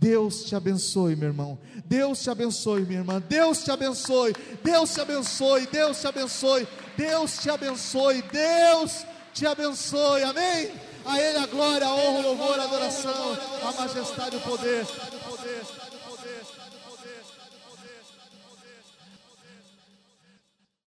Deus 0.00 0.44
te 0.44 0.56
abençoe, 0.56 1.14
meu 1.14 1.28
irmão. 1.28 1.58
Deus 1.84 2.22
te 2.22 2.30
abençoe, 2.30 2.86
minha 2.86 3.00
irmã. 3.00 3.22
Deus 3.28 3.62
te 3.62 3.70
abençoe. 3.70 4.32
Deus 4.64 4.94
te 4.94 5.00
abençoe. 5.02 5.66
Deus 5.66 6.00
te 6.00 6.08
abençoe. 6.08 6.68
Deus 6.96 7.38
te 7.38 7.50
abençoe. 7.50 8.22
Deus 8.22 9.04
te 9.34 9.46
abençoe. 9.46 10.22
Amém. 10.22 10.70
A 11.04 11.20
Ele 11.20 11.38
a 11.38 11.46
glória, 11.46 11.86
a 11.86 11.94
honra, 11.94 12.18
o 12.18 12.22
louvor, 12.22 12.58
a 12.58 12.64
adoração, 12.64 13.38
a 13.62 13.72
majestade 13.72 14.36
e 14.36 14.38
o 14.38 14.40
poder. 14.40 14.86